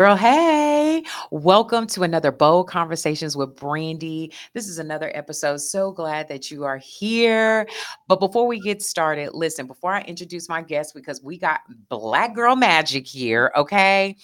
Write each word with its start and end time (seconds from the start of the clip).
Girl, 0.00 0.16
hey, 0.16 1.04
welcome 1.30 1.86
to 1.88 2.04
another 2.04 2.32
Bold 2.32 2.70
Conversations 2.70 3.36
with 3.36 3.54
Brandy. 3.54 4.32
This 4.54 4.66
is 4.66 4.78
another 4.78 5.12
episode. 5.14 5.58
So 5.58 5.92
glad 5.92 6.26
that 6.28 6.50
you 6.50 6.64
are 6.64 6.78
here. 6.78 7.68
But 8.08 8.18
before 8.18 8.46
we 8.46 8.60
get 8.60 8.80
started, 8.80 9.34
listen, 9.34 9.66
before 9.66 9.92
I 9.92 10.00
introduce 10.04 10.48
my 10.48 10.62
guest, 10.62 10.94
because 10.94 11.22
we 11.22 11.36
got 11.36 11.60
Black 11.90 12.34
Girl 12.34 12.56
Magic 12.56 13.06
here, 13.06 13.52
okay? 13.54 14.16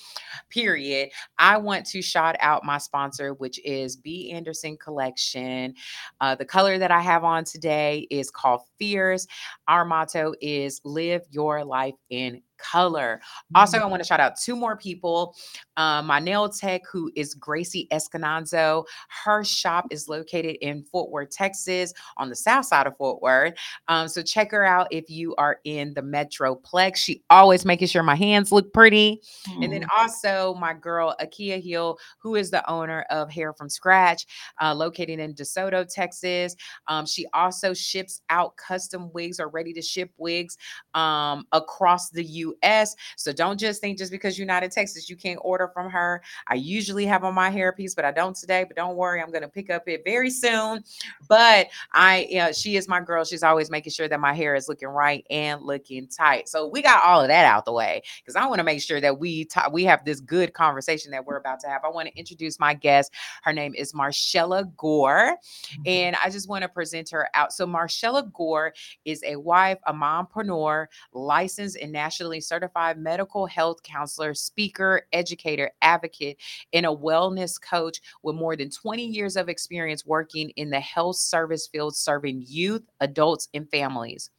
Period. 0.49 1.11
I 1.39 1.59
want 1.59 1.85
to 1.89 2.01
shout 2.01 2.37
out 2.41 2.65
my 2.65 2.79
sponsor, 2.79 3.35
which 3.35 3.63
is 3.63 3.97
B. 3.97 4.33
Anderson 4.33 4.79
Collection. 4.79 5.75
Uh, 6.23 6.35
the 6.35 6.47
color 6.47 6.79
that 6.79 6.91
I 6.91 7.01
have 7.01 7.23
on 7.23 7.45
today 7.45 8.07
is 8.11 8.31
called 8.31 8.63
Fierce. 8.79 9.27
Our 9.69 9.85
motto 9.85 10.33
is 10.41 10.81
live 10.85 11.21
your 11.31 11.67
life 11.67 11.97
in 12.09 12.41
color. 12.59 13.21
Also, 13.55 13.79
I 13.79 13.87
want 13.87 14.03
to 14.03 14.07
shout 14.07 14.21
out 14.21 14.39
two 14.41 14.57
more 14.57 14.77
people. 14.77 15.35
Um, 15.77 16.07
my 16.07 16.21
nail 16.21 16.49
tech, 16.49 16.83
who 16.91 17.11
is 17.15 17.35
Gracie 17.35 17.89
Escananzo. 17.93 18.85
Her 19.25 19.45
shop 19.45 19.87
is 19.91 20.09
located 20.09 20.57
in 20.61 20.83
Fort 20.85 21.11
Worth, 21.11 21.31
Texas, 21.31 21.93
on 22.17 22.29
the 22.29 22.37
south 22.37 22.67
side 22.67 22.87
of 22.87 22.97
Fort 22.97 23.21
Worth. 23.23 23.55
Um, 23.89 24.09
so 24.09 24.23
check 24.23 24.51
her 24.53 24.65
out 24.65 24.89
if 24.91 25.11
you 25.11 25.35
are 25.37 25.61
in 25.65 25.95
the 25.95 26.03
Metroplex. 26.03 26.97
She 26.97 27.23
always 27.31 27.65
making 27.65 27.89
sure 27.89 28.03
my 28.03 28.15
hands 28.15 28.53
look 28.53 28.73
pretty. 28.73 29.21
Mm. 29.49 29.65
And 29.65 29.73
then 29.73 29.83
mm. 29.83 29.89
also 29.99 30.55
my 30.59 30.73
girl 30.75 31.15
Akia 31.21 31.63
Hill, 31.63 31.99
who 32.19 32.37
is 32.37 32.51
the 32.51 32.69
owner 32.71 33.05
of 33.11 33.31
Hair 33.31 33.53
from 33.55 33.69
Scratch, 33.69 34.27
uh, 34.61 34.75
located 34.75 35.19
in 35.19 35.35
DeSoto, 35.35 35.87
Texas. 35.93 36.57
Um, 36.89 37.07
she 37.07 37.27
also 37.33 37.75
ships 37.75 38.21
out 38.31 38.57
custom 38.57 39.13
wigs 39.13 39.41
or 39.41 39.49
ready 39.49 39.73
to 39.73 39.83
ship 39.83 40.11
wigs 40.17 40.57
um, 40.95 41.47
across 41.53 42.11
the 42.11 42.25
U 42.25 42.46
US. 42.63 42.95
So 43.17 43.33
don't 43.33 43.59
just 43.59 43.81
think 43.81 43.99
just 43.99 44.11
because 44.11 44.39
you're 44.39 44.47
not 44.47 44.63
in 44.63 44.71
Texas, 44.71 45.09
you 45.09 45.17
can't 45.17 45.39
order 45.43 45.69
from 45.69 45.91
her. 45.91 46.23
I 46.49 46.55
usually 46.55 47.07
have 47.07 47.25
on 47.25 47.35
my 47.35 47.51
hairpiece, 47.51 47.95
but 47.95 48.05
I 48.05 48.13
don't 48.13 48.37
today. 48.37 48.65
But 48.65 48.77
don't 48.77 48.97
worry, 48.97 49.23
I'm 49.23 49.31
gonna 49.31 49.49
pick 49.49 49.71
up 49.71 49.89
it 49.89 50.03
very 50.05 50.31
soon. 50.31 50.83
But 51.29 51.69
I, 51.93 52.27
you 52.31 52.39
know, 52.39 52.53
she 52.53 52.77
is 52.77 52.89
my 52.89 53.01
girl. 53.01 53.25
She's 53.25 53.43
always 53.43 53.71
making 53.71 53.93
sure 53.93 54.09
that 54.09 54.21
my 54.21 54.33
hair 54.33 54.55
is 54.55 54.69
looking 54.69 54.89
right 54.89 55.25
and 55.31 55.63
looking 55.63 56.09
tight. 56.09 56.49
So 56.49 56.67
we 56.67 56.83
got 56.83 57.05
all 57.05 57.21
of 57.21 57.29
that 57.29 57.47
out 57.47 57.65
the 57.65 57.73
way 57.73 58.03
because 58.21 58.37
I 58.37 58.47
want 58.47 58.59
to 58.59 58.65
make 58.65 58.81
sure 58.83 59.01
that 59.01 59.19
we 59.19 59.45
talk, 59.45 59.73
we 59.73 59.85
have 59.85 60.05
this 60.05 60.21
good 60.21 60.53
conversation 60.53 61.11
that 61.13 61.25
we're 61.25 61.37
about 61.37 61.61
to 61.61 61.69
have. 61.69 61.83
I 61.85 61.89
want 61.89 62.09
to 62.09 62.19
introduce 62.19 62.59
my 62.59 62.75
guest. 62.75 63.13
Her 63.43 63.53
name 63.53 63.75
is 63.75 63.93
Marshella 63.93 64.75
Gore, 64.77 65.37
mm-hmm. 65.37 65.83
and 65.87 66.17
I 66.23 66.31
just 66.31 66.49
want 66.49 66.63
to 66.63 66.69
present 66.69 67.11
her 67.11 67.29
out. 67.35 67.53
So 67.53 67.67
Marshella 67.67 68.31
Gore 68.33 68.73
is 69.05 69.23
a 69.25 69.37
wife, 69.37 69.79
a 69.87 69.93
mompreneur, 69.93 70.87
licensed 71.13 71.77
and 71.81 71.93
nationally 71.93 72.36
certified 72.41 72.99
medical 72.99 73.47
health 73.47 73.83
counselor, 73.83 74.35
speaker, 74.35 75.03
educator, 75.13 75.71
advocate, 75.83 76.39
and 76.73 76.87
a 76.87 76.91
wellness 76.91 77.61
coach 77.61 78.01
with 78.23 78.37
more 78.37 78.57
than 78.57 78.71
20 78.71 79.05
years 79.05 79.37
of 79.37 79.49
experience 79.49 80.07
working 80.07 80.51
in 80.51 80.71
the 80.71 80.81
health 80.81 81.17
service 81.17 81.67
field, 81.67 81.97
serving 81.97 82.45
youth, 82.47 82.83
adults, 83.01 83.49
and 83.55 83.71
families. 83.71 84.31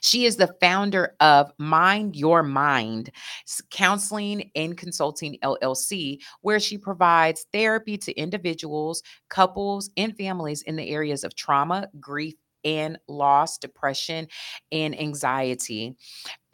She 0.00 0.26
is 0.26 0.36
the 0.36 0.54
founder 0.60 1.16
of 1.20 1.52
Mind 1.58 2.16
Your 2.16 2.42
Mind 2.42 3.10
Counseling 3.70 4.50
and 4.54 4.76
Consulting 4.76 5.38
LLC, 5.42 6.18
where 6.42 6.60
she 6.60 6.76
provides 6.76 7.46
therapy 7.52 7.96
to 7.98 8.12
individuals, 8.12 9.02
couples, 9.28 9.90
and 9.96 10.16
families 10.16 10.62
in 10.62 10.76
the 10.76 10.88
areas 10.90 11.24
of 11.24 11.34
trauma, 11.34 11.88
grief, 11.98 12.34
and 12.64 12.98
loss, 13.08 13.58
depression, 13.58 14.28
and 14.70 14.98
anxiety. 14.98 15.96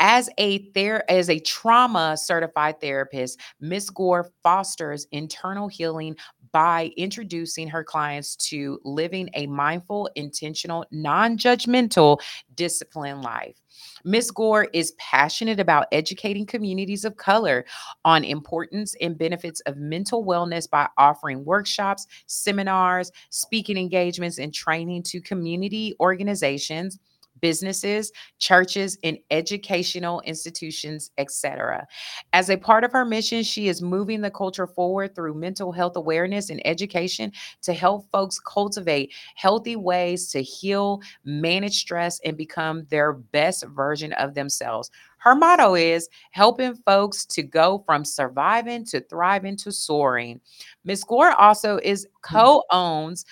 As 0.00 0.30
a 0.38 0.70
ther- 0.72 1.04
as 1.08 1.28
a 1.28 1.40
trauma 1.40 2.16
certified 2.16 2.80
therapist, 2.80 3.40
Miss 3.60 3.90
Gore 3.90 4.30
fosters 4.44 5.06
internal 5.10 5.66
healing 5.66 6.16
by 6.52 6.92
introducing 6.96 7.68
her 7.68 7.82
clients 7.82 8.36
to 8.36 8.80
living 8.84 9.28
a 9.34 9.46
mindful, 9.48 10.08
intentional, 10.14 10.84
non-judgmental, 10.92 12.20
disciplined 12.54 13.22
life. 13.22 13.60
Ms. 14.04 14.30
Gore 14.30 14.68
is 14.72 14.92
passionate 14.92 15.60
about 15.60 15.86
educating 15.92 16.46
communities 16.46 17.04
of 17.04 17.16
color 17.16 17.64
on 18.04 18.24
importance 18.24 18.94
and 19.00 19.18
benefits 19.18 19.60
of 19.62 19.76
mental 19.76 20.24
wellness 20.24 20.68
by 20.70 20.88
offering 20.96 21.44
workshops, 21.44 22.06
seminars, 22.26 23.10
speaking 23.30 23.76
engagements, 23.76 24.38
and 24.38 24.54
training 24.54 25.02
to 25.04 25.20
community 25.20 25.94
organizations 26.00 26.98
businesses, 27.40 28.12
churches, 28.38 28.98
and 29.02 29.18
educational 29.30 30.20
institutions, 30.22 31.10
etc. 31.18 31.86
As 32.32 32.50
a 32.50 32.56
part 32.56 32.84
of 32.84 32.92
her 32.92 33.04
mission, 33.04 33.42
she 33.42 33.68
is 33.68 33.82
moving 33.82 34.20
the 34.20 34.30
culture 34.30 34.66
forward 34.66 35.14
through 35.14 35.34
mental 35.34 35.72
health 35.72 35.96
awareness 35.96 36.50
and 36.50 36.64
education 36.66 37.32
to 37.62 37.72
help 37.72 38.10
folks 38.10 38.38
cultivate 38.38 39.12
healthy 39.34 39.76
ways 39.76 40.30
to 40.30 40.42
heal, 40.42 41.00
manage 41.24 41.78
stress, 41.78 42.20
and 42.24 42.36
become 42.36 42.86
their 42.90 43.12
best 43.12 43.64
version 43.68 44.12
of 44.14 44.34
themselves. 44.34 44.90
Her 45.18 45.34
motto 45.34 45.74
is 45.74 46.08
helping 46.30 46.76
folks 46.76 47.26
to 47.26 47.42
go 47.42 47.82
from 47.86 48.04
surviving 48.04 48.84
to 48.86 49.00
thriving 49.00 49.56
to 49.58 49.72
soaring. 49.72 50.40
Ms. 50.84 51.04
Gore 51.04 51.32
also 51.32 51.78
is 51.82 52.06
mm. 52.06 52.10
co-owns 52.22 53.24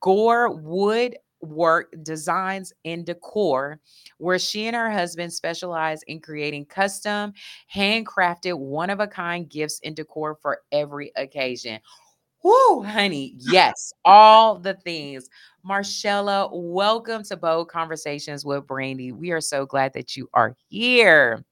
Gore 0.00 0.54
Wood 0.54 1.16
work 1.42 1.94
designs 2.02 2.72
and 2.84 3.04
decor 3.04 3.80
where 4.18 4.38
she 4.38 4.66
and 4.66 4.76
her 4.76 4.90
husband 4.90 5.32
specialize 5.32 6.02
in 6.04 6.20
creating 6.20 6.64
custom 6.64 7.32
handcrafted 7.74 8.56
one-of-a-kind 8.56 9.48
gifts 9.48 9.80
and 9.84 9.96
decor 9.96 10.36
for 10.40 10.60
every 10.72 11.12
occasion 11.16 11.80
Whoo, 12.42 12.82
honey. 12.82 13.34
Yes, 13.38 13.92
all 14.04 14.56
the 14.58 14.74
things. 14.74 15.28
Marshella, 15.64 16.50
welcome 16.52 17.22
to 17.24 17.36
Bold 17.36 17.68
Conversations 17.68 18.44
with 18.44 18.66
Brandy. 18.66 19.12
We 19.12 19.30
are 19.30 19.40
so 19.40 19.64
glad 19.64 19.92
that 19.92 20.16
you 20.16 20.28
are 20.34 20.56
here. 20.68 21.44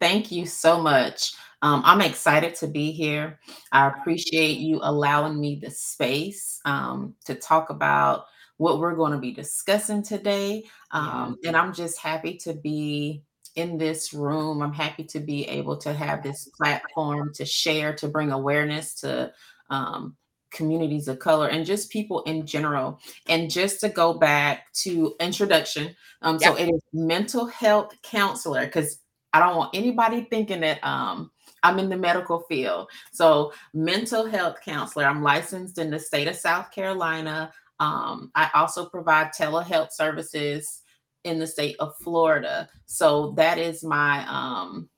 Thank 0.00 0.32
you 0.32 0.46
so 0.46 0.80
much. 0.80 1.34
Um, 1.60 1.82
I'm 1.84 2.00
excited 2.00 2.54
to 2.56 2.66
be 2.66 2.92
here. 2.92 3.38
I 3.72 3.88
appreciate 3.88 4.58
you 4.58 4.80
allowing 4.82 5.38
me 5.38 5.56
the 5.56 5.70
space 5.70 6.60
um, 6.64 7.14
to 7.26 7.34
talk 7.34 7.68
about 7.68 8.26
what 8.56 8.78
we're 8.78 8.94
going 8.94 9.12
to 9.12 9.18
be 9.18 9.32
discussing 9.32 10.02
today. 10.02 10.64
Um, 10.90 11.36
and 11.44 11.56
I'm 11.56 11.72
just 11.72 11.98
happy 11.98 12.36
to 12.38 12.54
be 12.54 13.22
in 13.56 13.78
this 13.78 14.12
room. 14.12 14.62
I'm 14.62 14.72
happy 14.72 15.04
to 15.04 15.20
be 15.20 15.46
able 15.48 15.76
to 15.78 15.92
have 15.92 16.22
this 16.22 16.48
platform 16.56 17.32
to 17.34 17.44
share, 17.44 17.94
to 17.96 18.08
bring 18.08 18.32
awareness 18.32 18.94
to 19.00 19.32
um, 19.70 20.16
communities 20.50 21.08
of 21.08 21.18
color 21.18 21.48
and 21.48 21.66
just 21.66 21.90
people 21.90 22.22
in 22.22 22.46
general. 22.46 23.00
And 23.28 23.50
just 23.50 23.80
to 23.80 23.88
go 23.88 24.14
back 24.14 24.72
to 24.82 25.14
introduction, 25.20 25.94
um, 26.22 26.38
yep. 26.40 26.52
so 26.52 26.56
it 26.56 26.68
is 26.68 26.82
mental 26.92 27.46
health 27.46 27.94
counselor 28.02 28.64
because 28.66 28.98
I 29.32 29.40
don't 29.40 29.56
want 29.56 29.74
anybody 29.74 30.26
thinking 30.30 30.60
that 30.60 30.82
um, 30.84 31.30
I'm 31.64 31.78
in 31.78 31.88
the 31.88 31.96
medical 31.96 32.40
field. 32.40 32.88
So 33.12 33.52
mental 33.72 34.26
health 34.26 34.58
counselor. 34.64 35.06
I'm 35.06 35.22
licensed 35.22 35.78
in 35.78 35.90
the 35.90 35.98
state 35.98 36.28
of 36.28 36.36
South 36.36 36.70
Carolina. 36.70 37.52
Um, 37.84 38.30
I 38.34 38.50
also 38.54 38.86
provide 38.86 39.32
telehealth 39.32 39.92
services 39.92 40.82
in 41.24 41.38
the 41.38 41.46
state 41.46 41.76
of 41.80 41.96
Florida. 41.98 42.68
So 42.86 43.32
that 43.36 43.58
is 43.58 43.84
my 43.84 44.26
um, 44.26 44.88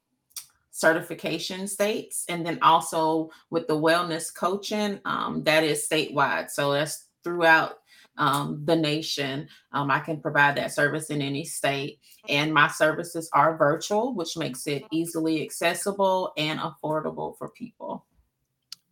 certification 0.70 1.66
states. 1.66 2.24
And 2.28 2.46
then 2.46 2.58
also 2.62 3.30
with 3.50 3.66
the 3.66 3.74
wellness 3.74 4.32
coaching, 4.32 5.00
um, 5.04 5.42
that 5.44 5.64
is 5.64 5.88
statewide. 5.88 6.50
So 6.50 6.72
that's 6.72 7.08
throughout 7.24 7.78
um, 8.18 8.62
the 8.64 8.76
nation. 8.76 9.48
Um, 9.72 9.90
I 9.90 9.98
can 9.98 10.20
provide 10.20 10.56
that 10.56 10.72
service 10.72 11.10
in 11.10 11.20
any 11.20 11.44
state. 11.44 11.98
And 12.28 12.54
my 12.54 12.68
services 12.68 13.28
are 13.32 13.56
virtual, 13.56 14.14
which 14.14 14.36
makes 14.36 14.66
it 14.66 14.84
easily 14.92 15.42
accessible 15.42 16.32
and 16.36 16.60
affordable 16.60 17.36
for 17.36 17.48
people. 17.50 18.04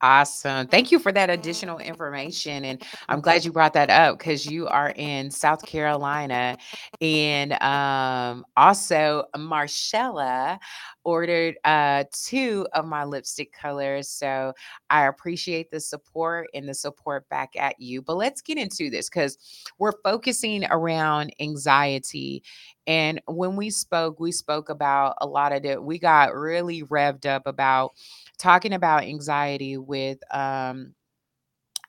Awesome. 0.04 0.66
Thank 0.66 0.92
you 0.92 0.98
for 0.98 1.12
that 1.12 1.30
additional 1.30 1.78
information. 1.78 2.66
And 2.66 2.82
I'm 3.08 3.22
glad 3.22 3.42
you 3.42 3.50
brought 3.50 3.72
that 3.72 3.88
up 3.88 4.18
because 4.18 4.44
you 4.44 4.66
are 4.68 4.92
in 4.96 5.30
South 5.30 5.64
Carolina. 5.64 6.58
And 7.00 7.54
um, 7.62 8.44
also, 8.54 9.24
Marshella 9.34 10.58
ordered 11.04 11.56
uh, 11.64 12.04
two 12.12 12.66
of 12.74 12.84
my 12.84 13.04
lipstick 13.04 13.54
colors. 13.54 14.10
So 14.10 14.52
I 14.90 15.06
appreciate 15.06 15.70
the 15.70 15.80
support 15.80 16.48
and 16.52 16.68
the 16.68 16.74
support 16.74 17.26
back 17.30 17.56
at 17.56 17.80
you. 17.80 18.02
But 18.02 18.16
let's 18.16 18.42
get 18.42 18.58
into 18.58 18.90
this 18.90 19.08
because 19.08 19.38
we're 19.78 19.98
focusing 20.04 20.66
around 20.66 21.32
anxiety. 21.40 22.42
And 22.86 23.22
when 23.26 23.56
we 23.56 23.70
spoke, 23.70 24.20
we 24.20 24.32
spoke 24.32 24.68
about 24.68 25.14
a 25.22 25.26
lot 25.26 25.52
of 25.52 25.64
it. 25.64 25.82
We 25.82 25.98
got 25.98 26.34
really 26.34 26.82
revved 26.82 27.24
up 27.24 27.46
about 27.46 27.92
talking 28.38 28.72
about 28.72 29.04
anxiety 29.04 29.76
with 29.76 30.18
um, 30.34 30.94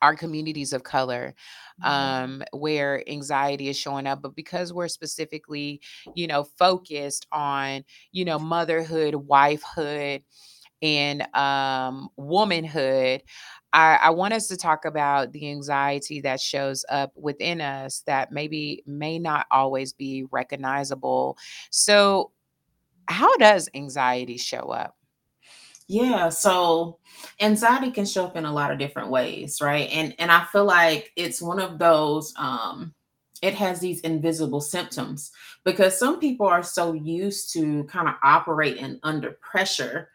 our 0.02 0.16
communities 0.16 0.74
of 0.74 0.84
color 0.84 1.34
mm-hmm. 1.84 1.90
um, 1.90 2.44
where 2.52 3.08
anxiety 3.10 3.70
is 3.70 3.78
showing 3.78 4.08
up 4.08 4.22
but 4.22 4.36
because 4.36 4.74
we're 4.74 4.88
specifically 4.88 5.82
you 6.16 6.28
know 6.28 6.44
focused 6.44 7.26
on 7.32 7.84
you 8.12 8.26
know 8.26 8.38
motherhood 8.38 9.14
wifehood 9.14 10.22
and 10.82 11.24
um, 11.36 12.10
womanhood, 12.16 13.24
I, 13.74 14.00
I 14.04 14.10
want 14.12 14.34
us 14.34 14.48
to 14.50 14.58
talk 14.58 14.86
about 14.86 15.32
the 15.32 15.50
anxiety 15.50 16.22
that 16.22 16.40
shows 16.40 16.86
up 16.90 17.12
within 17.16 17.62
us 17.62 18.04
that 18.06 18.32
maybe 18.32 18.84
may 18.86 19.20
not 19.20 19.48
always 19.52 19.94
be 19.94 20.26
recognizable. 20.32 21.38
So, 21.72 22.32
how 23.08 23.36
does 23.38 23.70
anxiety 23.74 24.38
show 24.38 24.70
up? 24.70 24.96
Yeah, 25.88 26.30
so 26.30 26.98
anxiety 27.40 27.92
can 27.92 28.06
show 28.06 28.26
up 28.26 28.36
in 28.36 28.46
a 28.46 28.52
lot 28.54 28.72
of 28.72 28.80
different 28.80 29.10
ways, 29.12 29.62
right? 29.62 29.88
And 29.92 30.16
and 30.18 30.32
I 30.32 30.46
feel 30.46 30.66
like 30.66 31.12
it's 31.16 31.42
one 31.42 31.60
of 31.60 31.78
those 31.78 32.34
um 32.38 32.94
it 33.42 33.54
has 33.54 33.80
these 33.80 34.00
invisible 34.02 34.62
symptoms 34.62 35.32
because 35.64 36.00
some 36.00 36.20
people 36.20 36.48
are 36.48 36.64
so 36.64 36.94
used 36.94 37.54
to 37.54 37.84
kind 37.84 38.08
of 38.08 38.16
operating 38.24 39.00
under 39.04 39.32
pressure 39.42 40.10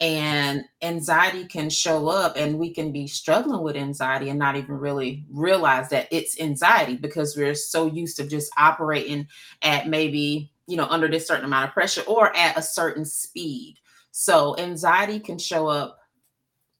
and 0.00 0.64
anxiety 0.82 1.46
can 1.46 1.70
show 1.70 2.08
up 2.08 2.36
and 2.36 2.58
we 2.58 2.72
can 2.74 2.92
be 2.92 3.06
struggling 3.08 3.62
with 3.62 3.76
anxiety 3.76 4.30
and 4.30 4.38
not 4.38 4.56
even 4.56 4.76
really 4.76 5.24
realize 5.32 5.88
that 5.90 6.08
it's 6.12 6.40
anxiety 6.40 6.96
because 6.96 7.36
we're 7.36 7.54
so 7.54 7.86
used 7.86 8.16
to 8.16 8.26
just 8.26 8.52
operating 8.58 9.26
at 9.62 9.88
maybe 9.88 10.52
you 10.68 10.76
know 10.76 10.86
under 10.90 11.08
this 11.08 11.26
certain 11.28 11.44
amount 11.44 11.68
of 11.68 11.74
pressure 11.74 12.02
or 12.08 12.36
at 12.36 12.58
a 12.58 12.62
certain 12.62 13.04
speed 13.04 13.76
so 14.12 14.56
anxiety 14.58 15.18
can 15.18 15.38
show 15.38 15.66
up 15.66 15.98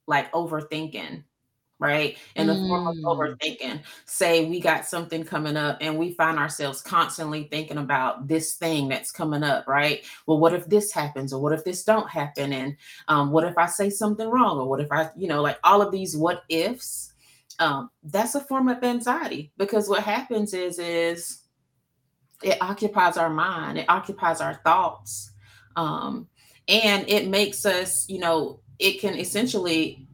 like 0.06 0.30
overthinking 0.32 1.24
right? 1.82 2.16
In 2.36 2.46
the 2.46 2.54
form 2.54 2.86
of 2.86 2.94
Mm. 2.96 3.04
overthinking. 3.04 3.82
Say 4.06 4.44
we 4.44 4.60
got 4.60 4.86
something 4.86 5.24
coming 5.24 5.56
up 5.56 5.78
and 5.80 5.98
we 5.98 6.12
find 6.14 6.38
ourselves 6.38 6.80
constantly 6.80 7.48
thinking 7.50 7.78
about 7.78 8.28
this 8.28 8.54
thing 8.54 8.88
that's 8.88 9.10
coming 9.10 9.42
up, 9.42 9.66
right? 9.66 10.04
Well, 10.26 10.38
what 10.38 10.54
if 10.54 10.66
this 10.66 10.92
happens? 10.92 11.32
Or 11.32 11.42
what 11.42 11.52
if 11.52 11.64
this 11.64 11.82
don't 11.82 12.08
happen? 12.08 12.52
And 12.52 12.76
um, 13.08 13.32
what 13.32 13.44
if 13.44 13.58
I 13.58 13.66
say 13.66 13.90
something 13.90 14.28
wrong? 14.28 14.58
Or 14.58 14.68
what 14.68 14.80
if 14.80 14.92
I, 14.92 15.10
you 15.16 15.26
know, 15.26 15.42
like 15.42 15.58
all 15.64 15.82
of 15.82 15.90
these 15.90 16.16
what 16.16 16.44
ifs, 16.48 17.12
um, 17.58 17.90
that's 18.04 18.36
a 18.36 18.40
form 18.40 18.68
of 18.68 18.82
anxiety 18.84 19.52
because 19.58 19.88
what 19.88 20.04
happens 20.04 20.54
is, 20.54 20.78
is 20.78 21.40
it 22.44 22.58
occupies 22.60 23.16
our 23.16 23.30
mind, 23.30 23.78
it 23.78 23.86
occupies 23.88 24.40
our 24.40 24.54
thoughts. 24.62 25.32
Um, 25.74 26.28
and 26.68 27.08
it 27.08 27.28
makes 27.28 27.66
us, 27.66 28.08
you 28.08 28.18
know, 28.18 28.60
it 28.78 29.00
can 29.00 29.14
essentially 29.16 30.06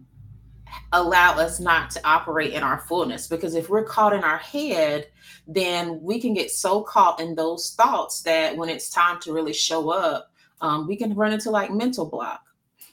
allow 0.93 1.37
us 1.39 1.61
not 1.61 1.91
to 1.91 2.01
operate 2.07 2.53
in 2.53 2.63
our 2.63 2.81
fullness. 2.81 3.27
Because 3.27 3.55
if 3.55 3.69
we're 3.69 3.85
caught 3.85 4.13
in 4.13 4.25
our 4.25 4.39
head 4.39 5.07
then 5.49 6.01
we 6.03 6.21
can 6.21 6.35
get 6.35 6.51
so 6.51 6.83
caught 6.83 7.21
in 7.21 7.35
those 7.35 7.75
thoughts 7.75 8.21
that 8.23 8.55
when 8.57 8.69
it's 8.69 8.91
time 8.91 9.19
to 9.19 9.33
really 9.33 9.53
show 9.53 9.91
up 9.91 10.31
um, 10.61 10.87
we 10.87 10.97
can 10.97 11.15
run 11.15 11.33
into 11.33 11.51
like 11.51 11.71
mental 11.71 12.09
block. 12.09 12.43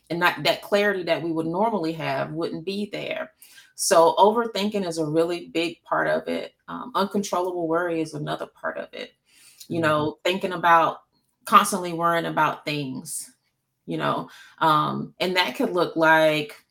And 0.10 0.20
not 0.20 0.44
that 0.44 0.62
clarity 0.62 1.04
that 1.04 1.24
we 1.24 1.32
would 1.32 1.48
normally 1.48 1.92
have 1.94 2.32
wouldn't 2.32 2.64
be 2.64 2.90
there. 2.92 3.32
So 3.74 4.16
overthinking 4.18 4.88
is 4.88 5.00
a 5.00 5.06
really 5.06 5.48
big 5.48 5.82
part 5.82 6.08
of 6.08 6.28
it. 6.28 6.54
Um, 6.68 6.92
uncontrollable 6.94 7.68
worry 7.68 8.02
is 8.02 8.14
another 8.14 8.46
part 8.46 8.78
of 8.78 8.94
it. 8.94 9.14
You 9.68 9.82
know 9.82 10.20
thinking 10.24 10.54
about 10.54 11.00
constantly 11.46 11.92
worrying 11.92 12.26
about 12.26 12.66
things 12.66 13.32
you 13.86 13.98
know 13.98 14.30
um, 14.60 15.14
and 15.20 15.36
that 15.36 15.56
could 15.56 15.72
look 15.72 15.96
like 15.96 16.66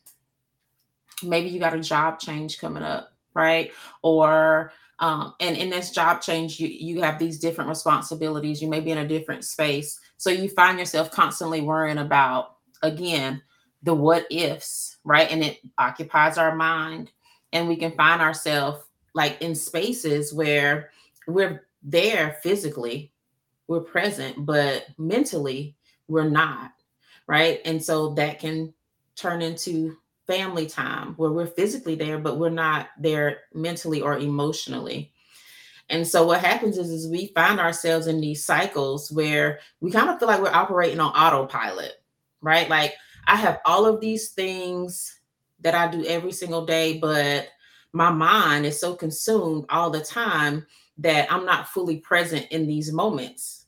maybe 1.22 1.48
you 1.48 1.60
got 1.60 1.74
a 1.74 1.80
job 1.80 2.18
change 2.18 2.58
coming 2.58 2.82
up, 2.82 3.12
right? 3.34 3.72
Or 4.02 4.72
um, 5.00 5.34
and 5.40 5.56
in 5.56 5.70
this 5.70 5.90
job 5.90 6.20
change, 6.20 6.60
you 6.60 6.68
you 6.68 7.02
have 7.02 7.18
these 7.18 7.38
different 7.38 7.68
responsibilities. 7.68 8.62
You 8.62 8.68
may 8.68 8.80
be 8.80 8.90
in 8.90 8.98
a 8.98 9.08
different 9.08 9.44
space, 9.44 10.00
so 10.16 10.30
you 10.30 10.48
find 10.48 10.78
yourself 10.78 11.10
constantly 11.10 11.60
worrying 11.60 11.98
about 11.98 12.56
again 12.82 13.42
the 13.82 13.94
what 13.94 14.26
ifs, 14.30 14.96
right? 15.04 15.30
And 15.30 15.44
it 15.44 15.58
occupies 15.78 16.38
our 16.38 16.54
mind, 16.54 17.10
and 17.52 17.68
we 17.68 17.76
can 17.76 17.92
find 17.92 18.22
ourselves 18.22 18.80
like 19.14 19.40
in 19.42 19.54
spaces 19.54 20.32
where 20.32 20.90
we're 21.26 21.66
there 21.82 22.38
physically, 22.42 23.12
we're 23.68 23.80
present, 23.80 24.46
but 24.46 24.86
mentally 24.98 25.76
we're 26.08 26.28
not, 26.28 26.72
right? 27.26 27.60
And 27.64 27.82
so 27.82 28.14
that 28.14 28.38
can 28.38 28.74
turn 29.16 29.42
into 29.42 29.96
family 30.26 30.66
time 30.66 31.14
where 31.14 31.30
we're 31.30 31.46
physically 31.46 31.94
there, 31.94 32.18
but 32.18 32.38
we're 32.38 32.50
not 32.50 32.88
there 32.98 33.40
mentally 33.52 34.00
or 34.00 34.18
emotionally. 34.18 35.12
And 35.90 36.06
so 36.06 36.26
what 36.26 36.40
happens 36.40 36.78
is, 36.78 36.90
is 36.90 37.08
we 37.10 37.26
find 37.34 37.60
ourselves 37.60 38.06
in 38.06 38.20
these 38.20 38.44
cycles 38.44 39.12
where 39.12 39.60
we 39.80 39.90
kind 39.90 40.08
of 40.08 40.18
feel 40.18 40.28
like 40.28 40.40
we're 40.40 40.48
operating 40.48 41.00
on 41.00 41.12
autopilot, 41.12 41.92
right? 42.40 42.68
Like 42.68 42.94
I 43.26 43.36
have 43.36 43.60
all 43.66 43.84
of 43.84 44.00
these 44.00 44.30
things 44.30 45.20
that 45.60 45.74
I 45.74 45.90
do 45.90 46.04
every 46.06 46.32
single 46.32 46.64
day, 46.64 46.98
but 46.98 47.48
my 47.92 48.10
mind 48.10 48.66
is 48.66 48.80
so 48.80 48.94
consumed 48.94 49.66
all 49.68 49.90
the 49.90 50.00
time 50.00 50.66
that 50.98 51.30
I'm 51.30 51.44
not 51.44 51.68
fully 51.68 51.98
present 51.98 52.46
in 52.50 52.66
these 52.66 52.92
moments 52.92 53.63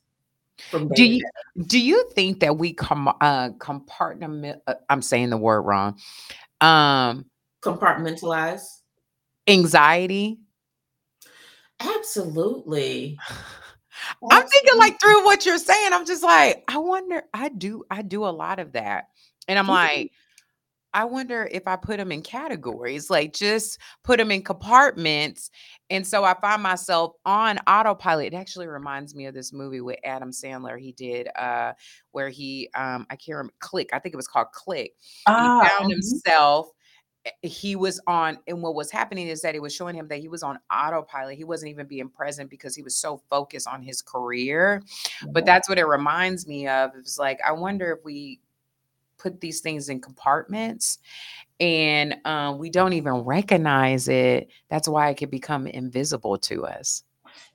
Do 0.93 1.05
you 1.05 1.23
do 1.67 1.79
you 1.79 2.09
think 2.11 2.39
that 2.41 2.57
we 2.57 2.73
com 2.73 3.13
uh, 3.21 3.49
compartment 3.59 4.61
uh, 4.67 4.75
I'm 4.89 5.01
saying 5.01 5.29
the 5.29 5.37
word 5.37 5.61
wrong. 5.61 5.97
Um, 6.61 7.25
Compartmentalize. 7.61 8.61
anxiety? 9.47 10.39
Absolutely. 11.79 13.17
I'm 14.29 14.47
thinking 14.47 14.77
like 14.77 14.99
through 14.99 15.25
what 15.25 15.45
you're 15.45 15.57
saying, 15.57 15.91
I'm 15.91 16.05
just 16.05 16.23
like, 16.23 16.63
I 16.67 16.77
wonder 16.77 17.23
I 17.33 17.49
do 17.49 17.83
I 17.89 18.01
do 18.03 18.25
a 18.25 18.29
lot 18.29 18.59
of 18.59 18.73
that. 18.73 19.07
And 19.47 19.57
I'm 19.57 19.67
Yeah. 19.67 19.73
like, 19.73 20.11
I 20.93 21.05
wonder 21.05 21.47
if 21.51 21.67
I 21.67 21.75
put 21.75 21.97
them 21.97 22.11
in 22.11 22.21
categories, 22.21 23.09
like 23.09 23.33
just 23.33 23.77
put 24.03 24.17
them 24.17 24.31
in 24.31 24.41
compartments. 24.41 25.51
And 25.89 26.05
so 26.07 26.23
I 26.23 26.33
find 26.41 26.63
myself 26.63 27.13
on 27.25 27.59
autopilot. 27.67 28.33
It 28.33 28.37
actually 28.37 28.67
reminds 28.67 29.13
me 29.13 29.25
of 29.27 29.33
this 29.35 29.53
movie 29.53 29.81
with 29.81 29.99
Adam 30.03 30.31
Sandler. 30.31 30.79
He 30.79 30.93
did 30.93 31.27
uh 31.37 31.73
where 32.11 32.29
he 32.29 32.69
um 32.75 33.05
I 33.09 33.15
can't 33.15 33.35
remember 33.37 33.53
Click. 33.59 33.89
I 33.93 33.99
think 33.99 34.13
it 34.13 34.17
was 34.17 34.27
called 34.27 34.51
Click. 34.53 34.93
And 35.35 35.43
he 35.45 35.51
Ah, 35.51 35.61
found 35.61 35.85
mhm. 35.85 35.91
himself 35.91 36.69
eh, 37.25 37.31
he 37.47 37.75
was 37.75 37.99
on 38.07 38.39
and 38.47 38.61
what 38.61 38.75
was 38.75 38.91
happening 38.91 39.27
is 39.27 39.41
that 39.41 39.55
it 39.55 39.61
was 39.61 39.73
showing 39.75 39.95
him 39.95 40.07
that 40.09 40.19
he 40.19 40.27
was 40.29 40.43
on 40.43 40.59
autopilot. 40.73 41.37
He 41.37 41.43
wasn't 41.43 41.71
even 41.71 41.87
being 41.87 42.09
present 42.09 42.49
because 42.49 42.75
he 42.75 42.81
was 42.83 42.95
so 42.95 43.21
focused 43.29 43.67
on 43.67 43.81
his 43.83 44.01
career. 44.01 44.81
But 45.33 45.45
that's 45.45 45.69
what 45.69 45.79
it 45.79 45.85
reminds 45.85 46.47
me 46.47 46.67
of. 46.67 46.91
It 46.95 47.03
was 47.03 47.17
like, 47.19 47.39
I 47.45 47.51
wonder 47.53 47.93
if 47.93 48.03
we 48.05 48.39
put 49.17 49.41
these 49.41 49.61
things 49.61 49.89
in 49.89 50.01
compartments 50.01 50.99
and 51.59 52.15
um, 52.25 52.59
we 52.59 52.69
don't 52.69 52.93
even 52.93 53.13
recognize 53.13 54.07
it. 54.07 54.49
That's 54.69 54.87
why 54.87 55.09
it 55.09 55.15
could 55.15 55.31
become 55.31 55.67
invisible 55.67 56.37
to 56.39 56.65
us. 56.65 57.03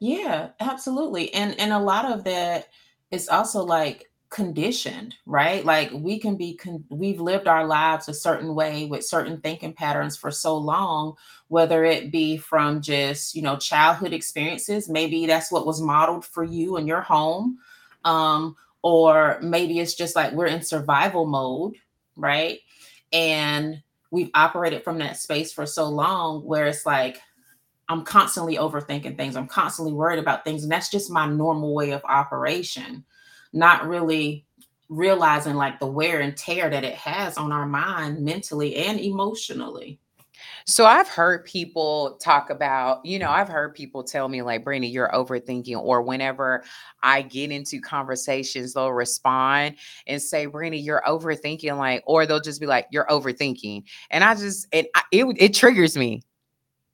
Yeah, 0.00 0.50
absolutely. 0.60 1.32
And 1.34 1.58
and 1.58 1.72
a 1.72 1.78
lot 1.78 2.10
of 2.10 2.24
that 2.24 2.68
is 3.10 3.28
also 3.28 3.62
like 3.62 4.10
conditioned, 4.30 5.14
right? 5.26 5.64
Like 5.64 5.90
we 5.92 6.18
can 6.18 6.36
be 6.36 6.56
con- 6.56 6.84
we've 6.88 7.20
lived 7.20 7.46
our 7.46 7.66
lives 7.66 8.08
a 8.08 8.14
certain 8.14 8.54
way 8.54 8.86
with 8.86 9.04
certain 9.04 9.40
thinking 9.40 9.74
patterns 9.74 10.16
for 10.16 10.30
so 10.30 10.56
long, 10.56 11.14
whether 11.48 11.84
it 11.84 12.10
be 12.10 12.38
from 12.38 12.80
just, 12.80 13.34
you 13.34 13.42
know, 13.42 13.56
childhood 13.56 14.12
experiences, 14.12 14.88
maybe 14.88 15.26
that's 15.26 15.52
what 15.52 15.66
was 15.66 15.80
modeled 15.80 16.24
for 16.24 16.44
you 16.44 16.76
in 16.78 16.86
your 16.86 17.02
home. 17.02 17.58
Um 18.04 18.56
or 18.82 19.38
maybe 19.40 19.78
it's 19.78 19.94
just 19.94 20.16
like 20.16 20.32
we're 20.32 20.46
in 20.46 20.62
survival 20.62 21.26
mode, 21.26 21.76
right? 22.16 22.58
And 23.12 23.82
we've 24.10 24.30
operated 24.34 24.84
from 24.84 24.98
that 24.98 25.16
space 25.16 25.52
for 25.52 25.66
so 25.66 25.88
long 25.88 26.44
where 26.44 26.66
it's 26.66 26.84
like 26.84 27.20
I'm 27.88 28.04
constantly 28.04 28.56
overthinking 28.56 29.16
things. 29.16 29.36
I'm 29.36 29.46
constantly 29.46 29.92
worried 29.92 30.18
about 30.18 30.44
things. 30.44 30.62
And 30.62 30.72
that's 30.72 30.90
just 30.90 31.10
my 31.10 31.26
normal 31.26 31.74
way 31.74 31.90
of 31.90 32.04
operation, 32.04 33.04
not 33.52 33.86
really 33.86 34.46
realizing 34.88 35.54
like 35.54 35.78
the 35.78 35.86
wear 35.86 36.20
and 36.20 36.36
tear 36.36 36.68
that 36.70 36.84
it 36.84 36.94
has 36.94 37.36
on 37.38 37.52
our 37.52 37.66
mind 37.66 38.20
mentally 38.20 38.76
and 38.76 39.00
emotionally. 39.00 39.98
So 40.66 40.84
I've 40.86 41.08
heard 41.08 41.44
people 41.44 42.16
talk 42.22 42.50
about, 42.50 43.04
you 43.04 43.18
know, 43.18 43.30
I've 43.30 43.48
heard 43.48 43.74
people 43.74 44.02
tell 44.02 44.28
me 44.28 44.42
like, 44.42 44.64
Brandy, 44.64 44.88
you're 44.88 45.10
overthinking. 45.10 45.76
Or 45.78 46.02
whenever 46.02 46.64
I 47.02 47.22
get 47.22 47.50
into 47.50 47.80
conversations, 47.80 48.74
they'll 48.74 48.92
respond 48.92 49.76
and 50.06 50.20
say, 50.20 50.46
Brandy, 50.46 50.78
you're 50.78 51.02
overthinking. 51.06 51.76
Like, 51.76 52.02
or 52.06 52.26
they'll 52.26 52.40
just 52.40 52.60
be 52.60 52.66
like, 52.66 52.86
you're 52.90 53.06
overthinking. 53.06 53.84
And 54.10 54.24
I 54.24 54.34
just, 54.34 54.66
and 54.72 54.86
I, 54.94 55.02
it, 55.12 55.26
it 55.38 55.54
triggers 55.54 55.96
me. 55.96 56.22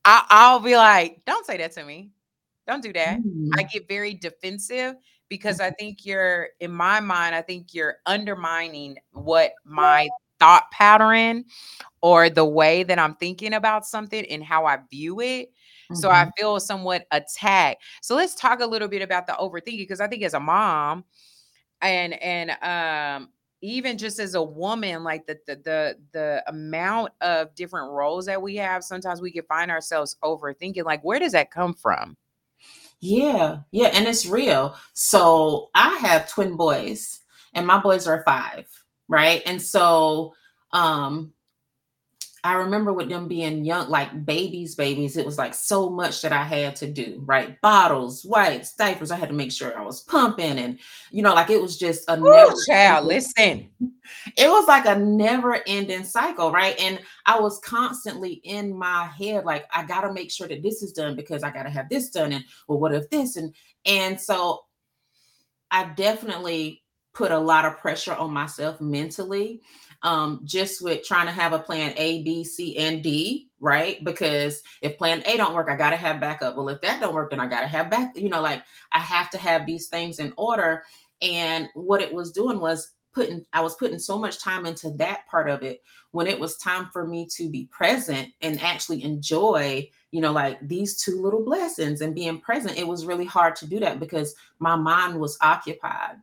I, 0.04 0.24
I'll 0.30 0.60
be 0.60 0.76
like, 0.76 1.22
don't 1.26 1.46
say 1.46 1.56
that 1.58 1.72
to 1.72 1.84
me. 1.84 2.10
Don't 2.66 2.82
do 2.82 2.92
that. 2.94 3.20
I 3.58 3.62
Mm, 3.62 3.70
get 3.72 3.88
very 3.88 4.14
defensive 4.14 4.94
because 5.28 5.60
I 5.60 5.70
mhm. 5.70 5.74
think 5.78 6.04
you're 6.06 6.48
in 6.60 6.72
my 6.72 7.00
mind, 7.00 7.34
I 7.34 7.42
think 7.42 7.74
you're 7.74 7.96
undermining 8.06 8.96
what 9.12 9.52
my 9.64 10.08
thought 10.40 10.70
pattern 10.72 11.44
or 12.02 12.30
the 12.30 12.44
way 12.44 12.82
that 12.84 12.98
I'm 12.98 13.14
thinking 13.16 13.54
about 13.54 13.86
something 13.86 14.24
and 14.26 14.42
how 14.44 14.66
I 14.66 14.78
view 14.90 15.20
it. 15.20 15.50
So 15.92 16.10
I 16.10 16.26
Mhm. 16.26 16.32
feel 16.38 16.60
somewhat 16.60 17.06
attacked. 17.10 17.82
So 18.02 18.14
let's 18.16 18.34
talk 18.34 18.60
a 18.60 18.66
little 18.66 18.88
bit 18.88 19.02
about 19.02 19.26
the 19.26 19.34
overthinking 19.34 19.78
because 19.78 20.00
I 20.00 20.08
think 20.08 20.22
as 20.22 20.34
a 20.34 20.40
mom 20.40 21.04
and 21.80 22.14
and 22.22 22.50
um 22.62 23.30
even 23.60 23.98
just 23.98 24.20
as 24.20 24.34
a 24.34 24.42
woman, 24.42 25.02
like 25.02 25.26
the 25.26 25.38
the 25.46 25.56
the 25.56 25.96
the 26.12 26.44
amount 26.46 27.12
of 27.20 27.54
different 27.56 27.90
roles 27.90 28.26
that 28.26 28.40
we 28.40 28.56
have, 28.56 28.84
sometimes 28.84 29.20
we 29.20 29.32
can 29.32 29.42
find 29.48 29.70
ourselves 29.70 30.16
overthinking. 30.22 30.84
Like, 30.84 31.02
where 31.02 31.18
does 31.18 31.32
that 31.32 31.50
come 31.50 31.74
from? 31.74 32.16
Yeah, 33.00 33.58
yeah, 33.70 33.88
and 33.88 34.06
it's 34.08 34.26
real. 34.26 34.76
So 34.92 35.70
I 35.74 35.96
have 35.98 36.28
twin 36.28 36.56
boys, 36.56 37.20
and 37.54 37.66
my 37.66 37.78
boys 37.80 38.06
are 38.06 38.22
five, 38.24 38.66
right? 39.08 39.42
And 39.46 39.60
so 39.60 40.34
um 40.72 41.32
I 42.44 42.54
remember 42.54 42.92
with 42.92 43.08
them 43.08 43.26
being 43.26 43.64
young, 43.64 43.90
like 43.90 44.24
babies, 44.24 44.76
babies, 44.76 45.16
it 45.16 45.26
was 45.26 45.38
like 45.38 45.54
so 45.54 45.90
much 45.90 46.22
that 46.22 46.32
I 46.32 46.44
had 46.44 46.76
to 46.76 46.86
do, 46.86 47.20
right? 47.26 47.60
Bottles, 47.60 48.24
wipes, 48.24 48.74
diapers. 48.74 49.10
I 49.10 49.16
had 49.16 49.28
to 49.28 49.34
make 49.34 49.50
sure 49.50 49.76
I 49.76 49.82
was 49.82 50.02
pumping 50.02 50.58
and, 50.58 50.78
you 51.10 51.22
know, 51.22 51.34
like 51.34 51.50
it 51.50 51.60
was 51.60 51.76
just 51.76 52.08
a 52.08 52.16
Ooh, 52.24 52.30
never 52.30 52.54
child, 52.68 53.06
listen. 53.06 53.68
it 54.36 54.48
was 54.48 54.68
like 54.68 54.86
a 54.86 54.96
never 54.96 55.58
ending 55.66 56.04
cycle, 56.04 56.52
right? 56.52 56.78
And 56.80 57.00
I 57.26 57.40
was 57.40 57.58
constantly 57.58 58.34
in 58.44 58.76
my 58.76 59.06
head, 59.06 59.44
like, 59.44 59.66
I 59.74 59.84
gotta 59.84 60.12
make 60.12 60.30
sure 60.30 60.46
that 60.46 60.62
this 60.62 60.80
is 60.82 60.92
done 60.92 61.16
because 61.16 61.42
I 61.42 61.50
gotta 61.50 61.70
have 61.70 61.88
this 61.88 62.08
done. 62.08 62.32
And 62.32 62.44
well, 62.68 62.78
what 62.78 62.94
if 62.94 63.10
this? 63.10 63.36
And 63.36 63.52
and 63.84 64.20
so 64.20 64.60
I 65.72 65.86
definitely 65.96 66.82
put 67.12 67.30
a 67.30 67.38
lot 67.38 67.64
of 67.64 67.78
pressure 67.78 68.14
on 68.14 68.32
myself 68.32 68.80
mentally 68.80 69.60
um, 70.02 70.40
just 70.44 70.82
with 70.82 71.04
trying 71.04 71.26
to 71.26 71.32
have 71.32 71.52
a 71.52 71.58
plan 71.58 71.92
A, 71.96 72.22
B, 72.22 72.44
C, 72.44 72.76
and 72.76 73.02
D, 73.02 73.48
right? 73.60 74.02
Because 74.04 74.62
if 74.80 74.96
plan 74.96 75.22
A 75.26 75.36
don't 75.36 75.54
work, 75.54 75.68
I 75.68 75.76
gotta 75.76 75.96
have 75.96 76.20
backup. 76.20 76.56
Well, 76.56 76.68
if 76.68 76.80
that 76.82 77.00
don't 77.00 77.14
work, 77.14 77.30
then 77.30 77.40
I 77.40 77.46
gotta 77.46 77.66
have 77.66 77.90
back, 77.90 78.16
you 78.16 78.28
know, 78.28 78.40
like 78.40 78.62
I 78.92 79.00
have 79.00 79.30
to 79.30 79.38
have 79.38 79.66
these 79.66 79.88
things 79.88 80.18
in 80.18 80.32
order. 80.36 80.84
And 81.20 81.68
what 81.74 82.00
it 82.00 82.12
was 82.12 82.30
doing 82.30 82.60
was 82.60 82.92
putting, 83.12 83.44
I 83.52 83.60
was 83.60 83.74
putting 83.74 83.98
so 83.98 84.18
much 84.18 84.38
time 84.38 84.66
into 84.66 84.90
that 84.92 85.26
part 85.26 85.50
of 85.50 85.64
it 85.64 85.82
when 86.12 86.28
it 86.28 86.38
was 86.38 86.56
time 86.58 86.88
for 86.92 87.06
me 87.06 87.26
to 87.34 87.50
be 87.50 87.66
present 87.72 88.28
and 88.40 88.60
actually 88.60 89.02
enjoy, 89.02 89.88
you 90.12 90.20
know, 90.20 90.30
like 90.30 90.58
these 90.66 91.02
two 91.02 91.20
little 91.20 91.44
blessings 91.44 92.00
and 92.00 92.14
being 92.14 92.40
present. 92.40 92.78
It 92.78 92.86
was 92.86 93.04
really 93.04 93.24
hard 93.24 93.56
to 93.56 93.66
do 93.66 93.80
that 93.80 93.98
because 93.98 94.36
my 94.60 94.76
mind 94.76 95.18
was 95.18 95.36
occupied. 95.40 96.18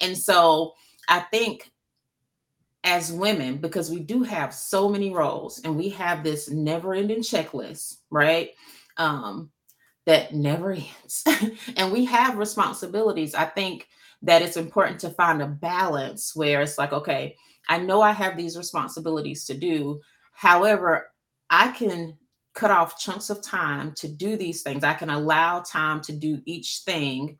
And 0.00 0.16
so 0.16 0.74
I 1.08 1.20
think 1.20 1.70
as 2.84 3.12
women 3.12 3.58
because 3.58 3.90
we 3.90 4.00
do 4.00 4.22
have 4.22 4.54
so 4.54 4.88
many 4.88 5.12
roles 5.12 5.60
and 5.60 5.76
we 5.76 5.88
have 5.90 6.22
this 6.22 6.48
never 6.48 6.94
ending 6.94 7.18
checklist, 7.20 7.98
right? 8.10 8.50
Um, 8.96 9.50
that 10.06 10.32
never 10.34 10.72
ends. 11.02 11.24
and 11.76 11.92
we 11.92 12.04
have 12.06 12.38
responsibilities. 12.38 13.34
I 13.34 13.44
think 13.44 13.88
that 14.22 14.42
it's 14.42 14.56
important 14.56 15.00
to 15.00 15.10
find 15.10 15.42
a 15.42 15.46
balance 15.46 16.34
where 16.34 16.62
it's 16.62 16.78
like, 16.78 16.92
okay, 16.92 17.36
I 17.68 17.78
know 17.78 18.00
I 18.00 18.12
have 18.12 18.36
these 18.36 18.56
responsibilities 18.56 19.44
to 19.46 19.54
do. 19.54 20.00
However, 20.32 21.10
I 21.50 21.68
can 21.72 22.16
cut 22.54 22.70
off 22.70 22.98
chunks 22.98 23.30
of 23.30 23.42
time 23.42 23.92
to 23.96 24.08
do 24.08 24.36
these 24.36 24.62
things. 24.62 24.82
I 24.82 24.94
can 24.94 25.10
allow 25.10 25.60
time 25.60 26.00
to 26.02 26.12
do 26.12 26.40
each 26.46 26.80
thing. 26.84 27.38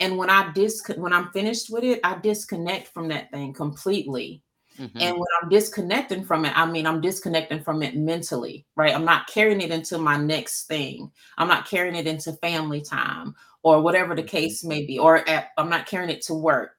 And 0.00 0.16
when 0.16 0.30
I 0.30 0.52
dis 0.52 0.82
when 0.96 1.12
I'm 1.12 1.30
finished 1.30 1.70
with 1.70 1.84
it, 1.84 2.00
I 2.02 2.18
disconnect 2.18 2.88
from 2.88 3.08
that 3.08 3.30
thing 3.30 3.52
completely 3.52 4.42
Mm-hmm. 4.78 4.98
And 4.98 5.14
when 5.16 5.26
I'm 5.40 5.48
disconnecting 5.48 6.24
from 6.24 6.44
it, 6.44 6.56
I 6.56 6.64
mean, 6.66 6.86
I'm 6.86 7.00
disconnecting 7.00 7.62
from 7.62 7.82
it 7.82 7.96
mentally, 7.96 8.66
right? 8.74 8.94
I'm 8.94 9.04
not 9.04 9.26
carrying 9.26 9.60
it 9.60 9.70
into 9.70 9.98
my 9.98 10.16
next 10.16 10.66
thing. 10.66 11.10
I'm 11.38 11.48
not 11.48 11.68
carrying 11.68 11.94
it 11.94 12.06
into 12.06 12.32
family 12.34 12.80
time 12.80 13.34
or 13.62 13.80
whatever 13.80 14.14
the 14.14 14.22
case 14.22 14.64
may 14.64 14.84
be, 14.84 14.98
or 14.98 15.28
at, 15.28 15.50
I'm 15.58 15.68
not 15.68 15.86
carrying 15.86 16.10
it 16.10 16.22
to 16.22 16.34
work 16.34 16.76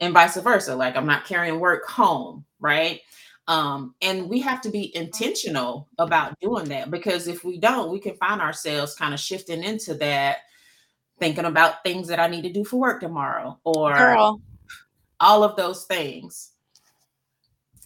and 0.00 0.12
vice 0.12 0.36
versa. 0.36 0.74
Like 0.74 0.96
I'm 0.96 1.06
not 1.06 1.24
carrying 1.24 1.60
work 1.60 1.86
home, 1.86 2.44
right? 2.58 3.00
Um, 3.48 3.94
and 4.02 4.28
we 4.28 4.40
have 4.40 4.60
to 4.62 4.70
be 4.70 4.94
intentional 4.96 5.88
about 5.98 6.38
doing 6.40 6.64
that 6.66 6.90
because 6.90 7.28
if 7.28 7.44
we 7.44 7.58
don't, 7.58 7.92
we 7.92 8.00
can 8.00 8.16
find 8.16 8.40
ourselves 8.40 8.96
kind 8.96 9.14
of 9.14 9.20
shifting 9.20 9.62
into 9.62 9.94
that, 9.94 10.38
thinking 11.18 11.44
about 11.44 11.82
things 11.84 12.08
that 12.08 12.20
I 12.20 12.26
need 12.26 12.42
to 12.42 12.52
do 12.52 12.64
for 12.64 12.78
work 12.78 13.00
tomorrow 13.00 13.58
or 13.64 13.94
Girl. 13.94 14.40
all 15.20 15.42
of 15.42 15.56
those 15.56 15.84
things 15.84 16.52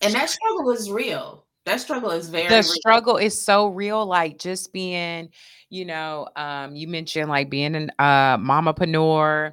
and 0.02 0.14
that 0.14 0.30
struggle 0.30 0.70
is 0.70 0.90
real. 0.90 1.44
That 1.66 1.80
struggle 1.80 2.10
is 2.10 2.28
very 2.28 2.49
the 2.49 2.54
real. 2.54 2.64
struggle 2.64 3.16
is 3.16 3.40
so 3.40 3.68
real. 3.68 4.06
Like 4.06 4.38
just 4.38 4.72
being, 4.72 5.28
you 5.68 5.84
know, 5.84 6.28
um, 6.37 6.75
you 6.75 6.88
mentioned 6.88 7.28
like 7.28 7.50
being 7.50 7.75
an 7.75 7.90
uh 7.99 8.38
mamapreneur, 8.38 9.52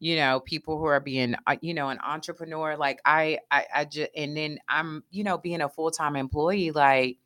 you 0.00 0.16
know, 0.16 0.40
people 0.40 0.78
who 0.78 0.84
are 0.86 1.00
being, 1.00 1.36
uh, 1.46 1.56
you 1.60 1.74
know, 1.74 1.90
an 1.90 1.98
entrepreneur. 2.04 2.76
Like 2.76 3.00
I, 3.04 3.38
I, 3.50 3.66
I 3.72 3.84
just, 3.84 4.10
and 4.16 4.36
then 4.36 4.58
I'm, 4.68 5.04
you 5.10 5.22
know, 5.22 5.38
being 5.38 5.60
a 5.60 5.68
full 5.68 5.90
time 5.90 6.16
employee. 6.16 6.72
Like 6.72 7.18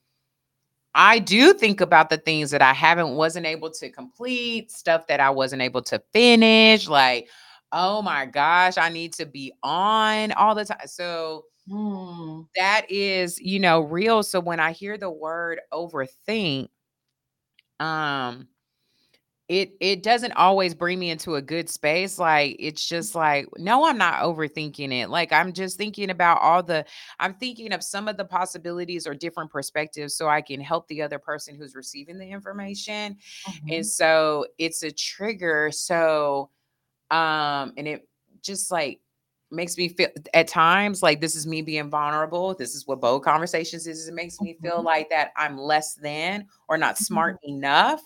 I 0.98 1.20
do 1.20 1.54
think 1.54 1.80
about 1.80 2.10
the 2.10 2.18
things 2.18 2.50
that 2.50 2.62
I 2.62 2.72
haven't 2.74 3.10
wasn't 3.16 3.46
able 3.46 3.70
to 3.72 3.90
complete, 3.90 4.72
stuff 4.72 5.06
that 5.08 5.20
I 5.20 5.30
wasn't 5.30 5.62
able 5.62 5.82
to 5.84 6.02
finish. 6.12 6.88
Like, 6.88 7.28
oh 7.72 8.02
my 8.02 8.26
gosh, 8.26 8.78
I 8.78 8.88
need 8.90 9.12
to 9.14 9.26
be 9.26 9.52
on 9.62 10.32
all 10.32 10.54
the 10.56 10.64
time. 10.66 10.86
So 10.86 11.44
Mm. 11.70 12.46
That 12.56 12.90
is, 12.90 13.38
you 13.40 13.60
know, 13.60 13.80
real. 13.82 14.22
So 14.22 14.40
when 14.40 14.58
I 14.60 14.72
hear 14.72 14.96
the 14.98 15.10
word 15.10 15.60
overthink, 15.72 16.70
um, 17.80 18.48
it 19.48 19.72
it 19.80 20.02
doesn't 20.02 20.32
always 20.32 20.74
bring 20.74 20.98
me 20.98 21.10
into 21.10 21.36
a 21.36 21.42
good 21.42 21.68
space 21.70 22.18
like 22.18 22.54
it's 22.58 22.86
just 22.86 23.14
like 23.14 23.46
no 23.56 23.86
i'm 23.86 23.96
not 23.96 24.20
overthinking 24.22 24.92
it 24.92 25.08
like 25.08 25.32
i'm 25.32 25.52
just 25.52 25.78
thinking 25.78 26.10
about 26.10 26.38
all 26.40 26.62
the 26.62 26.84
i'm 27.18 27.34
thinking 27.34 27.72
of 27.72 27.82
some 27.82 28.08
of 28.08 28.16
the 28.16 28.24
possibilities 28.24 29.06
or 29.06 29.14
different 29.14 29.50
perspectives 29.50 30.14
so 30.14 30.28
i 30.28 30.40
can 30.40 30.60
help 30.60 30.86
the 30.88 31.00
other 31.00 31.18
person 31.18 31.54
who's 31.54 31.74
receiving 31.74 32.18
the 32.18 32.30
information 32.30 33.16
mm-hmm. 33.48 33.68
and 33.70 33.86
so 33.86 34.46
it's 34.58 34.82
a 34.82 34.90
trigger 34.90 35.70
so 35.72 36.50
um 37.10 37.72
and 37.76 37.88
it 37.88 38.06
just 38.42 38.70
like 38.70 39.00
makes 39.50 39.78
me 39.78 39.88
feel 39.88 40.08
at 40.34 40.46
times 40.46 41.02
like 41.02 41.20
this 41.20 41.34
is 41.34 41.46
me 41.46 41.62
being 41.62 41.88
vulnerable. 41.88 42.54
This 42.54 42.74
is 42.74 42.86
what 42.86 43.00
bold 43.00 43.24
conversations 43.24 43.86
is. 43.86 44.06
It 44.06 44.14
makes 44.14 44.40
me 44.40 44.56
feel 44.60 44.76
mm-hmm. 44.76 44.86
like 44.86 45.10
that 45.10 45.30
I'm 45.36 45.56
less 45.56 45.94
than 45.94 46.46
or 46.68 46.76
not 46.76 46.98
smart 46.98 47.36
mm-hmm. 47.36 47.54
enough. 47.56 48.02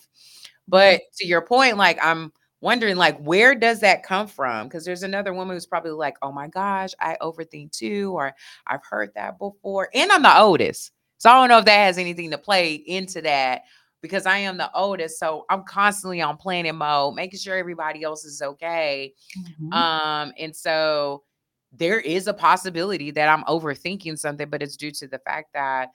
But 0.69 1.02
to 1.19 1.26
your 1.26 1.42
point, 1.42 1.76
like 1.76 1.99
I'm 2.02 2.33
wondering, 2.61 2.97
like, 2.97 3.19
where 3.19 3.54
does 3.54 3.81
that 3.81 4.04
come 4.04 4.26
from? 4.26 4.69
Because 4.69 4.85
there's 4.85 5.02
another 5.02 5.35
woman 5.35 5.57
who's 5.57 5.66
probably 5.66 5.90
like, 5.90 6.16
oh 6.23 6.33
my 6.33 6.49
gosh, 6.49 6.92
I 7.00 7.16
overthink 7.21 7.73
too, 7.73 8.12
or 8.14 8.35
I've 8.66 8.85
heard 8.88 9.11
that 9.14 9.38
before. 9.38 9.88
And 9.92 10.11
I'm 10.11 10.23
the 10.23 10.38
oldest. 10.38 10.92
So 11.19 11.31
I 11.31 11.35
don't 11.35 11.49
know 11.49 11.59
if 11.59 11.64
that 11.66 11.85
has 11.87 11.99
anything 11.99 12.31
to 12.31 12.38
play 12.38 12.75
into 12.75 13.21
that 13.23 13.62
because 14.00 14.26
I 14.26 14.38
am 14.38 14.57
the 14.57 14.71
oldest. 14.75 15.19
So 15.19 15.45
I'm 15.50 15.64
constantly 15.64 16.21
on 16.21 16.37
planning 16.37 16.76
mode, 16.76 17.14
making 17.14 17.38
sure 17.38 17.57
everybody 17.57 18.02
else 18.02 18.25
is 18.25 18.42
okay. 18.42 19.14
Mm-hmm. 19.38 19.73
Um, 19.73 20.33
and 20.38 20.54
so 20.54 21.23
there 21.73 22.00
is 22.00 22.26
a 22.26 22.35
possibility 22.35 23.11
that 23.12 23.28
I'm 23.28 23.45
overthinking 23.45 24.19
something, 24.19 24.50
but 24.50 24.62
it's 24.62 24.76
due 24.76 24.90
to 24.92 25.07
the 25.07 25.21
fact 25.21 25.52
that 25.54 25.90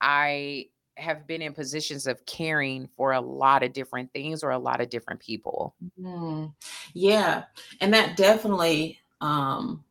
I 0.00 0.66
have 0.96 1.26
been 1.26 1.42
in 1.42 1.52
positions 1.52 2.06
of 2.06 2.24
caring 2.26 2.88
for 2.96 3.12
a 3.12 3.20
lot 3.20 3.62
of 3.62 3.72
different 3.72 4.12
things 4.12 4.42
or 4.42 4.50
a 4.50 4.58
lot 4.58 4.80
of 4.80 4.90
different 4.90 5.20
people. 5.20 5.74
Mm, 5.98 6.52
yeah. 6.94 7.44
And 7.80 7.94
that 7.94 8.16
definitely 8.16 8.98
um, 9.20 9.84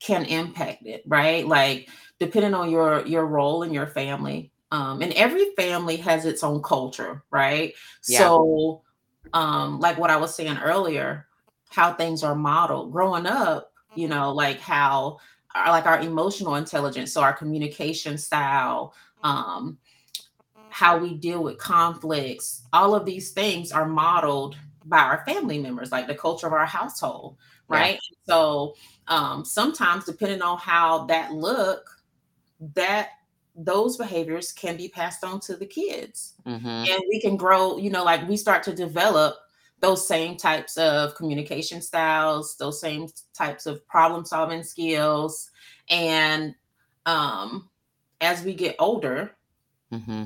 can 0.00 0.24
impact 0.24 0.86
it, 0.86 1.02
right? 1.06 1.46
Like 1.46 1.88
depending 2.18 2.54
on 2.54 2.70
your 2.70 3.06
your 3.06 3.26
role 3.26 3.62
in 3.62 3.72
your 3.72 3.86
family. 3.86 4.52
Um, 4.70 5.00
and 5.00 5.12
every 5.14 5.46
family 5.56 5.96
has 5.96 6.26
its 6.26 6.44
own 6.44 6.62
culture, 6.62 7.22
right? 7.30 7.72
Yeah. 8.06 8.18
So 8.18 8.82
um, 9.32 9.80
like 9.80 9.98
what 9.98 10.10
I 10.10 10.16
was 10.16 10.34
saying 10.34 10.58
earlier, 10.58 11.26
how 11.70 11.94
things 11.94 12.22
are 12.22 12.34
modeled. 12.34 12.92
Growing 12.92 13.26
up, 13.26 13.72
you 13.94 14.08
know, 14.08 14.32
like 14.32 14.60
how 14.60 15.18
like 15.54 15.86
our 15.86 16.00
emotional 16.00 16.56
intelligence, 16.56 17.12
so 17.12 17.22
our 17.22 17.32
communication 17.32 18.18
style, 18.18 18.94
um, 19.22 19.78
how 20.70 20.98
we 20.98 21.14
deal 21.14 21.42
with 21.42 21.58
conflicts, 21.58 22.62
all 22.72 22.94
of 22.94 23.04
these 23.04 23.30
things 23.30 23.72
are 23.72 23.86
modeled 23.86 24.56
by 24.84 24.98
our 24.98 25.24
family 25.26 25.58
members, 25.58 25.92
like 25.92 26.06
the 26.06 26.14
culture 26.14 26.46
of 26.46 26.52
our 26.52 26.66
household, 26.66 27.36
right? 27.68 27.94
Yeah. 27.94 28.34
So 28.34 28.74
um, 29.06 29.44
sometimes, 29.44 30.04
depending 30.04 30.42
on 30.42 30.58
how 30.58 31.04
that 31.06 31.32
look, 31.32 32.02
that 32.74 33.10
those 33.54 33.96
behaviors 33.96 34.52
can 34.52 34.76
be 34.76 34.88
passed 34.88 35.24
on 35.24 35.40
to 35.40 35.56
the 35.56 35.66
kids, 35.66 36.34
mm-hmm. 36.46 36.66
and 36.66 37.02
we 37.08 37.20
can 37.20 37.36
grow. 37.36 37.76
You 37.76 37.90
know, 37.90 38.04
like 38.04 38.26
we 38.28 38.36
start 38.36 38.62
to 38.64 38.74
develop 38.74 39.36
those 39.80 40.06
same 40.06 40.36
types 40.36 40.76
of 40.76 41.14
communication 41.14 41.80
styles, 41.80 42.56
those 42.56 42.80
same 42.80 43.08
types 43.34 43.66
of 43.66 43.86
problem 43.86 44.24
solving 44.24 44.62
skills. 44.62 45.50
And 45.88 46.54
um, 47.06 47.68
as 48.20 48.42
we 48.42 48.54
get 48.54 48.76
older, 48.78 49.30
mm-hmm. 49.92 50.24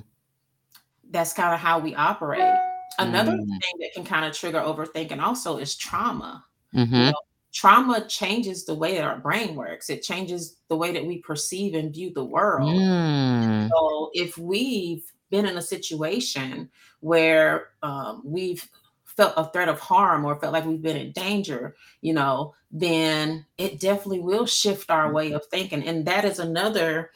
That's 1.13 1.33
kind 1.33 1.55
of 1.55 1.61
how 1.61 1.79
we 1.79 1.95
operate. 1.95 2.55
Another 2.99 3.33
mm. 3.33 3.47
thing 3.47 3.79
that 3.81 3.93
can 3.95 4.05
kind 4.05 4.25
of 4.25 4.37
trigger 4.37 4.61
overthinking 4.61 5.21
also 5.21 5.59
is 5.59 5.77
trauma. 5.77 6.45
Mm-hmm. 6.75 6.95
You 6.95 7.05
know, 7.07 7.21
trauma 7.53 8.07
changes 8.07 8.65
the 8.65 8.75
way 8.75 8.95
that 8.95 9.05
our 9.05 9.19
brain 9.19 9.55
works. 9.55 9.91
It 9.91 10.03
changes 10.03 10.57
the 10.69 10.77
way 10.77 10.93
that 10.93 11.05
we 11.05 11.19
perceive 11.19 11.75
and 11.75 11.93
view 11.93 12.13
the 12.13 12.25
world. 12.25 12.71
Mm. 12.71 13.69
So 13.71 14.11
if 14.15 14.37
we've 14.39 15.05
been 15.31 15.47
in 15.47 15.57
a 15.57 15.63
situation 15.63 16.71
where 17.01 17.69
um, 17.83 18.23
we've 18.25 18.69
felt 19.05 19.35
a 19.37 19.51
threat 19.53 19.69
of 19.69 19.81
harm 19.81 20.25
or 20.25 20.39
felt 20.39 20.53
like 20.53 20.65
we've 20.65 20.83
been 20.83 20.97
in 20.97 21.13
danger, 21.13 21.77
you 22.01 22.15
know, 22.15 22.55
then 22.71 23.45
it 23.59 23.81
definitely 23.81 24.21
will 24.21 24.47
shift 24.47 24.91
our 24.91 25.13
way 25.13 25.33
of 25.33 25.45
thinking. 25.47 25.83
And 25.85 26.07
that 26.07 26.25
is 26.25 26.39
another 26.39 27.11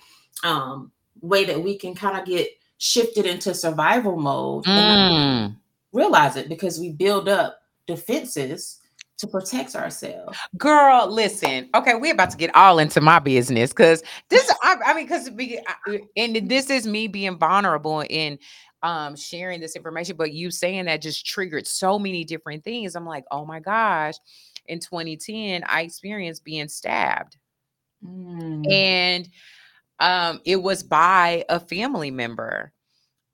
um, 0.44 0.92
way 1.20 1.44
that 1.44 1.62
we 1.62 1.78
can 1.78 1.94
kind 1.94 2.18
of 2.18 2.26
get 2.26 2.48
shifted 2.78 3.26
into 3.26 3.54
survival 3.54 4.16
mode 4.16 4.66
and 4.66 4.76
Mm. 4.76 5.56
realize 5.92 6.36
it 6.36 6.48
because 6.48 6.78
we 6.78 6.92
build 6.92 7.28
up 7.28 7.58
defenses 7.86 8.80
to 9.18 9.26
protect 9.26 9.74
ourselves. 9.74 10.38
Girl, 10.58 11.06
listen. 11.10 11.70
Okay, 11.74 11.94
we're 11.94 12.12
about 12.12 12.30
to 12.30 12.36
get 12.36 12.54
all 12.54 12.78
into 12.78 13.00
my 13.00 13.18
business 13.18 13.70
because 13.70 14.02
this. 14.28 14.50
I, 14.62 14.76
I 14.84 14.94
mean, 14.94 15.06
because 15.06 15.30
and 16.16 16.48
this 16.50 16.68
is 16.68 16.86
me 16.86 17.08
being 17.08 17.38
vulnerable 17.38 18.02
in 18.10 18.38
um 18.82 19.16
sharing 19.16 19.60
this 19.60 19.74
information. 19.74 20.16
But 20.16 20.32
you 20.32 20.50
saying 20.50 20.84
that 20.84 21.00
just 21.00 21.24
triggered 21.26 21.66
so 21.66 21.98
many 21.98 22.24
different 22.24 22.62
things. 22.62 22.94
I'm 22.94 23.06
like, 23.06 23.24
oh 23.30 23.46
my 23.46 23.60
gosh. 23.60 24.14
In 24.66 24.80
2010, 24.80 25.64
I 25.66 25.82
experienced 25.82 26.44
being 26.44 26.68
stabbed, 26.68 27.36
Mm, 28.04 28.70
and 28.70 29.28
um, 30.00 30.40
it 30.44 30.56
was 30.56 30.82
by 30.82 31.44
a 31.48 31.60
family 31.60 32.10
member, 32.10 32.72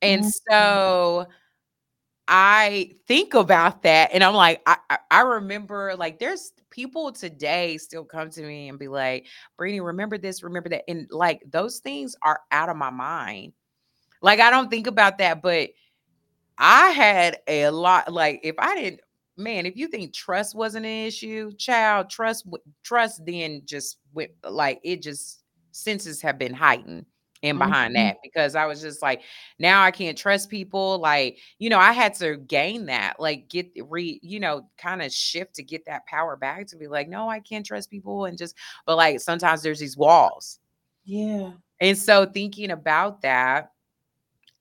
and 0.00 0.24
mm, 0.24 0.32
so 0.50 1.26
I 2.28 2.92
think 3.06 3.34
about 3.34 3.82
that 3.82 4.10
and 4.12 4.22
I'm 4.22 4.34
like, 4.34 4.62
I, 4.66 4.76
I, 4.88 4.98
I 5.10 5.20
remember 5.22 5.94
like 5.96 6.18
there's 6.18 6.52
people 6.70 7.12
today 7.12 7.76
still 7.78 8.04
come 8.04 8.30
to 8.30 8.42
me 8.42 8.68
and 8.68 8.78
be 8.78 8.88
like, 8.88 9.26
Brittany, 9.58 9.80
remember 9.80 10.18
this, 10.18 10.42
remember 10.42 10.68
that. 10.70 10.84
And 10.88 11.08
like 11.10 11.42
those 11.50 11.80
things 11.80 12.16
are 12.22 12.40
out 12.50 12.68
of 12.68 12.76
my 12.76 12.90
mind. 12.90 13.52
Like 14.22 14.40
I 14.40 14.50
don't 14.50 14.70
think 14.70 14.86
about 14.86 15.18
that, 15.18 15.42
but 15.42 15.70
I 16.58 16.90
had 16.90 17.38
a 17.48 17.70
lot 17.70 18.12
like 18.12 18.40
if 18.44 18.54
I 18.58 18.76
didn't 18.76 19.00
man, 19.36 19.66
if 19.66 19.76
you 19.76 19.88
think 19.88 20.14
trust 20.14 20.54
wasn't 20.54 20.86
an 20.86 21.06
issue, 21.06 21.52
child, 21.56 22.08
trust 22.08 22.46
trust 22.84 23.26
then 23.26 23.62
just 23.64 23.98
went 24.14 24.30
like 24.48 24.80
it 24.84 25.02
just 25.02 25.41
senses 25.72 26.22
have 26.22 26.38
been 26.38 26.54
heightened 26.54 27.06
and 27.42 27.58
behind 27.58 27.92
mhm. 27.92 27.98
that 27.98 28.18
because 28.22 28.54
I 28.54 28.66
was 28.66 28.80
just 28.80 29.02
like 29.02 29.22
now 29.58 29.82
I 29.82 29.90
can't 29.90 30.16
trust 30.16 30.48
people 30.48 30.98
like 30.98 31.38
you 31.58 31.70
know 31.70 31.78
I 31.78 31.92
had 31.92 32.14
to 32.14 32.36
gain 32.36 32.86
that 32.86 33.18
like 33.18 33.48
get 33.48 33.70
re 33.88 34.20
you 34.22 34.38
know 34.38 34.68
kind 34.78 35.02
of 35.02 35.12
shift 35.12 35.54
to 35.56 35.62
get 35.62 35.84
that 35.86 36.06
power 36.06 36.36
back 36.36 36.68
to 36.68 36.76
be 36.76 36.86
like 36.86 37.08
no 37.08 37.28
I 37.28 37.40
can't 37.40 37.66
trust 37.66 37.90
people 37.90 38.26
and 38.26 38.38
just 38.38 38.54
but 38.86 38.96
like 38.96 39.20
sometimes 39.20 39.62
there's 39.62 39.80
these 39.80 39.96
walls 39.96 40.60
Yeah. 41.04 41.50
and 41.80 41.98
so 41.98 42.26
thinking 42.26 42.70
about 42.70 43.22
that 43.22 43.72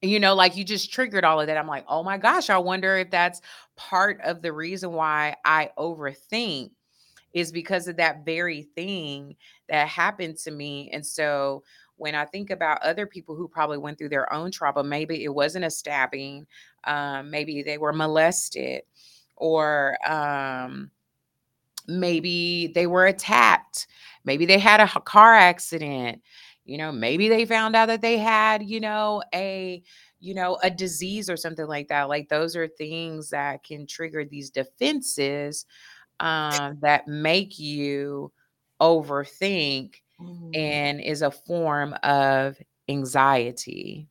you 0.03 0.19
know, 0.19 0.33
like 0.33 0.57
you 0.57 0.63
just 0.63 0.91
triggered 0.91 1.23
all 1.23 1.39
of 1.39 1.47
that. 1.47 1.57
I'm 1.57 1.67
like, 1.67 1.85
oh 1.87 2.01
my 2.01 2.17
gosh, 2.17 2.49
I 2.49 2.57
wonder 2.57 2.97
if 2.97 3.11
that's 3.11 3.41
part 3.75 4.19
of 4.21 4.41
the 4.41 4.51
reason 4.51 4.93
why 4.93 5.35
I 5.45 5.69
overthink 5.77 6.71
is 7.33 7.51
because 7.51 7.87
of 7.87 7.97
that 7.97 8.25
very 8.25 8.63
thing 8.75 9.35
that 9.69 9.87
happened 9.87 10.37
to 10.37 10.51
me. 10.51 10.89
And 10.91 11.05
so 11.05 11.63
when 11.97 12.15
I 12.15 12.25
think 12.25 12.49
about 12.49 12.81
other 12.81 13.05
people 13.05 13.35
who 13.35 13.47
probably 13.47 13.77
went 13.77 13.97
through 13.97 14.09
their 14.09 14.31
own 14.33 14.51
trauma, 14.51 14.83
maybe 14.83 15.23
it 15.23 15.33
wasn't 15.33 15.65
a 15.65 15.69
stabbing, 15.69 16.47
um, 16.85 17.29
maybe 17.29 17.61
they 17.61 17.77
were 17.77 17.93
molested, 17.93 18.81
or 19.35 19.97
um, 20.09 20.89
maybe 21.87 22.67
they 22.73 22.87
were 22.87 23.05
attacked, 23.05 23.87
maybe 24.23 24.45
they 24.45 24.59
had 24.59 24.79
a 24.79 24.87
car 25.01 25.35
accident, 25.35 26.21
you 26.65 26.77
know, 26.77 26.91
maybe 26.91 27.29
they 27.29 27.45
found 27.45 27.75
out 27.75 27.87
that 27.87 28.01
they 28.01 28.17
had, 28.17 28.63
you 28.63 28.79
know, 28.79 29.21
a 29.33 29.81
you 30.23 30.35
know, 30.35 30.59
a 30.61 30.69
disease 30.69 31.31
or 31.31 31.35
something 31.35 31.65
like 31.65 31.87
that. 31.87 32.07
Like 32.07 32.29
those 32.29 32.55
are 32.55 32.67
things 32.67 33.31
that 33.31 33.63
can 33.63 33.87
trigger 33.87 34.23
these 34.23 34.51
defenses 34.51 35.65
um, 36.21 36.77
that 36.81 37.07
make 37.07 37.59
you 37.59 38.31
overthink 38.81 39.95
Mm. 40.21 40.55
and 40.55 41.01
is 41.01 41.21
a 41.21 41.31
form 41.31 41.95
of 42.03 42.57
anxiety. 42.89 44.07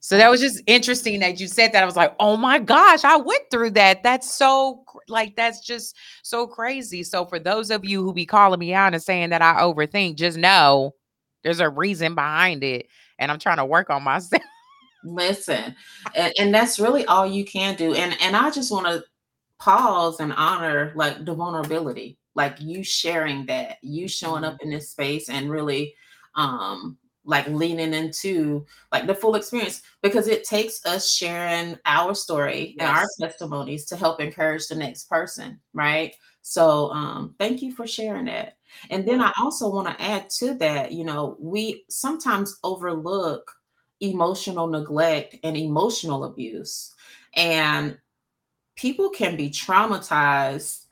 So 0.00 0.16
that 0.16 0.30
was 0.30 0.40
just 0.40 0.62
interesting 0.66 1.20
that 1.20 1.40
you 1.40 1.46
said 1.46 1.72
that. 1.72 1.82
I 1.82 1.86
was 1.86 1.96
like, 1.96 2.14
oh 2.18 2.36
my 2.36 2.58
gosh, 2.58 3.04
I 3.04 3.16
went 3.16 3.44
through 3.50 3.70
that. 3.70 4.02
That's 4.02 4.34
so 4.34 4.84
like 5.08 5.36
that's 5.36 5.60
just 5.60 5.96
so 6.22 6.46
crazy. 6.46 7.02
So 7.02 7.26
for 7.26 7.38
those 7.38 7.70
of 7.70 7.84
you 7.84 8.02
who 8.02 8.12
be 8.12 8.26
calling 8.26 8.58
me 8.58 8.72
out 8.72 8.94
and 8.94 9.02
saying 9.02 9.30
that 9.30 9.42
I 9.42 9.60
overthink, 9.60 10.16
just 10.16 10.38
know 10.38 10.94
there's 11.42 11.60
a 11.60 11.68
reason 11.68 12.14
behind 12.14 12.64
it. 12.64 12.86
And 13.18 13.30
I'm 13.30 13.38
trying 13.38 13.58
to 13.58 13.66
work 13.66 13.90
on 13.90 14.02
myself. 14.02 14.42
Listen, 15.04 15.74
and, 16.14 16.32
and 16.38 16.54
that's 16.54 16.78
really 16.78 17.06
all 17.06 17.26
you 17.26 17.44
can 17.44 17.76
do. 17.76 17.94
And 17.94 18.16
and 18.20 18.36
I 18.36 18.50
just 18.50 18.70
want 18.70 18.86
to 18.86 19.04
pause 19.60 20.20
and 20.20 20.32
honor 20.32 20.92
like 20.96 21.24
the 21.24 21.34
vulnerability, 21.34 22.18
like 22.34 22.60
you 22.60 22.82
sharing 22.82 23.46
that, 23.46 23.76
you 23.82 24.08
showing 24.08 24.44
up 24.44 24.54
Mhm. 24.54 24.62
in 24.62 24.70
this 24.70 24.90
space 24.90 25.28
and 25.28 25.50
really 25.50 25.94
um 26.36 26.96
like 27.24 27.46
leaning 27.48 27.92
into 27.92 28.64
like 28.92 29.06
the 29.06 29.14
full 29.14 29.34
experience 29.34 29.82
because 30.02 30.26
it 30.28 30.42
takes 30.44 30.84
us 30.86 31.12
sharing 31.12 31.78
our 31.84 32.14
story 32.14 32.74
and 32.78 32.88
our 32.88 33.06
testimonies 33.20 33.84
to 33.86 33.96
help 33.96 34.20
encourage 34.20 34.66
the 34.68 34.74
next 34.74 35.04
person, 35.08 35.60
right? 35.74 36.14
So 36.42 36.90
um 36.92 37.34
thank 37.38 37.62
you 37.62 37.72
for 37.72 37.86
sharing 37.86 38.24
that. 38.26 38.56
And 38.90 39.06
then 39.06 39.20
I 39.20 39.32
also 39.40 39.68
want 39.68 39.88
to 39.88 40.02
add 40.02 40.30
to 40.38 40.54
that, 40.54 40.92
you 40.92 41.04
know, 41.04 41.36
we 41.38 41.84
sometimes 41.90 42.58
overlook 42.64 43.50
emotional 44.00 44.66
neglect 44.66 45.36
and 45.44 45.56
emotional 45.56 46.24
abuse. 46.24 46.94
And 47.36 47.98
people 48.80 49.10
can 49.10 49.36
be 49.36 49.50
traumatized 49.50 50.86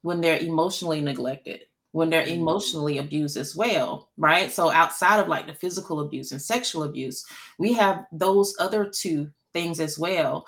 when 0.00 0.20
they're 0.20 0.38
emotionally 0.38 1.00
neglected, 1.00 1.60
when 1.92 2.08
they're 2.08 2.24
Mhm. 2.26 2.38
emotionally 2.38 2.98
abused 2.98 3.36
as 3.36 3.54
well, 3.54 4.08
right? 4.16 4.50
So 4.50 4.70
outside 4.70 5.20
of 5.20 5.28
like 5.28 5.46
the 5.46 5.54
physical 5.54 6.00
abuse 6.00 6.32
and 6.32 6.40
sexual 6.40 6.84
abuse, 6.84 7.24
we 7.58 7.74
have 7.74 8.06
those 8.12 8.54
other 8.58 8.86
two 8.86 9.30
things 9.52 9.78
as 9.78 9.98
well. 9.98 10.46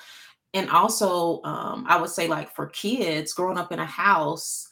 And 0.55 0.71
also, 0.71 1.43
um, 1.43 1.85
I 1.87 2.01
would 2.01 2.11
say 2.11 2.29
like 2.29 2.55
for 2.55 2.67
kids 2.69 3.35
growing 3.35 3.59
up 3.59 3.71
in 3.71 3.79
a 3.79 3.85
house 3.87 4.67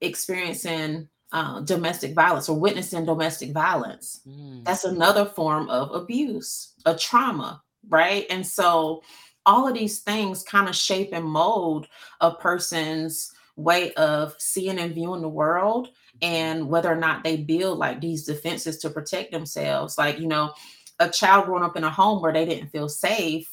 experiencing 0.00 1.08
uh, 1.32 1.60
domestic 1.60 2.14
violence 2.14 2.48
or 2.48 2.58
witnessing 2.58 3.04
domestic 3.06 3.52
violence, 3.52 4.20
Mm. 4.26 4.64
that's 4.64 4.84
another 4.84 5.24
form 5.26 5.68
of 5.70 5.92
abuse, 5.92 6.74
a 6.84 6.94
trauma, 6.94 7.62
right? 7.88 8.26
And 8.30 8.46
so 8.46 9.02
all 9.46 9.66
of 9.68 9.74
these 9.74 10.00
things 10.00 10.42
kind 10.42 10.68
of 10.68 10.76
shape 10.76 11.10
and 11.12 11.24
mold 11.24 11.88
a 12.20 12.32
person's 12.34 13.32
way 13.56 13.92
of 13.94 14.34
seeing 14.38 14.78
and 14.78 14.94
viewing 14.94 15.20
the 15.22 15.28
world 15.28 15.88
Mhm. 15.88 16.18
and 16.22 16.68
whether 16.68 16.90
or 16.90 16.96
not 16.96 17.22
they 17.24 17.36
build 17.36 17.78
like 17.78 18.00
these 18.00 18.24
defenses 18.24 18.78
to 18.78 18.90
protect 18.90 19.32
themselves. 19.32 19.98
Like, 19.98 20.18
you 20.18 20.26
know, 20.26 20.52
a 21.00 21.08
child 21.10 21.46
growing 21.46 21.64
up 21.64 21.76
in 21.76 21.84
a 21.84 21.90
home 21.90 22.22
where 22.22 22.32
they 22.32 22.44
didn't 22.46 22.70
feel 22.70 22.88
safe, 22.88 23.48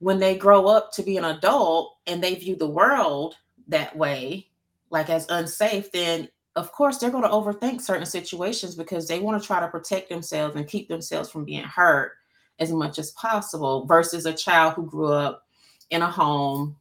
when 0.00 0.18
they 0.18 0.36
grow 0.36 0.66
up 0.66 0.92
to 0.92 1.02
be 1.02 1.16
an 1.16 1.24
adult 1.24 1.96
and 2.06 2.22
they 2.22 2.34
view 2.34 2.56
the 2.56 2.66
world 2.66 3.36
that 3.68 3.96
way, 3.96 4.48
like 4.90 5.10
as 5.10 5.26
unsafe, 5.28 5.90
then 5.92 6.28
of 6.56 6.72
course 6.72 6.98
they're 6.98 7.10
going 7.10 7.24
to 7.24 7.28
overthink 7.30 7.80
certain 7.80 8.06
situations 8.06 8.74
because 8.74 9.08
they 9.08 9.20
want 9.20 9.40
to 9.40 9.46
try 9.46 9.60
to 9.60 9.68
protect 9.68 10.08
themselves 10.08 10.56
and 10.56 10.68
keep 10.68 10.88
themselves 10.88 11.30
from 11.30 11.44
being 11.44 11.64
hurt 11.64 12.12
as 12.58 12.72
much 12.72 12.98
as 12.98 13.10
possible 13.12 13.86
versus 13.86 14.26
a 14.26 14.32
child 14.32 14.74
who 14.74 14.86
grew 14.86 15.12
up 15.12 15.46
in 15.90 16.02
a 16.02 16.10
home 16.10 16.76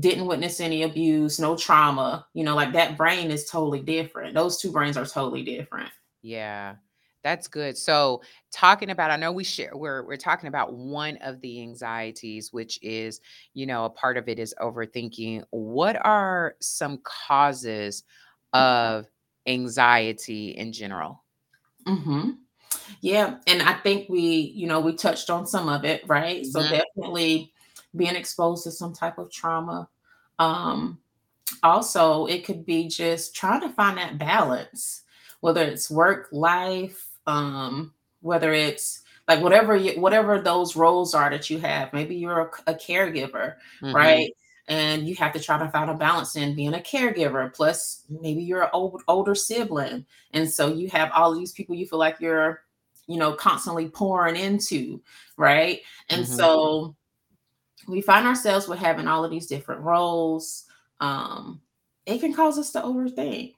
didn't 0.00 0.26
witness 0.26 0.60
any 0.60 0.82
abuse 0.82 1.40
no 1.40 1.56
trauma 1.56 2.26
you 2.34 2.44
know 2.44 2.54
like 2.54 2.72
that 2.72 2.96
brain 2.96 3.30
is 3.30 3.46
totally 3.46 3.80
different 3.80 4.34
those 4.34 4.60
two 4.60 4.70
brains 4.70 4.96
are 4.96 5.06
totally 5.06 5.42
different 5.42 5.90
Yeah, 6.22 6.76
that's 7.22 7.48
good. 7.48 7.76
So, 7.76 8.22
talking 8.52 8.90
about, 8.90 9.10
I 9.10 9.16
know 9.16 9.32
we 9.32 9.44
share, 9.44 9.76
we're 9.76 10.04
we're 10.04 10.16
talking 10.16 10.48
about 10.48 10.74
one 10.74 11.16
of 11.18 11.40
the 11.40 11.60
anxieties, 11.62 12.52
which 12.52 12.78
is, 12.82 13.20
you 13.54 13.66
know, 13.66 13.84
a 13.84 13.90
part 13.90 14.16
of 14.16 14.28
it 14.28 14.38
is 14.38 14.54
overthinking. 14.60 15.44
What 15.50 15.96
are 16.04 16.56
some 16.60 16.98
causes 17.02 18.04
of 18.52 19.06
anxiety 19.46 20.50
in 20.50 20.72
general? 20.72 21.24
hmm 21.86 22.30
yeah 23.00 23.36
and 23.46 23.62
i 23.62 23.72
think 23.72 24.08
we 24.08 24.52
you 24.54 24.66
know 24.66 24.80
we 24.80 24.92
touched 24.94 25.30
on 25.30 25.46
some 25.46 25.68
of 25.68 25.84
it 25.84 26.02
right 26.08 26.46
so 26.46 26.60
Mhm. 26.60 26.70
definitely 26.70 27.52
being 27.96 28.16
exposed 28.16 28.64
to 28.64 28.70
some 28.70 28.92
type 28.92 29.18
of 29.18 29.30
trauma 29.30 29.88
um 30.38 30.98
also 31.62 32.26
it 32.26 32.44
could 32.44 32.66
be 32.66 32.88
just 32.88 33.34
trying 33.34 33.60
to 33.60 33.70
find 33.70 33.98
that 33.98 34.18
balance 34.18 35.02
whether 35.40 35.62
it's 35.62 35.90
work 35.90 36.28
life 36.32 37.08
um 37.26 37.92
whether 38.20 38.52
it's 38.52 39.02
like 39.28 39.42
whatever 39.42 39.76
you, 39.76 40.00
whatever 40.00 40.40
those 40.40 40.74
roles 40.76 41.14
are 41.14 41.30
that 41.30 41.50
you 41.50 41.58
have 41.58 41.92
maybe 41.92 42.16
you're 42.16 42.50
a, 42.66 42.72
a 42.72 42.74
caregiver 42.74 43.54
Mhm. 43.82 43.94
right 43.94 44.32
and 44.68 45.08
you 45.08 45.14
have 45.16 45.32
to 45.32 45.40
try 45.40 45.58
to 45.58 45.68
find 45.70 45.90
a 45.90 45.94
balance 45.94 46.36
in 46.36 46.54
being 46.54 46.74
a 46.74 46.78
caregiver 46.78 47.52
plus 47.52 48.04
maybe 48.08 48.42
you're 48.42 48.62
an 48.62 48.70
old, 48.72 49.02
older 49.08 49.34
sibling. 49.34 50.04
And 50.32 50.48
so 50.48 50.68
you 50.68 50.88
have 50.90 51.10
all 51.12 51.32
of 51.32 51.38
these 51.38 51.52
people 51.52 51.74
you 51.74 51.86
feel 51.86 51.98
like 51.98 52.20
you're 52.20 52.62
you 53.06 53.16
know 53.16 53.32
constantly 53.32 53.88
pouring 53.88 54.36
into 54.36 55.00
right? 55.36 55.80
And 56.10 56.24
mm-hmm. 56.24 56.34
so 56.34 56.94
we 57.86 58.02
find 58.02 58.26
ourselves 58.26 58.68
with 58.68 58.78
having 58.78 59.08
all 59.08 59.24
of 59.24 59.30
these 59.30 59.46
different 59.46 59.80
roles 59.80 60.64
um 61.00 61.60
it 62.06 62.18
can 62.18 62.34
cause 62.34 62.58
us 62.58 62.72
to 62.72 62.80
overthink 62.80 63.54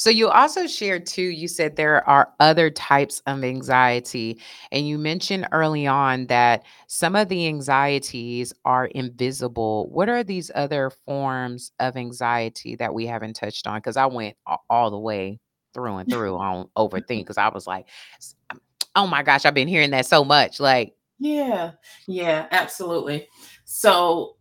so 0.00 0.08
you 0.08 0.30
also 0.30 0.66
shared 0.66 1.04
too, 1.04 1.20
you 1.20 1.46
said 1.46 1.76
there 1.76 2.08
are 2.08 2.32
other 2.40 2.70
types 2.70 3.20
of 3.26 3.44
anxiety. 3.44 4.40
And 4.72 4.88
you 4.88 4.96
mentioned 4.96 5.46
early 5.52 5.86
on 5.86 6.26
that 6.28 6.64
some 6.86 7.14
of 7.14 7.28
the 7.28 7.46
anxieties 7.46 8.54
are 8.64 8.86
invisible. 8.86 9.90
What 9.90 10.08
are 10.08 10.24
these 10.24 10.50
other 10.54 10.88
forms 10.88 11.72
of 11.80 11.98
anxiety 11.98 12.76
that 12.76 12.94
we 12.94 13.04
haven't 13.04 13.34
touched 13.34 13.66
on? 13.66 13.76
Because 13.76 13.98
I 13.98 14.06
went 14.06 14.38
all 14.70 14.90
the 14.90 14.98
way 14.98 15.38
through 15.74 15.96
and 15.96 16.08
through 16.08 16.38
on 16.38 16.70
overthink 16.78 17.18
because 17.18 17.36
I 17.36 17.50
was 17.50 17.66
like, 17.66 17.86
oh 18.94 19.06
my 19.06 19.22
gosh, 19.22 19.44
I've 19.44 19.52
been 19.52 19.68
hearing 19.68 19.90
that 19.90 20.06
so 20.06 20.24
much. 20.24 20.60
Like, 20.60 20.94
yeah, 21.18 21.72
yeah, 22.06 22.46
absolutely. 22.52 23.28
So 23.66 24.36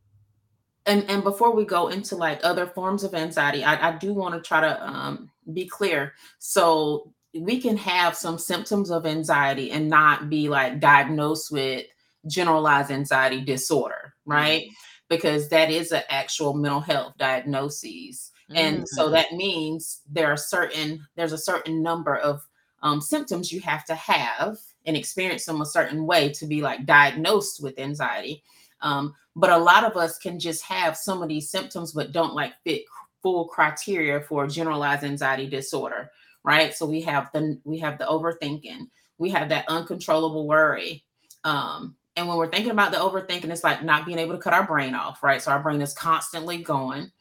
and 0.86 1.04
and 1.10 1.24
before 1.24 1.54
we 1.54 1.66
go 1.66 1.90
into 1.90 2.16
like 2.16 2.40
other 2.44 2.66
forms 2.66 3.04
of 3.04 3.14
anxiety 3.14 3.64
i, 3.64 3.90
I 3.90 3.98
do 3.98 4.14
want 4.14 4.34
to 4.34 4.42
try 4.42 4.62
to 4.62 4.88
um, 4.88 5.30
be 5.54 5.66
clear 5.66 6.14
so 6.40 7.12
we 7.34 7.60
can 7.60 7.78
have 7.78 8.16
some 8.16 8.38
symptoms 8.38 8.90
of 8.90 9.06
anxiety 9.06 9.72
and 9.72 9.88
not 9.88 10.30
be 10.30 10.50
like 10.50 10.80
diagnosed 10.80 11.52
with 11.52 11.86
generalized 12.28 12.92
anxiety 12.92 13.42
disorder 13.42 14.14
right 14.26 14.64
mm-hmm. 14.64 14.74
because 15.10 15.50
that 15.50 15.70
is 15.70 15.92
an 15.92 16.04
actual 16.10 16.54
mental 16.54 16.82
health 16.82 17.14
diagnosis 17.18 18.32
mm-hmm. 18.50 18.58
and 18.58 18.90
so 18.90 19.06
mm-hmm. 19.06 19.14
that 19.14 19.34
means 19.34 20.02
there 20.10 20.28
are 20.28 20.38
certain 20.38 21.06
there's 21.16 21.34
a 21.34 21.38
certain 21.38 21.82
number 21.82 22.16
of 22.16 22.42
um, 22.82 23.02
symptoms 23.02 23.52
you 23.52 23.60
have 23.60 23.86
to 23.86 23.96
have 23.96 24.58
and 24.86 24.96
experience 24.96 25.46
them 25.46 25.62
a 25.62 25.66
certain 25.66 26.06
way 26.06 26.30
to 26.30 26.48
be 26.48 26.62
like 26.62 26.86
diagnosed 26.86 27.62
with 27.62 27.78
anxiety 27.78 28.44
um, 28.82 29.14
but 29.36 29.50
a 29.52 29.58
lot 29.58 29.86
of 29.86 29.96
us 29.98 30.18
can 30.18 30.40
just 30.40 30.64
have 30.64 30.98
some 30.98 31.22
of 31.22 31.30
these 31.30 31.50
symptoms, 31.50 31.92
but 31.92 32.12
don't 32.12 32.34
like 32.34 32.54
fit 32.64 32.84
full 33.22 33.48
criteria 33.48 34.22
for 34.22 34.48
generalized 34.48 35.04
anxiety 35.04 35.48
disorder, 35.48 36.12
right? 36.44 36.74
So 36.74 36.86
we 36.86 37.02
have 37.02 37.30
the 37.34 37.60
we 37.64 37.78
have 37.80 37.98
the 37.98 38.06
overthinking, 38.06 38.88
we 39.18 39.30
have 39.32 39.50
that 39.50 39.66
uncontrollable 39.68 40.48
worry. 40.48 41.04
Um, 41.44 41.96
and 42.16 42.28
when 42.28 42.38
we're 42.38 42.50
thinking 42.50 42.72
about 42.72 42.92
the 42.92 42.98
overthinking, 42.98 43.50
it's 43.50 43.64
like 43.64 43.84
not 43.84 44.06
being 44.06 44.20
able 44.20 44.36
to 44.36 44.42
cut 44.42 44.54
our 44.54 44.66
brain 44.66 44.94
off, 44.94 45.24
right? 45.24 45.42
So 45.42 45.52
our 45.52 45.62
brain 45.62 45.82
is 45.82 45.94
constantly 45.94 46.58
going. 46.58 47.12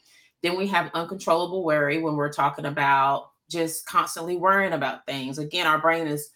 Then 0.43 0.57
we 0.57 0.67
have 0.69 0.91
uncontrollable 0.95 1.65
worry 1.65 1.99
when 1.99 2.17
we're 2.17 2.33
talking 2.33 2.67
about 2.67 3.31
just 3.51 3.87
constantly 3.87 4.37
worrying 4.37 4.73
about 4.73 5.07
things. 5.07 5.39
Again, 5.39 5.67
our 5.67 5.79
brain 5.79 6.07
is 6.07 6.31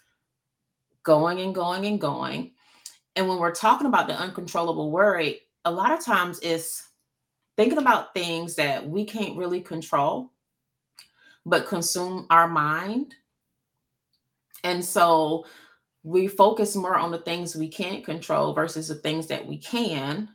going 1.02 1.40
and 1.40 1.54
going 1.54 1.86
and 1.86 2.00
going. 2.00 2.52
And 3.16 3.28
when 3.28 3.38
we're 3.38 3.54
talking 3.54 3.86
about 3.86 4.06
the 4.06 4.18
uncontrollable 4.18 4.90
worry, 4.90 5.40
a 5.64 5.70
lot 5.70 5.92
of 5.92 6.04
times 6.04 6.40
it's 6.42 6.88
thinking 7.56 7.78
about 7.78 8.14
things 8.14 8.54
that 8.56 8.88
we 8.88 9.04
can't 9.04 9.36
really 9.36 9.60
control, 9.60 10.30
but 11.44 11.66
consume 11.66 12.26
our 12.30 12.48
mind. 12.48 13.14
And 14.64 14.84
so 14.84 15.44
we 16.02 16.28
focus 16.28 16.74
more 16.74 16.96
on 16.96 17.10
the 17.10 17.18
things 17.18 17.54
we 17.54 17.68
can't 17.68 18.04
control 18.04 18.54
versus 18.54 18.88
the 18.88 18.94
things 18.96 19.26
that 19.28 19.46
we 19.46 19.58
can. 19.58 20.28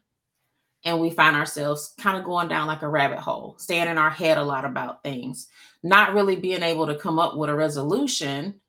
And 0.85 1.01
we 1.01 1.09
find 1.09 1.35
ourselves 1.35 1.93
kind 1.99 2.17
of 2.17 2.23
going 2.23 2.47
down 2.47 2.67
like 2.67 2.83
a 2.83 2.87
rabbit 2.87 3.19
hole, 3.19 3.55
staying 3.57 3.87
in 3.87 3.97
our 3.97 4.09
head 4.09 4.37
a 4.37 4.43
lot 4.43 4.63
about 4.63 5.03
things, 5.03 5.47
not 5.83 6.13
really 6.13 6.35
being 6.35 6.63
able 6.63 6.87
to 6.87 6.95
come 6.95 7.19
up 7.19 7.35
with 7.35 7.49
a 7.49 7.55
resolution, 7.55 8.61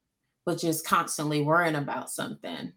but 0.45 0.59
just 0.59 0.87
constantly 0.87 1.43
worrying 1.43 1.77
about 1.77 2.11
something. 2.11 2.73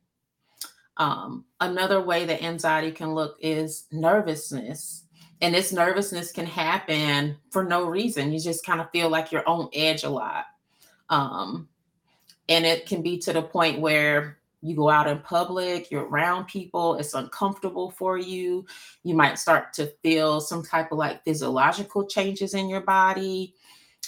Um, 0.97 1.45
another 1.59 2.01
way 2.01 2.25
that 2.25 2.43
anxiety 2.43 2.91
can 2.91 3.15
look 3.15 3.37
is 3.39 3.85
nervousness. 3.91 5.05
And 5.41 5.53
this 5.53 5.73
nervousness 5.73 6.31
can 6.31 6.45
happen 6.45 7.37
for 7.49 7.63
no 7.63 7.85
reason. 7.85 8.31
You 8.31 8.39
just 8.39 8.65
kind 8.65 8.79
of 8.79 8.91
feel 8.91 9.09
like 9.09 9.31
you're 9.31 9.47
on 9.47 9.69
edge 9.73 10.03
a 10.03 10.09
lot. 10.09 10.45
Um, 11.09 11.67
and 12.47 12.65
it 12.65 12.85
can 12.85 13.01
be 13.01 13.17
to 13.19 13.33
the 13.33 13.41
point 13.41 13.79
where 13.79 14.37
you 14.61 14.75
go 14.75 14.89
out 14.89 15.07
in 15.07 15.17
public, 15.19 15.89
you're 15.89 16.05
around 16.05 16.45
people, 16.45 16.95
it's 16.95 17.15
uncomfortable 17.15 17.89
for 17.89 18.19
you. 18.19 18.65
You 19.03 19.15
might 19.15 19.39
start 19.39 19.73
to 19.73 19.87
feel 20.03 20.39
some 20.39 20.63
type 20.63 20.91
of 20.91 20.99
like 20.99 21.23
physiological 21.23 22.05
changes 22.05 22.53
in 22.53 22.69
your 22.69 22.81
body 22.81 23.55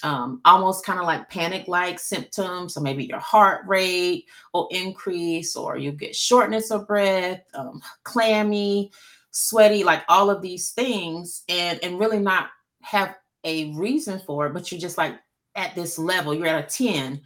um, 0.04 0.42
almost 0.44 0.86
kind 0.86 1.00
of 1.00 1.06
like 1.06 1.30
panic 1.30 1.68
like 1.68 2.00
symptoms. 2.00 2.74
So 2.74 2.82
maybe 2.82 3.06
your 3.06 3.20
heart 3.20 3.66
rate 3.66 4.26
will 4.54 4.68
increase, 4.70 5.56
or 5.56 5.78
you 5.78 5.92
get 5.92 6.16
shortness 6.16 6.72
of 6.72 6.88
breath, 6.88 7.42
um, 7.54 7.82
clammy, 8.04 8.92
sweaty, 9.34 9.84
like 9.84 10.04
all 10.08 10.30
of 10.30 10.42
these 10.42 10.72
things, 10.72 11.44
and, 11.50 11.84
and 11.84 12.00
really 12.00 12.20
not 12.20 12.50
have 12.82 13.16
a 13.44 13.74
reason 13.74 14.22
for 14.26 14.48
it, 14.48 14.54
but 14.54 14.72
you're 14.72 14.80
just 14.80 14.98
like 14.98 15.16
at 15.56 15.76
this 15.76 16.00
level, 16.00 16.34
you're 16.34 16.48
at 16.48 16.64
a 16.64 16.68
10 16.68 17.22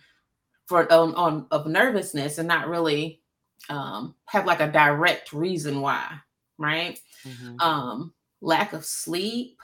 for 0.65 0.91
on, 0.91 1.13
on 1.15 1.47
of 1.51 1.67
nervousness 1.67 2.37
and 2.37 2.47
not 2.47 2.67
really 2.67 3.21
um, 3.69 4.15
have 4.25 4.45
like 4.45 4.59
a 4.59 4.71
direct 4.71 5.33
reason 5.33 5.81
why, 5.81 6.19
right? 6.57 6.99
Mm-hmm. 7.25 7.59
Um, 7.59 8.13
lack 8.41 8.73
of 8.73 8.85
sleep, 8.85 9.59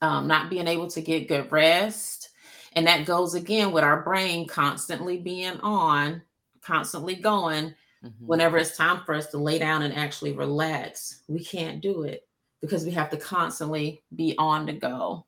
um, 0.00 0.26
not 0.26 0.50
being 0.50 0.68
able 0.68 0.88
to 0.88 1.00
get 1.00 1.28
good 1.28 1.50
rest. 1.50 2.30
And 2.74 2.86
that 2.86 3.06
goes 3.06 3.34
again 3.34 3.72
with 3.72 3.84
our 3.84 4.02
brain 4.02 4.46
constantly 4.46 5.18
being 5.18 5.58
on, 5.60 6.22
constantly 6.62 7.16
going. 7.16 7.74
Mm-hmm. 8.04 8.26
Whenever 8.26 8.58
it's 8.58 8.76
time 8.76 9.02
for 9.04 9.14
us 9.14 9.26
to 9.28 9.38
lay 9.38 9.58
down 9.58 9.82
and 9.82 9.94
actually 9.94 10.32
relax, 10.32 11.22
we 11.28 11.44
can't 11.44 11.80
do 11.80 12.02
it 12.02 12.28
because 12.60 12.84
we 12.84 12.90
have 12.92 13.10
to 13.10 13.16
constantly 13.16 14.02
be 14.14 14.34
on 14.38 14.66
the 14.66 14.72
go. 14.72 15.26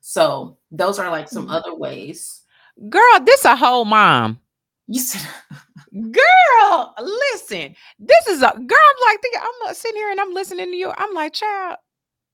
So 0.00 0.56
those 0.70 0.98
are 0.98 1.10
like 1.10 1.28
some 1.28 1.44
mm-hmm. 1.44 1.54
other 1.54 1.74
ways. 1.74 2.42
Girl, 2.88 3.20
this 3.24 3.44
a 3.44 3.56
whole 3.56 3.84
mom. 3.84 4.40
You 4.86 5.00
said, 5.00 5.28
girl, 5.92 6.94
listen, 6.98 7.76
this 7.98 8.26
is 8.28 8.40
a 8.40 8.52
girl. 8.54 8.78
I'm 8.78 9.06
like, 9.06 9.20
I'm 9.38 9.74
sitting 9.74 9.96
here 9.96 10.10
and 10.10 10.20
I'm 10.20 10.32
listening 10.32 10.70
to 10.70 10.76
you. 10.76 10.92
I'm 10.96 11.12
like, 11.12 11.34
child, 11.34 11.76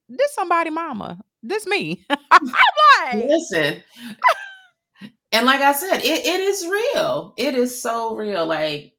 this 0.09 0.35
somebody 0.35 0.71
mama. 0.71 1.21
This 1.43 1.67
me. 1.67 2.05
I'm 2.31 2.47
like, 2.47 3.25
listen. 3.25 3.83
and 5.33 5.47
like 5.47 5.61
I 5.61 5.73
said, 5.73 5.99
it, 5.99 6.25
it 6.25 6.41
is 6.41 6.67
real. 6.67 7.35
It 7.37 7.55
is 7.55 7.81
so 7.81 8.15
real. 8.15 8.47
Like 8.47 8.94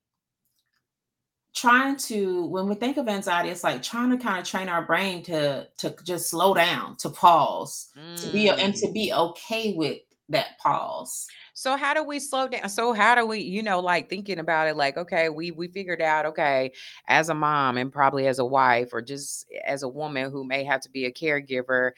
trying 1.56 1.96
to 1.96 2.46
when 2.48 2.68
we 2.68 2.76
think 2.76 2.98
of 2.98 3.08
anxiety, 3.08 3.50
it's 3.50 3.64
like 3.64 3.82
trying 3.82 4.12
to 4.12 4.18
kind 4.18 4.40
of 4.40 4.46
train 4.46 4.70
our 4.70 4.86
brain 4.86 5.24
to 5.24 5.68
to 5.78 5.96
just 6.04 6.30
slow 6.30 6.54
down, 6.54 6.98
to 6.98 7.10
pause, 7.10 7.90
mm. 7.98 8.22
to 8.22 8.32
be 8.32 8.50
and 8.50 8.76
to 8.76 8.88
mm. 8.88 8.94
be 8.94 9.14
okay 9.14 9.74
with 9.74 10.00
that 10.30 10.58
pause. 10.60 11.28
So 11.54 11.78
how 11.78 11.94
do 11.94 12.04
we 12.04 12.20
slow 12.20 12.50
down? 12.50 12.68
So 12.68 12.92
how 12.92 13.16
do 13.16 13.26
we, 13.26 13.40
you 13.40 13.64
know, 13.64 13.80
like 13.80 14.10
thinking 14.10 14.40
about 14.40 14.68
it, 14.68 14.76
like, 14.76 14.98
okay, 14.98 15.30
we 15.30 15.52
we 15.52 15.70
figured 15.70 16.02
out, 16.02 16.26
okay, 16.26 16.72
as 17.08 17.30
a 17.30 17.34
mom 17.34 17.78
and 17.78 17.92
probably 17.92 18.28
as 18.28 18.40
a 18.40 18.46
wife 18.46 18.90
or 18.92 19.02
just 19.02 19.48
as 19.66 19.84
a 19.84 19.88
woman 19.88 20.32
who 20.32 20.44
may 20.44 20.66
have 20.66 20.82
to 20.82 20.90
be 20.90 21.06
a 21.06 21.12
caregiver, 21.12 21.92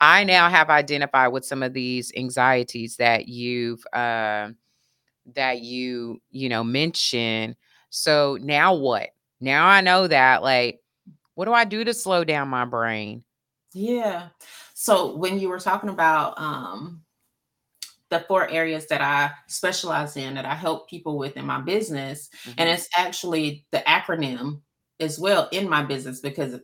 I 0.00 0.22
now 0.22 0.48
have 0.48 0.70
identified 0.70 1.32
with 1.32 1.44
some 1.44 1.62
of 1.62 1.72
these 1.72 2.12
anxieties 2.16 2.96
that 2.96 3.26
you've 3.26 3.84
uh, 3.92 4.50
that 5.34 5.60
you 5.60 6.22
you 6.30 6.48
know 6.48 6.62
mentioned. 6.62 7.56
So 7.92 8.38
now 8.40 8.74
what? 8.74 9.10
Now 9.38 9.66
I 9.66 9.82
know 9.82 10.08
that 10.08 10.42
like 10.42 10.80
what 11.34 11.44
do 11.44 11.52
I 11.52 11.64
do 11.64 11.84
to 11.84 11.92
slow 11.94 12.24
down 12.24 12.48
my 12.48 12.64
brain? 12.64 13.22
Yeah. 13.74 14.28
So 14.74 15.14
when 15.16 15.38
you 15.38 15.50
were 15.50 15.60
talking 15.60 15.90
about 15.90 16.40
um 16.40 17.02
the 18.08 18.20
four 18.20 18.48
areas 18.48 18.86
that 18.86 19.02
I 19.02 19.30
specialize 19.46 20.16
in 20.16 20.34
that 20.34 20.46
I 20.46 20.54
help 20.54 20.88
people 20.88 21.18
with 21.18 21.36
in 21.36 21.46
my 21.46 21.60
business 21.60 22.30
mm-hmm. 22.44 22.52
and 22.58 22.68
it's 22.68 22.88
actually 22.96 23.66
the 23.72 23.78
acronym 23.78 24.62
as 24.98 25.18
well 25.18 25.48
in 25.52 25.68
my 25.68 25.82
business 25.82 26.20
because 26.20 26.58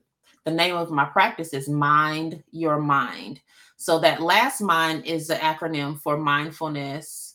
the 0.44 0.50
name 0.50 0.76
of 0.76 0.90
my 0.90 1.04
practice 1.04 1.52
is 1.52 1.68
Mind 1.68 2.42
Your 2.52 2.78
Mind. 2.78 3.40
So 3.76 3.98
that 4.00 4.22
last 4.22 4.60
mind 4.62 5.04
is 5.04 5.28
the 5.28 5.34
acronym 5.34 6.00
for 6.00 6.16
mindfulness, 6.16 7.27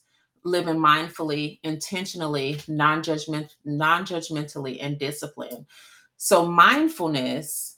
living 0.44 0.76
mindfully, 0.76 1.60
intentionally, 1.64 2.60
non-judgment, 2.68 3.56
non-judgmentally, 3.66 4.78
and 4.82 5.00
discipline. 5.00 5.66
So 6.18 6.46
mindfulness 6.46 7.78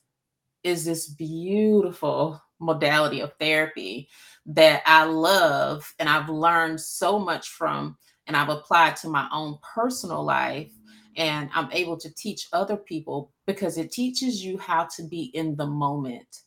is 0.64 0.86
this 0.86 1.08
beautiful 1.10 2.42
modality 2.60 3.20
of 3.20 3.34
therapy 3.40 4.10
that 4.46 4.82
I 4.86 5.06
love 5.06 5.94
and 6.00 6.10
I've 6.10 6.30
learned 6.30 6.80
so 6.80 7.20
much 7.20 7.50
from 7.50 7.98
and 8.28 8.36
I've 8.36 8.50
applied 8.50 8.96
to 8.98 9.10
my 9.10 9.28
own 9.32 9.58
personal 9.76 10.24
life 10.24 10.72
and 11.18 11.50
I'm 11.54 11.72
able 11.72 11.98
to 11.98 12.14
teach 12.16 12.48
other 12.52 12.78
people 12.78 13.32
because 13.48 13.78
it 13.78 13.92
teaches 13.92 14.44
you 14.44 14.58
how 14.58 14.88
to 14.96 15.04
be 15.04 15.26
in 15.34 15.56
the 15.56 15.68
moment. 15.68 16.44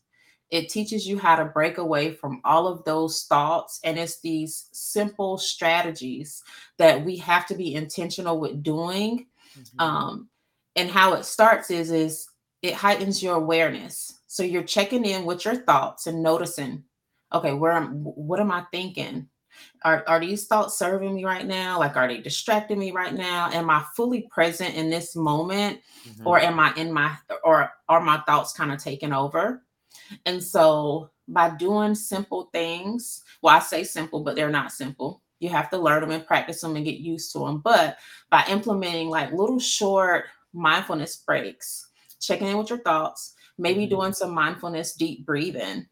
It 0.50 0.70
teaches 0.70 1.06
you 1.06 1.18
how 1.18 1.36
to 1.36 1.44
break 1.44 1.78
away 1.78 2.12
from 2.12 2.40
all 2.44 2.66
of 2.66 2.84
those 2.84 3.24
thoughts. 3.24 3.80
And 3.84 3.98
it's 3.98 4.20
these 4.20 4.68
simple 4.72 5.38
strategies 5.38 6.42
that 6.78 7.04
we 7.04 7.16
have 7.18 7.46
to 7.46 7.54
be 7.54 7.74
intentional 7.74 8.40
with 8.40 8.62
doing. 8.62 9.26
Mm-hmm. 9.58 9.80
Um, 9.80 10.28
and 10.76 10.90
how 10.90 11.14
it 11.14 11.24
starts 11.24 11.70
is, 11.70 11.90
is 11.90 12.28
it 12.62 12.74
heightens 12.74 13.22
your 13.22 13.36
awareness. 13.36 14.20
So 14.26 14.42
you're 14.42 14.62
checking 14.62 15.04
in 15.04 15.24
with 15.24 15.44
your 15.44 15.56
thoughts 15.56 16.06
and 16.06 16.22
noticing, 16.22 16.84
okay, 17.32 17.52
where 17.52 17.72
am 17.72 18.04
what 18.04 18.40
am 18.40 18.50
I 18.50 18.64
thinking? 18.70 19.28
Are, 19.84 20.04
are 20.06 20.20
these 20.20 20.46
thoughts 20.46 20.78
serving 20.78 21.14
me 21.14 21.24
right 21.24 21.46
now? 21.46 21.78
Like, 21.78 21.96
are 21.96 22.06
they 22.06 22.18
distracting 22.18 22.78
me 22.78 22.92
right 22.92 23.14
now? 23.14 23.50
Am 23.52 23.70
I 23.70 23.84
fully 23.96 24.28
present 24.30 24.74
in 24.74 24.88
this 24.88 25.16
moment? 25.16 25.80
Mm-hmm. 26.08 26.26
Or 26.26 26.38
am 26.38 26.60
I 26.60 26.72
in 26.76 26.92
my, 26.92 27.16
or 27.42 27.70
are 27.88 28.00
my 28.00 28.18
thoughts 28.20 28.52
kind 28.52 28.72
of 28.72 28.82
taking 28.82 29.12
over? 29.12 29.64
And 30.26 30.42
so 30.42 31.10
by 31.26 31.50
doing 31.50 31.94
simple 31.94 32.48
things, 32.52 33.22
well, 33.42 33.56
I 33.56 33.60
say 33.60 33.84
simple, 33.84 34.22
but 34.22 34.36
they're 34.36 34.50
not 34.50 34.72
simple. 34.72 35.22
You 35.40 35.50
have 35.50 35.70
to 35.70 35.78
learn 35.78 36.00
them 36.00 36.10
and 36.10 36.26
practice 36.26 36.60
them 36.60 36.76
and 36.76 36.84
get 36.84 36.98
used 36.98 37.32
to 37.32 37.40
them. 37.40 37.58
But 37.58 37.98
by 38.30 38.44
implementing 38.48 39.08
like 39.08 39.32
little 39.32 39.60
short 39.60 40.24
mindfulness 40.52 41.16
breaks, 41.16 41.88
checking 42.20 42.48
in 42.48 42.58
with 42.58 42.70
your 42.70 42.80
thoughts, 42.80 43.34
maybe 43.58 43.82
mm-hmm. 43.82 43.90
doing 43.90 44.12
some 44.12 44.32
mindfulness 44.34 44.94
deep 44.94 45.24
breathing 45.24 45.86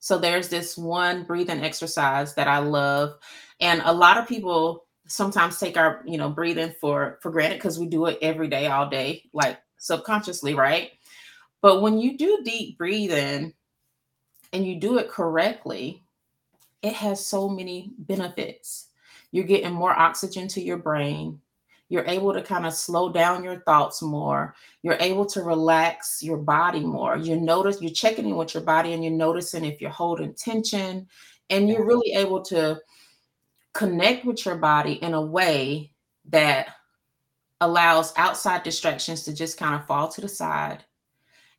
so 0.00 0.18
there's 0.18 0.48
this 0.48 0.76
one 0.76 1.24
breathing 1.24 1.62
exercise 1.62 2.34
that 2.34 2.48
I 2.48 2.58
love. 2.58 3.18
And 3.60 3.82
a 3.84 3.92
lot 3.92 4.16
of 4.16 4.28
people 4.28 4.86
sometimes 5.06 5.58
take 5.58 5.76
our, 5.76 6.02
you 6.06 6.18
know, 6.18 6.30
breathing 6.30 6.74
for 6.80 7.18
for 7.22 7.30
granted 7.30 7.56
because 7.56 7.78
we 7.78 7.86
do 7.86 8.06
it 8.06 8.18
every 8.22 8.48
day, 8.48 8.66
all 8.66 8.88
day, 8.88 9.24
like 9.32 9.58
subconsciously, 9.78 10.54
right? 10.54 10.90
But 11.60 11.82
when 11.82 11.98
you 11.98 12.16
do 12.16 12.40
deep 12.44 12.78
breathing 12.78 13.52
and 14.52 14.66
you 14.66 14.76
do 14.76 14.98
it 14.98 15.08
correctly, 15.08 16.04
it 16.82 16.94
has 16.94 17.24
so 17.24 17.48
many 17.48 17.92
benefits. 17.98 18.88
You're 19.32 19.44
getting 19.44 19.72
more 19.72 19.98
oxygen 19.98 20.48
to 20.48 20.60
your 20.60 20.76
brain. 20.76 21.40
You're 21.88 22.06
able 22.06 22.32
to 22.34 22.42
kind 22.42 22.66
of 22.66 22.74
slow 22.74 23.10
down 23.10 23.42
your 23.42 23.60
thoughts 23.60 24.02
more. 24.02 24.54
You're 24.82 24.98
able 25.00 25.24
to 25.26 25.42
relax 25.42 26.22
your 26.22 26.36
body 26.36 26.80
more. 26.80 27.16
You 27.16 27.40
notice 27.40 27.80
you're 27.80 27.90
checking 27.90 28.28
in 28.28 28.36
with 28.36 28.54
your 28.54 28.62
body 28.62 28.92
and 28.92 29.02
you're 29.02 29.12
noticing 29.12 29.64
if 29.64 29.80
you're 29.80 29.90
holding 29.90 30.34
tension. 30.34 31.08
And 31.50 31.68
you're 31.68 31.86
really 31.86 32.12
able 32.12 32.42
to 32.42 32.78
connect 33.72 34.26
with 34.26 34.44
your 34.44 34.56
body 34.56 34.94
in 34.94 35.14
a 35.14 35.22
way 35.22 35.92
that 36.26 36.68
allows 37.60 38.12
outside 38.16 38.62
distractions 38.62 39.24
to 39.24 39.34
just 39.34 39.58
kind 39.58 39.74
of 39.74 39.86
fall 39.86 40.08
to 40.08 40.20
the 40.20 40.28
side 40.28 40.84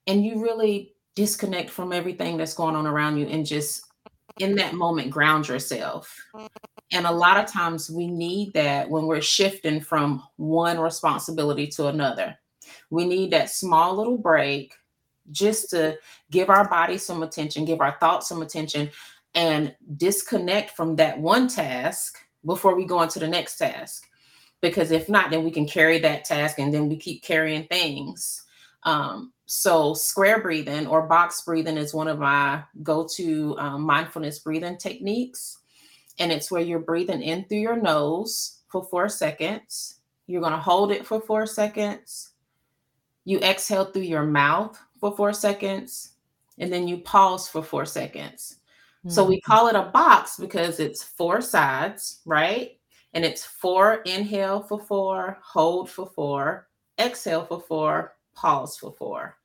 and 0.09 0.25
you 0.25 0.41
really 0.41 0.93
disconnect 1.15 1.69
from 1.69 1.93
everything 1.93 2.35
that's 2.35 2.53
going 2.53 2.75
on 2.75 2.85
around 2.85 3.17
you 3.17 3.27
and 3.27 3.45
just 3.45 3.85
in 4.39 4.55
that 4.55 4.73
moment 4.73 5.09
ground 5.09 5.47
yourself 5.47 6.13
and 6.91 7.05
a 7.05 7.11
lot 7.11 7.37
of 7.37 7.51
times 7.51 7.89
we 7.89 8.07
need 8.07 8.53
that 8.53 8.89
when 8.89 9.05
we're 9.05 9.21
shifting 9.21 9.79
from 9.79 10.23
one 10.37 10.79
responsibility 10.79 11.67
to 11.67 11.87
another. 11.87 12.35
We 12.89 13.05
need 13.05 13.31
that 13.31 13.51
small 13.51 13.95
little 13.95 14.17
break 14.17 14.73
just 15.31 15.69
to 15.69 15.97
give 16.31 16.49
our 16.49 16.67
body 16.67 16.97
some 16.97 17.21
attention, 17.21 17.65
give 17.65 17.81
our 17.81 17.97
thoughts 17.99 18.27
some 18.27 18.41
attention, 18.41 18.89
and 19.35 19.75
disconnect 19.97 20.71
from 20.71 20.95
that 20.95 21.19
one 21.19 21.47
task 21.47 22.17
before 22.43 22.75
we 22.75 22.85
go 22.85 23.01
into 23.03 23.19
the 23.19 23.27
next 23.27 23.57
task. 23.57 24.07
Because 24.61 24.89
if 24.89 25.07
not, 25.07 25.29
then 25.29 25.43
we 25.43 25.51
can 25.51 25.67
carry 25.67 25.99
that 25.99 26.25
task 26.25 26.57
and 26.57 26.73
then 26.73 26.89
we 26.89 26.97
keep 26.97 27.21
carrying 27.21 27.65
things. 27.67 28.43
Um, 28.83 29.31
so, 29.51 29.95
square 29.95 30.43
breathing 30.43 30.85
or 30.85 31.07
box 31.07 31.41
breathing 31.41 31.75
is 31.75 31.91
one 31.91 32.07
of 32.07 32.19
my 32.19 32.62
go 32.83 33.07
to 33.15 33.57
um, 33.57 33.81
mindfulness 33.81 34.38
breathing 34.38 34.77
techniques 34.77 35.57
and 36.19 36.31
it's 36.31 36.51
where 36.51 36.62
you're 36.62 36.77
breathing 36.77 37.23
in 37.23 37.45
through 37.45 37.57
your 37.57 37.75
nose 37.75 38.59
for 38.67 38.83
four 38.83 39.09
seconds. 39.09 40.01
You're 40.27 40.41
going 40.41 40.53
to 40.53 40.59
hold 40.59 40.91
it 40.91 41.03
for 41.03 41.19
four 41.19 41.47
seconds. 41.47 42.33
You 43.25 43.39
exhale 43.39 43.85
through 43.85 44.03
your 44.03 44.23
mouth 44.23 44.79
for 44.99 45.17
four 45.17 45.33
seconds, 45.33 46.12
and 46.59 46.71
then 46.71 46.88
you 46.88 46.97
pause 46.97 47.47
for 47.47 47.63
four 47.63 47.88
seconds. 47.88 48.57
Mm-hmm. 48.99 49.09
So 49.09 49.25
we 49.25 49.38
mm-hmm. 49.38 49.51
call 49.51 49.67
it 49.69 49.75
a 49.75 49.89
box 49.91 50.38
because 50.38 50.79
it's 50.79 51.01
four 51.01 51.41
sides, 51.41 52.21
right? 52.23 52.77
And 53.15 53.25
it's 53.25 53.43
four 53.43 54.03
inhale 54.05 54.62
for 54.62 54.79
four, 54.79 55.39
hold 55.41 55.89
for 55.89 56.05
four, 56.05 56.67
exhale 56.99 57.45
for 57.45 57.59
four, 57.59 58.13
pause 58.35 58.77
for 58.77 58.93
four. 58.93 59.38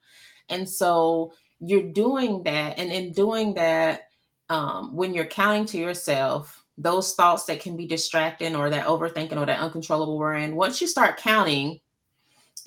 And 0.49 0.69
so 0.69 1.33
you're 1.61 1.93
doing 1.93 2.43
that. 2.45 2.79
And 2.79 2.93
in 2.93 3.13
doing 3.13 3.55
that, 3.55 4.09
um, 4.49 4.95
when 4.95 5.15
you're 5.15 5.25
counting 5.25 5.67
to 5.67 5.79
yourself, 5.79 6.65
those 6.77 7.15
thoughts 7.15 7.45
that 7.45 7.61
can 7.61 7.77
be 7.77 7.87
distracting 7.87 8.57
or 8.57 8.69
that 8.71 8.87
overthinking 8.87 9.37
or 9.37 9.47
that 9.47 9.61
uncontrollable 9.61 10.19
worrying, 10.19 10.57
once 10.57 10.81
you 10.81 10.87
start 10.87 11.19
counting, 11.19 11.81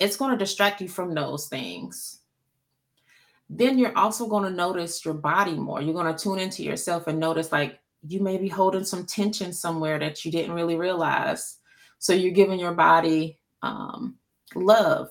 it's 0.00 0.16
going 0.16 0.30
to 0.30 0.36
distract 0.36 0.80
you 0.80 0.88
from 0.88 1.14
those 1.14 1.48
things. 1.48 2.20
Then 3.50 3.78
you're 3.78 3.96
also 3.96 4.26
going 4.26 4.44
to 4.44 4.50
notice 4.50 5.04
your 5.04 5.14
body 5.14 5.54
more. 5.54 5.80
You're 5.80 5.94
going 5.94 6.14
to 6.14 6.22
tune 6.22 6.38
into 6.38 6.62
yourself 6.62 7.06
and 7.06 7.18
notice 7.18 7.50
like 7.50 7.80
you 8.06 8.20
may 8.20 8.36
be 8.36 8.48
holding 8.48 8.84
some 8.84 9.06
tension 9.06 9.52
somewhere 9.52 9.98
that 9.98 10.24
you 10.24 10.30
didn't 10.30 10.54
really 10.54 10.76
realize. 10.76 11.58
So 11.98 12.12
you're 12.12 12.32
giving 12.32 12.60
your 12.60 12.74
body 12.74 13.38
um, 13.62 14.16
love, 14.54 15.10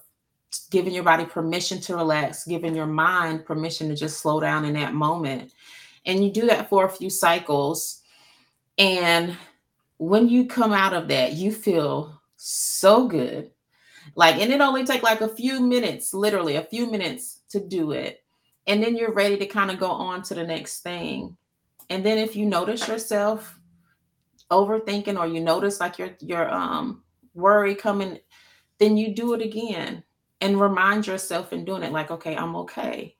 giving 0.72 0.94
your 0.94 1.04
body 1.04 1.26
permission 1.26 1.80
to 1.82 1.96
relax, 1.96 2.46
giving 2.46 2.76
your 2.76 2.88
mind 2.88 3.46
permission 3.46 3.90
to 3.90 3.96
just 3.96 4.20
slow 4.20 4.40
down 4.40 4.66
in 4.66 4.74
that 4.74 4.94
moment. 4.94 5.52
And 6.06 6.24
you 6.24 6.32
do 6.32 6.48
that 6.48 6.70
for 6.70 6.86
a 6.86 6.90
few 6.90 7.10
cycles 7.10 8.02
and 8.78 9.36
when 9.98 10.30
you 10.30 10.46
come 10.46 10.74
out 10.74 10.94
of 10.94 11.08
that, 11.08 11.34
you 11.34 11.52
feel 11.52 12.22
so 12.36 13.08
good. 13.08 13.52
Like, 14.16 14.36
and 14.36 14.52
it 14.52 14.62
only 14.62 14.86
take 14.86 15.04
like 15.04 15.22
a 15.22 15.28
few 15.28 15.60
minutes, 15.60 16.14
literally 16.14 16.56
a 16.56 16.64
few 16.64 16.90
minutes 16.90 17.42
to 17.50 17.60
do 17.60 17.92
it. 17.92 18.24
And 18.68 18.84
then 18.84 18.96
you're 18.96 19.14
ready 19.14 19.38
to 19.38 19.46
kind 19.46 19.72
of 19.72 19.80
go 19.80 19.90
on 19.90 20.22
to 20.24 20.36
the 20.36 20.44
next 20.44 20.82
thing. 20.82 21.36
And 21.90 22.06
then 22.06 22.18
if 22.18 22.36
you 22.36 22.46
notice 22.46 22.88
yourself 22.88 23.58
overthinking 24.52 25.18
or 25.18 25.28
you 25.28 25.42
notice 25.42 25.80
like 25.80 25.98
your 25.98 26.12
your 26.22 26.50
um 26.54 27.04
worry 27.34 27.76
coming, 27.76 28.20
then 28.78 28.98
you 28.98 29.14
do 29.14 29.34
it 29.34 29.42
again 29.42 30.04
and 30.41 30.60
remind 30.60 31.08
yourself 31.08 31.54
in 31.54 31.65
doing 31.65 31.84
it 31.84 31.91
like, 31.91 32.12
okay, 32.12 32.36
I'm 32.36 32.56
okay. 32.58 33.15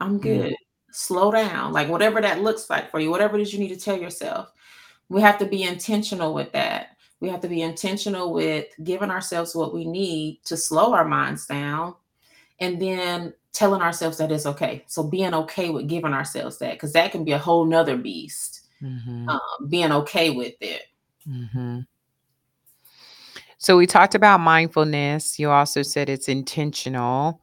I'm 0.00 0.18
good. 0.18 0.54
Slow 0.90 1.30
down. 1.30 1.72
Like 1.72 1.88
whatever 1.88 2.20
that 2.20 2.42
looks 2.42 2.68
like 2.68 2.90
for 2.90 3.00
you, 3.00 3.10
whatever 3.10 3.38
it 3.38 3.42
is 3.42 3.52
you 3.52 3.60
need 3.60 3.68
to 3.68 3.76
tell 3.76 3.98
yourself 3.98 4.52
we 5.12 5.20
have 5.20 5.38
to 5.38 5.46
be 5.46 5.62
intentional 5.62 6.32
with 6.32 6.52
that. 6.52 6.96
We 7.20 7.28
have 7.28 7.40
to 7.42 7.48
be 7.48 7.62
intentional 7.62 8.32
with 8.32 8.66
giving 8.82 9.10
ourselves 9.10 9.54
what 9.54 9.74
we 9.74 9.84
need 9.84 10.40
to 10.46 10.56
slow 10.56 10.92
our 10.94 11.04
minds 11.04 11.46
down 11.46 11.94
and 12.58 12.80
then 12.80 13.34
telling 13.52 13.82
ourselves 13.82 14.16
that 14.18 14.32
it's 14.32 14.46
okay. 14.46 14.84
So 14.88 15.02
being 15.02 15.34
okay 15.34 15.68
with 15.68 15.86
giving 15.86 16.14
ourselves 16.14 16.58
that, 16.58 16.72
because 16.72 16.94
that 16.94 17.12
can 17.12 17.24
be 17.24 17.32
a 17.32 17.38
whole 17.38 17.64
nother 17.66 17.96
beast. 17.96 18.62
Mm-hmm. 18.82 19.28
Um, 19.28 19.68
being 19.68 19.92
okay 19.92 20.30
with 20.30 20.54
it. 20.60 20.82
Mm-hmm. 21.28 21.80
So 23.62 23.76
we 23.76 23.86
talked 23.86 24.16
about 24.16 24.40
mindfulness. 24.40 25.38
You 25.38 25.50
also 25.50 25.82
said 25.82 26.08
it's 26.08 26.26
intentional. 26.26 27.40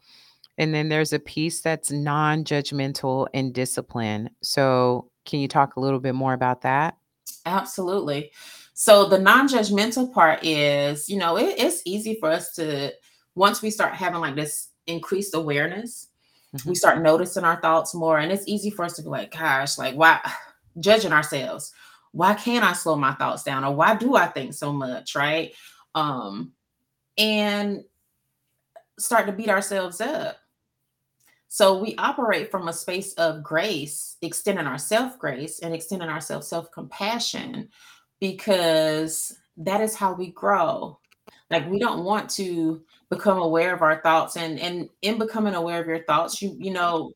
And 0.57 0.73
then 0.73 0.89
there's 0.89 1.13
a 1.13 1.19
piece 1.19 1.61
that's 1.61 1.91
non 1.91 2.43
judgmental 2.43 3.27
and 3.33 3.53
discipline. 3.53 4.29
So 4.43 5.09
can 5.23 5.39
you 5.39 5.47
talk 5.47 5.77
a 5.77 5.79
little 5.79 6.01
bit 6.01 6.15
more 6.15 6.33
about 6.33 6.63
that? 6.63 6.97
Absolutely. 7.45 8.33
So 8.73 9.05
the 9.05 9.17
non-judgmental 9.17 10.13
part 10.13 10.43
is, 10.43 11.07
you 11.07 11.17
know, 11.17 11.37
it, 11.37 11.55
it's 11.57 11.81
easy 11.85 12.17
for 12.19 12.29
us 12.29 12.53
to 12.55 12.91
once 13.35 13.61
we 13.61 13.69
start 13.69 13.93
having 13.93 14.19
like 14.19 14.35
this 14.35 14.69
increased 14.87 15.33
awareness, 15.35 16.07
mm-hmm. 16.53 16.67
we 16.67 16.75
start 16.75 17.01
noticing 17.01 17.45
our 17.45 17.61
thoughts 17.61 17.95
more, 17.95 18.19
and 18.19 18.31
it's 18.31 18.47
easy 18.47 18.69
for 18.69 18.83
us 18.83 18.93
to 18.97 19.03
be 19.03 19.09
like, 19.09 19.31
gosh, 19.31 19.77
like 19.77 19.95
why 19.95 20.19
judging 20.81 21.13
ourselves? 21.13 21.71
Why 22.11 22.33
can't 22.33 22.65
I 22.65 22.73
slow 22.73 22.97
my 22.97 23.13
thoughts 23.13 23.43
down, 23.43 23.63
or 23.63 23.73
why 23.73 23.95
do 23.95 24.17
I 24.17 24.27
think 24.27 24.53
so 24.53 24.73
much, 24.73 25.15
right? 25.15 25.53
Um, 25.95 26.53
and 27.17 27.83
start 28.97 29.25
to 29.27 29.33
beat 29.33 29.49
ourselves 29.49 30.01
up. 30.01 30.37
So 31.47 31.79
we 31.79 31.95
operate 31.97 32.51
from 32.51 32.67
a 32.67 32.73
space 32.73 33.13
of 33.13 33.43
grace, 33.43 34.17
extending 34.21 34.67
our 34.67 34.77
self 34.77 35.17
grace 35.17 35.59
and 35.59 35.73
extending 35.73 36.09
ourselves 36.09 36.47
self 36.47 36.71
compassion 36.71 37.69
because 38.19 39.35
that 39.57 39.81
is 39.81 39.95
how 39.95 40.13
we 40.13 40.31
grow. 40.31 40.99
Like 41.49 41.67
we 41.67 41.79
don't 41.79 42.03
want 42.03 42.29
to 42.31 42.83
become 43.09 43.39
aware 43.39 43.73
of 43.73 43.81
our 43.81 44.01
thoughts 44.01 44.37
and 44.37 44.59
and 44.59 44.89
in 45.01 45.17
becoming 45.17 45.55
aware 45.55 45.81
of 45.81 45.87
your 45.87 46.03
thoughts, 46.03 46.39
you 46.39 46.55
you 46.59 46.71
know, 46.71 47.13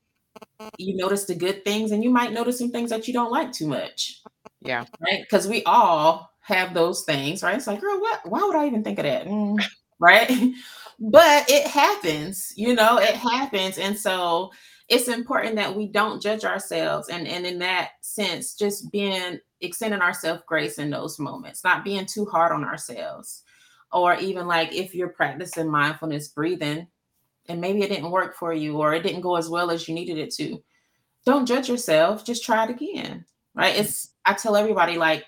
you 0.79 0.97
notice 0.97 1.25
the 1.25 1.35
good 1.35 1.63
things 1.63 1.91
and 1.91 2.03
you 2.03 2.09
might 2.09 2.33
notice 2.33 2.57
some 2.57 2.71
things 2.71 2.89
that 2.89 3.07
you 3.07 3.13
don't 3.13 3.31
like 3.31 3.51
too 3.51 3.67
much. 3.67 4.21
Yeah. 4.61 4.85
Right? 4.99 5.21
Because 5.21 5.47
we 5.47 5.63
all 5.65 6.32
have 6.43 6.73
those 6.73 7.03
things, 7.03 7.41
right? 7.41 7.55
It's 7.55 7.67
like, 7.67 7.81
girl, 7.81 7.99
what? 7.99 8.29
Why 8.29 8.43
would 8.43 8.55
I 8.55 8.67
even 8.67 8.83
think 8.83 8.99
of 8.99 9.05
that? 9.05 9.25
Mm, 9.25 9.63
right? 9.99 10.29
but 10.99 11.49
it 11.49 11.67
happens, 11.67 12.53
you 12.55 12.75
know, 12.75 12.97
it 12.97 13.15
happens. 13.15 13.77
And 13.77 13.97
so 13.97 14.51
it's 14.89 15.07
important 15.07 15.55
that 15.55 15.75
we 15.75 15.87
don't 15.87 16.21
judge 16.21 16.43
ourselves. 16.43 17.09
And, 17.09 17.27
and 17.27 17.45
in 17.45 17.59
that 17.59 17.91
sense, 18.01 18.55
just 18.55 18.91
being 18.91 19.39
extending 19.61 20.01
ourselves 20.01 20.43
grace 20.45 20.77
in 20.77 20.89
those 20.89 21.17
moments, 21.17 21.63
not 21.63 21.85
being 21.85 22.05
too 22.05 22.25
hard 22.25 22.51
on 22.51 22.65
ourselves. 22.65 23.43
Or 23.91 24.15
even 24.15 24.47
like 24.47 24.73
if 24.73 24.93
you're 24.93 25.09
practicing 25.09 25.69
mindfulness 25.69 26.27
breathing 26.27 26.87
and 27.47 27.61
maybe 27.61 27.83
it 27.83 27.89
didn't 27.89 28.11
work 28.11 28.35
for 28.35 28.51
you 28.53 28.77
or 28.77 28.93
it 28.93 29.03
didn't 29.03 29.21
go 29.21 29.35
as 29.35 29.49
well 29.49 29.71
as 29.71 29.87
you 29.87 29.93
needed 29.93 30.17
it 30.17 30.33
to, 30.35 30.61
don't 31.25 31.45
judge 31.45 31.69
yourself, 31.69 32.25
just 32.25 32.43
try 32.43 32.65
it 32.65 32.71
again. 32.71 33.23
Right. 33.55 33.77
It's 33.77 34.09
I 34.25 34.33
tell 34.33 34.55
everybody 34.55 34.97
like 34.97 35.25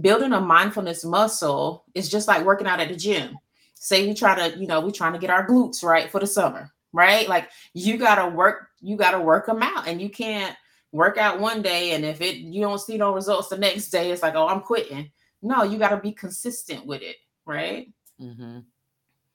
building 0.00 0.32
a 0.32 0.40
mindfulness 0.40 1.04
muscle 1.04 1.84
is 1.94 2.08
just 2.08 2.28
like 2.28 2.44
working 2.44 2.66
out 2.66 2.80
at 2.80 2.88
the 2.88 2.96
gym. 2.96 3.38
Say 3.74 4.06
we 4.06 4.14
try 4.14 4.48
to, 4.48 4.58
you 4.58 4.66
know, 4.66 4.80
we're 4.80 4.90
trying 4.90 5.12
to 5.12 5.18
get 5.18 5.30
our 5.30 5.46
glutes 5.46 5.82
right 5.82 6.10
for 6.10 6.20
the 6.20 6.26
summer, 6.26 6.70
right? 6.92 7.28
Like 7.28 7.48
you 7.74 7.96
gotta 7.96 8.28
work, 8.28 8.68
you 8.80 8.96
gotta 8.96 9.20
work 9.20 9.46
them 9.46 9.62
out, 9.62 9.88
and 9.88 10.00
you 10.00 10.08
can't 10.08 10.56
work 10.92 11.16
out 11.16 11.40
one 11.40 11.62
day 11.62 11.92
and 11.92 12.04
if 12.04 12.20
it 12.20 12.36
you 12.36 12.60
don't 12.60 12.78
see 12.78 12.98
no 12.98 13.14
results 13.14 13.48
the 13.48 13.58
next 13.58 13.90
day, 13.90 14.10
it's 14.10 14.22
like, 14.22 14.34
oh, 14.34 14.46
I'm 14.46 14.60
quitting. 14.60 15.10
No, 15.42 15.64
you 15.64 15.78
gotta 15.78 15.96
be 15.96 16.12
consistent 16.12 16.86
with 16.86 17.02
it, 17.02 17.16
right? 17.44 17.88
Mm-hmm. 18.20 18.60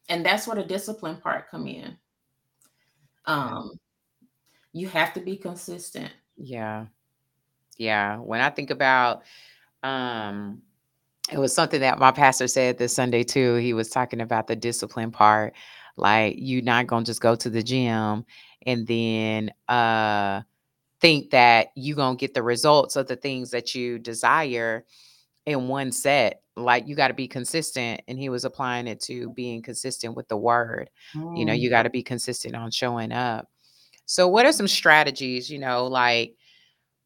And 0.09 0.25
that's 0.25 0.47
where 0.47 0.55
the 0.55 0.63
discipline 0.63 1.17
part 1.17 1.49
come 1.51 1.67
in. 1.67 1.97
Um, 3.25 3.77
you 4.71 4.87
have 4.87 5.13
to 5.15 5.19
be 5.19 5.35
consistent. 5.35 6.11
Yeah. 6.37 6.85
Yeah. 7.77 8.17
When 8.17 8.39
I 8.39 8.49
think 8.49 8.69
about 8.69 9.23
um 9.87 10.61
it 11.31 11.37
was 11.37 11.53
something 11.53 11.81
that 11.81 11.99
my 11.99 12.11
pastor 12.11 12.47
said 12.47 12.77
this 12.77 12.95
Sunday 12.95 13.23
too. 13.23 13.55
He 13.55 13.73
was 13.73 13.89
talking 13.89 14.21
about 14.21 14.47
the 14.47 14.55
discipline 14.55 15.11
part. 15.11 15.53
Like 15.97 16.35
you're 16.37 16.61
not 16.61 16.87
gonna 16.87 17.05
just 17.05 17.21
go 17.21 17.35
to 17.35 17.49
the 17.49 17.63
gym 17.63 18.25
and 18.65 18.87
then 18.87 19.51
uh 19.67 20.41
think 21.01 21.31
that 21.31 21.67
you're 21.75 21.95
gonna 21.95 22.15
get 22.15 22.33
the 22.33 22.43
results 22.43 22.95
of 22.95 23.07
the 23.07 23.15
things 23.15 23.51
that 23.51 23.75
you 23.75 23.99
desire 23.99 24.85
in 25.47 25.67
one 25.67 25.91
set. 25.91 26.41
Like 26.55 26.87
you 26.87 26.95
got 26.95 27.07
to 27.07 27.13
be 27.13 27.27
consistent. 27.27 28.01
And 28.07 28.19
he 28.19 28.29
was 28.29 28.45
applying 28.45 28.87
it 28.87 28.99
to 29.01 29.29
being 29.31 29.61
consistent 29.61 30.15
with 30.15 30.27
the 30.27 30.37
word. 30.37 30.89
Mm. 31.15 31.39
You 31.39 31.45
know, 31.45 31.53
you 31.53 31.69
got 31.69 31.83
to 31.83 31.89
be 31.89 32.03
consistent 32.03 32.55
on 32.55 32.69
showing 32.69 33.11
up. 33.11 33.47
So, 34.05 34.27
what 34.27 34.45
are 34.45 34.51
some 34.51 34.67
strategies, 34.67 35.49
you 35.49 35.59
know, 35.59 35.87
like 35.87 36.35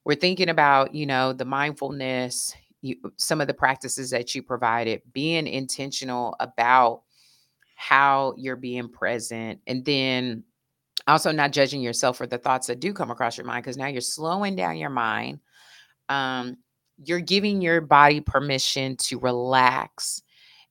we're 0.05 0.15
thinking 0.15 0.49
about, 0.49 0.95
you 0.95 1.05
know, 1.05 1.33
the 1.33 1.45
mindfulness, 1.45 2.53
you, 2.81 2.95
some 3.17 3.41
of 3.41 3.47
the 3.47 3.53
practices 3.53 4.09
that 4.09 4.33
you 4.33 4.43
provided, 4.43 5.01
being 5.13 5.47
intentional 5.47 6.35
about 6.39 7.03
how 7.75 8.33
you're 8.37 8.55
being 8.55 8.89
present, 8.89 9.59
and 9.67 9.83
then 9.85 10.43
also 11.07 11.31
not 11.31 11.51
judging 11.51 11.81
yourself 11.81 12.17
for 12.17 12.27
the 12.27 12.37
thoughts 12.37 12.67
that 12.67 12.79
do 12.79 12.93
come 12.93 13.11
across 13.11 13.37
your 13.37 13.45
mind, 13.45 13.63
because 13.63 13.77
now 13.77 13.87
you're 13.87 14.01
slowing 14.01 14.55
down 14.55 14.77
your 14.77 14.89
mind. 14.89 15.39
Um, 16.09 16.57
you're 17.03 17.19
giving 17.19 17.61
your 17.61 17.81
body 17.81 18.21
permission 18.21 18.95
to 18.97 19.19
relax 19.19 20.21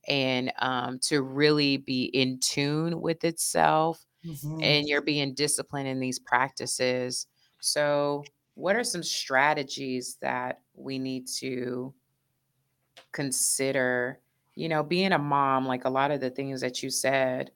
and 0.09 0.53
um, 0.59 0.99
to 1.01 1.23
really 1.23 1.77
be 1.77 2.05
in 2.05 2.38
tune 2.38 3.01
with 3.01 3.25
itself 3.25 4.05
mm-hmm. 4.25 4.62
and 4.62 4.88
you're 4.88 5.03
being 5.03 5.35
disciplined 5.35 5.88
in 5.88 6.01
these 6.01 6.18
practices 6.18 7.27
so 7.61 8.25
what 8.55 8.77
are 8.77 8.85
some 8.85 9.03
strategies 9.03 10.16
that 10.20 10.61
we 10.75 10.99
need 10.99 11.27
to 11.27 11.92
consider 13.12 14.20
you 14.55 14.68
know 14.68 14.83
being 14.83 15.12
a 15.12 15.18
mom 15.18 15.66
like 15.66 15.85
a 15.85 15.90
lot 15.90 16.11
of 16.11 16.20
the 16.20 16.31
things 16.31 16.61
that 16.61 16.83
you 16.83 16.90
said 16.90 17.51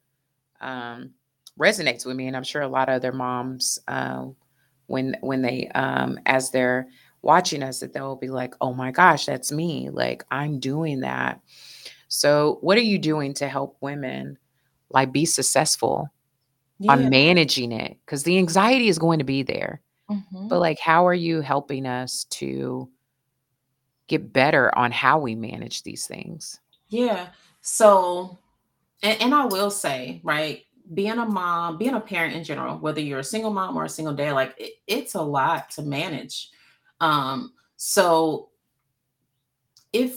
um, 0.60 1.10
resonates 1.58 2.06
with 2.06 2.16
me 2.16 2.26
and 2.26 2.36
i'm 2.36 2.44
sure 2.44 2.62
a 2.62 2.68
lot 2.68 2.88
of 2.88 2.94
other 2.94 3.12
moms 3.12 3.78
uh, 3.88 4.26
when 4.86 5.16
when 5.20 5.42
they 5.42 5.68
um, 5.74 6.18
as 6.26 6.50
they're 6.50 6.88
watching 7.22 7.62
us 7.62 7.80
that 7.80 7.92
they'll 7.92 8.16
be 8.16 8.28
like 8.28 8.54
oh 8.60 8.74
my 8.74 8.90
gosh 8.90 9.26
that's 9.26 9.50
me 9.50 9.88
like 9.90 10.24
i'm 10.30 10.60
doing 10.60 11.00
that 11.00 11.40
so 12.08 12.58
what 12.60 12.76
are 12.76 12.82
you 12.82 12.98
doing 12.98 13.32
to 13.32 13.48
help 13.48 13.76
women 13.80 14.38
like 14.90 15.10
be 15.10 15.24
successful 15.24 16.08
yeah. 16.78 16.92
on 16.92 17.08
managing 17.08 17.72
it 17.72 17.96
because 18.04 18.22
the 18.24 18.38
anxiety 18.38 18.88
is 18.88 18.98
going 18.98 19.18
to 19.18 19.24
be 19.24 19.42
there 19.42 19.80
mm-hmm. 20.10 20.48
but 20.48 20.60
like 20.60 20.78
how 20.78 21.06
are 21.06 21.14
you 21.14 21.40
helping 21.40 21.86
us 21.86 22.24
to 22.24 22.88
get 24.08 24.32
better 24.32 24.76
on 24.76 24.92
how 24.92 25.18
we 25.18 25.34
manage 25.34 25.82
these 25.82 26.06
things. 26.06 26.60
Yeah 26.88 27.28
so 27.66 28.38
and, 29.02 29.20
and 29.22 29.34
i 29.34 29.46
will 29.46 29.70
say 29.70 30.20
right 30.22 30.64
being 30.92 31.18
a 31.18 31.24
mom 31.24 31.78
being 31.78 31.94
a 31.94 32.00
parent 32.00 32.36
in 32.36 32.44
general 32.44 32.76
whether 32.76 33.00
you're 33.00 33.20
a 33.20 33.24
single 33.24 33.50
mom 33.50 33.74
or 33.74 33.84
a 33.84 33.88
single 33.88 34.12
dad 34.12 34.32
like 34.32 34.54
it, 34.58 34.74
it's 34.86 35.14
a 35.14 35.22
lot 35.22 35.70
to 35.70 35.82
manage. 35.82 36.50
Um 37.00 37.54
so 37.76 38.50
if 39.94 40.14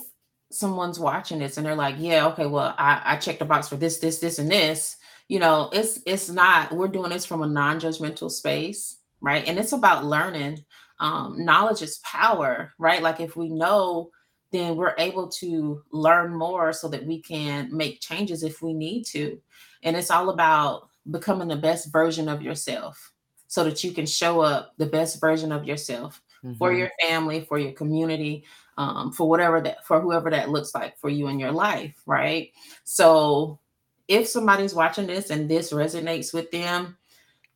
someone's 0.51 0.99
watching 0.99 1.39
this 1.39 1.55
and 1.55 1.65
they're 1.65 1.73
like 1.73 1.95
yeah 1.97 2.27
okay 2.27 2.45
well 2.45 2.75
i 2.77 3.01
i 3.05 3.15
checked 3.15 3.39
the 3.39 3.45
box 3.45 3.69
for 3.69 3.77
this 3.77 3.99
this 3.99 4.19
this 4.19 4.39
and 4.39 4.51
this 4.51 4.97
you 5.29 5.39
know 5.39 5.69
it's 5.71 6.01
it's 6.05 6.29
not 6.29 6.73
we're 6.73 6.89
doing 6.89 7.09
this 7.09 7.25
from 7.25 7.43
a 7.43 7.47
non-judgmental 7.47 8.29
space 8.29 8.97
right 9.21 9.47
and 9.47 9.57
it's 9.57 9.71
about 9.71 10.03
learning 10.03 10.61
um, 10.99 11.43
knowledge 11.43 11.81
is 11.81 11.99
power 11.99 12.73
right? 12.77 13.01
Like 13.01 13.19
if 13.19 13.35
we 13.35 13.49
know 13.49 14.11
then 14.51 14.75
we're 14.75 14.95
able 14.97 15.27
to 15.27 15.83
learn 15.91 16.33
more 16.33 16.71
so 16.71 16.87
that 16.87 17.05
we 17.05 17.21
can 17.21 17.75
make 17.75 17.99
changes 17.99 18.43
if 18.43 18.61
we 18.61 18.73
need 18.73 19.03
to. 19.03 19.41
And 19.83 19.95
it's 19.97 20.09
all 20.09 20.29
about 20.29 20.87
becoming 21.11 21.49
the 21.49 21.57
best 21.57 21.91
version 21.91 22.29
of 22.29 22.41
yourself 22.41 23.11
so 23.47 23.63
that 23.63 23.83
you 23.83 23.91
can 23.91 24.05
show 24.05 24.41
up 24.41 24.73
the 24.77 24.85
best 24.85 25.19
version 25.19 25.51
of 25.51 25.65
yourself 25.65 26.21
mm-hmm. 26.43 26.57
for 26.57 26.73
your 26.73 26.89
family 27.01 27.41
for 27.41 27.57
your 27.57 27.71
community 27.73 28.45
um, 28.77 29.11
for 29.11 29.27
whatever 29.27 29.61
that 29.61 29.85
for 29.85 29.99
whoever 29.99 30.29
that 30.29 30.49
looks 30.49 30.75
like 30.75 30.97
for 30.99 31.09
you 31.09 31.27
in 31.27 31.39
your 31.39 31.51
life 31.51 31.95
right? 32.05 32.51
So 32.83 33.59
if 34.07 34.27
somebody's 34.27 34.73
watching 34.73 35.07
this 35.07 35.29
and 35.29 35.49
this 35.49 35.71
resonates 35.73 36.33
with 36.33 36.51
them, 36.51 36.97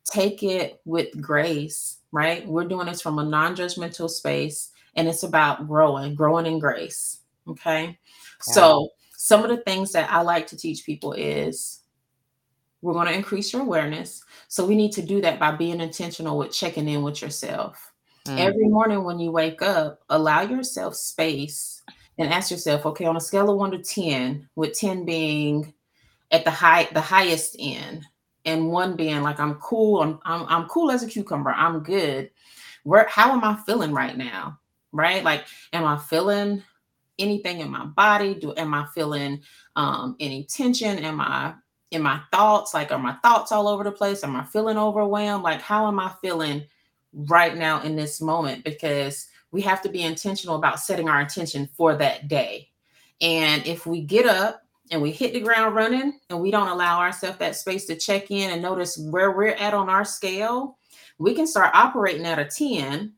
take 0.04 0.42
it 0.42 0.80
with 0.84 1.20
grace, 1.20 1.98
right? 2.12 2.46
We're 2.46 2.68
doing 2.68 2.86
this 2.86 3.00
from 3.00 3.18
a 3.18 3.24
non 3.24 3.56
judgmental 3.56 4.08
space 4.08 4.70
and 4.94 5.08
it's 5.08 5.22
about 5.22 5.66
growing, 5.66 6.14
growing 6.14 6.46
in 6.46 6.58
grace. 6.58 7.20
Okay. 7.48 7.84
Yeah. 7.86 7.94
So, 8.54 8.90
some 9.16 9.42
of 9.44 9.50
the 9.50 9.58
things 9.58 9.92
that 9.92 10.10
I 10.10 10.20
like 10.20 10.46
to 10.48 10.56
teach 10.56 10.84
people 10.84 11.12
is 11.12 11.80
we're 12.82 12.92
going 12.92 13.06
to 13.06 13.14
increase 13.14 13.52
your 13.52 13.62
awareness. 13.62 14.22
So, 14.48 14.66
we 14.66 14.76
need 14.76 14.92
to 14.92 15.02
do 15.02 15.20
that 15.22 15.40
by 15.40 15.52
being 15.52 15.80
intentional 15.80 16.38
with 16.38 16.52
checking 16.52 16.88
in 16.88 17.02
with 17.02 17.22
yourself. 17.22 17.92
Mm. 18.26 18.38
Every 18.38 18.68
morning 18.68 19.02
when 19.02 19.18
you 19.18 19.32
wake 19.32 19.62
up, 19.62 20.00
allow 20.10 20.42
yourself 20.42 20.94
space 20.94 21.82
and 22.18 22.32
ask 22.32 22.50
yourself, 22.50 22.86
okay, 22.86 23.06
on 23.06 23.16
a 23.16 23.20
scale 23.20 23.50
of 23.50 23.56
one 23.56 23.72
to 23.72 23.78
10, 23.78 24.48
with 24.54 24.78
10 24.78 25.04
being 25.04 25.72
at 26.30 26.44
the 26.44 26.50
high 26.50 26.88
the 26.92 27.00
highest 27.00 27.56
end 27.58 28.06
and 28.44 28.68
one 28.68 28.96
being 28.96 29.22
like 29.22 29.38
i'm 29.40 29.54
cool 29.56 30.02
i'm 30.02 30.18
i'm, 30.24 30.46
I'm 30.48 30.68
cool 30.68 30.90
as 30.90 31.02
a 31.02 31.08
cucumber 31.08 31.50
i'm 31.50 31.80
good. 31.80 32.30
Where 32.84 33.06
how 33.08 33.32
am 33.32 33.44
i 33.44 33.56
feeling 33.64 33.92
right 33.92 34.16
now 34.16 34.58
right? 34.92 35.24
Like 35.24 35.46
am 35.72 35.84
i 35.84 35.98
feeling 35.98 36.62
anything 37.18 37.60
in 37.60 37.70
my 37.70 37.86
body? 37.86 38.34
Do 38.34 38.54
am 38.56 38.74
i 38.74 38.86
feeling 38.94 39.40
um 39.76 40.16
any 40.20 40.44
tension? 40.44 40.98
Am 40.98 41.20
i 41.20 41.54
in 41.90 42.02
my 42.02 42.20
thoughts? 42.30 42.74
Like 42.74 42.92
are 42.92 42.98
my 42.98 43.14
thoughts 43.22 43.52
all 43.52 43.68
over 43.68 43.84
the 43.84 43.92
place? 43.92 44.22
Am 44.22 44.36
i 44.36 44.44
feeling 44.44 44.78
overwhelmed? 44.78 45.44
Like 45.44 45.60
how 45.60 45.88
am 45.88 45.98
i 45.98 46.12
feeling 46.20 46.62
right 47.12 47.56
now 47.56 47.82
in 47.82 47.96
this 47.96 48.20
moment? 48.20 48.64
Because 48.64 49.28
we 49.50 49.60
have 49.62 49.82
to 49.82 49.88
be 49.88 50.02
intentional 50.02 50.56
about 50.56 50.80
setting 50.80 51.08
our 51.08 51.20
intention 51.20 51.68
for 51.74 51.94
that 51.96 52.28
day. 52.28 52.70
And 53.20 53.66
if 53.66 53.86
we 53.86 54.02
get 54.02 54.26
up 54.26 54.61
and 54.92 55.00
we 55.00 55.10
hit 55.10 55.32
the 55.32 55.40
ground 55.40 55.74
running 55.74 56.20
and 56.28 56.38
we 56.38 56.50
don't 56.50 56.68
allow 56.68 57.00
ourselves 57.00 57.38
that 57.38 57.56
space 57.56 57.86
to 57.86 57.96
check 57.96 58.30
in 58.30 58.50
and 58.50 58.60
notice 58.60 58.98
where 59.10 59.32
we're 59.32 59.54
at 59.54 59.72
on 59.72 59.88
our 59.88 60.04
scale, 60.04 60.76
we 61.18 61.34
can 61.34 61.46
start 61.46 61.74
operating 61.74 62.26
at 62.26 62.38
a 62.38 62.44
10, 62.44 63.14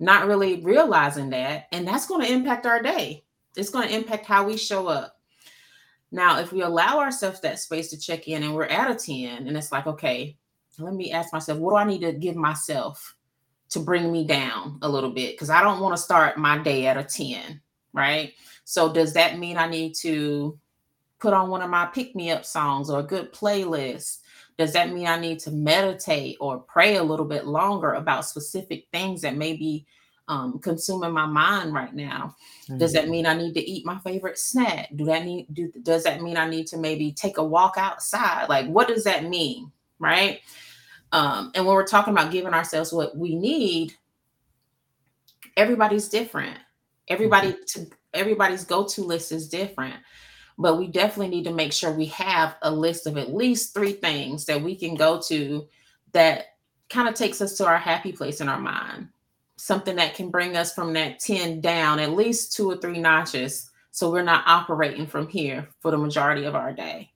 not 0.00 0.26
really 0.26 0.62
realizing 0.62 1.28
that. 1.30 1.66
And 1.72 1.86
that's 1.86 2.06
going 2.06 2.26
to 2.26 2.32
impact 2.32 2.64
our 2.64 2.82
day. 2.82 3.22
It's 3.54 3.68
going 3.68 3.86
to 3.86 3.94
impact 3.94 4.24
how 4.24 4.46
we 4.46 4.56
show 4.56 4.86
up. 4.86 5.20
Now, 6.10 6.40
if 6.40 6.52
we 6.52 6.62
allow 6.62 6.98
ourselves 6.98 7.40
that 7.42 7.58
space 7.58 7.90
to 7.90 7.98
check 7.98 8.26
in 8.26 8.42
and 8.42 8.54
we're 8.54 8.64
at 8.64 8.90
a 8.90 8.94
10, 8.94 9.46
and 9.46 9.56
it's 9.58 9.72
like, 9.72 9.86
okay, 9.86 10.38
let 10.78 10.94
me 10.94 11.12
ask 11.12 11.34
myself, 11.34 11.58
what 11.58 11.72
do 11.72 11.76
I 11.76 11.84
need 11.84 12.00
to 12.00 12.12
give 12.12 12.34
myself 12.34 13.14
to 13.70 13.78
bring 13.78 14.10
me 14.10 14.26
down 14.26 14.78
a 14.80 14.88
little 14.88 15.10
bit? 15.10 15.32
Because 15.32 15.50
I 15.50 15.62
don't 15.62 15.80
want 15.80 15.94
to 15.94 16.02
start 16.02 16.38
my 16.38 16.56
day 16.58 16.86
at 16.86 16.96
a 16.96 17.04
10, 17.04 17.60
right? 17.92 18.32
So, 18.64 18.90
does 18.90 19.12
that 19.12 19.38
mean 19.38 19.58
I 19.58 19.68
need 19.68 19.94
to 19.96 20.58
put 21.20 21.32
on 21.32 21.48
one 21.48 21.62
of 21.62 21.70
my 21.70 21.86
pick 21.86 22.14
me 22.14 22.30
up 22.30 22.44
songs 22.44 22.90
or 22.90 23.00
a 23.00 23.04
good 23.04 23.32
playlist? 23.32 24.18
Does 24.56 24.72
that 24.74 24.92
mean 24.92 25.06
I 25.06 25.18
need 25.18 25.40
to 25.40 25.50
meditate 25.50 26.36
or 26.40 26.58
pray 26.58 26.96
a 26.96 27.02
little 27.02 27.26
bit 27.26 27.46
longer 27.46 27.94
about 27.94 28.24
specific 28.24 28.86
things 28.92 29.22
that 29.22 29.36
may 29.36 29.54
be 29.54 29.86
um, 30.28 30.58
consuming 30.60 31.12
my 31.12 31.26
mind 31.26 31.74
right 31.74 31.94
now? 31.94 32.36
Mm-hmm. 32.64 32.78
Does 32.78 32.92
that 32.92 33.08
mean 33.08 33.26
I 33.26 33.34
need 33.34 33.54
to 33.54 33.60
eat 33.60 33.84
my 33.84 33.98
favorite 33.98 34.38
snack? 34.38 34.88
Do 34.94 35.04
that 35.06 35.24
need 35.24 35.52
do 35.52 35.70
does 35.82 36.04
that 36.04 36.22
mean 36.22 36.36
I 36.36 36.48
need 36.48 36.66
to 36.68 36.78
maybe 36.78 37.12
take 37.12 37.38
a 37.38 37.44
walk 37.44 37.74
outside? 37.76 38.48
Like 38.48 38.66
what 38.66 38.88
does 38.88 39.04
that 39.04 39.24
mean? 39.24 39.70
Right. 39.98 40.40
Um, 41.12 41.52
and 41.54 41.64
when 41.64 41.74
we're 41.74 41.86
talking 41.86 42.12
about 42.12 42.32
giving 42.32 42.54
ourselves 42.54 42.92
what 42.92 43.16
we 43.16 43.34
need, 43.36 43.92
everybody's 45.56 46.08
different. 46.08 46.58
Everybody 47.08 47.52
mm-hmm. 47.52 47.82
to 47.82 47.90
everybody's 48.14 48.64
go-to 48.64 49.02
list 49.02 49.32
is 49.32 49.48
different. 49.48 49.96
But 50.56 50.78
we 50.78 50.86
definitely 50.86 51.34
need 51.34 51.44
to 51.44 51.52
make 51.52 51.72
sure 51.72 51.92
we 51.92 52.06
have 52.06 52.56
a 52.62 52.70
list 52.70 53.06
of 53.06 53.16
at 53.16 53.34
least 53.34 53.74
three 53.74 53.92
things 53.92 54.44
that 54.44 54.62
we 54.62 54.76
can 54.76 54.94
go 54.94 55.20
to 55.22 55.66
that 56.12 56.56
kind 56.88 57.08
of 57.08 57.14
takes 57.14 57.40
us 57.40 57.56
to 57.56 57.66
our 57.66 57.78
happy 57.78 58.12
place 58.12 58.40
in 58.40 58.48
our 58.48 58.60
mind. 58.60 59.08
Something 59.56 59.96
that 59.96 60.14
can 60.14 60.30
bring 60.30 60.56
us 60.56 60.74
from 60.74 60.92
that 60.92 61.18
10 61.18 61.60
down 61.60 61.98
at 61.98 62.12
least 62.12 62.54
two 62.54 62.70
or 62.70 62.76
three 62.76 62.98
notches. 62.98 63.70
So 63.90 64.10
we're 64.10 64.22
not 64.22 64.44
operating 64.46 65.06
from 65.06 65.28
here 65.28 65.68
for 65.80 65.90
the 65.90 65.98
majority 65.98 66.44
of 66.44 66.54
our 66.54 66.72
day. 66.72 67.10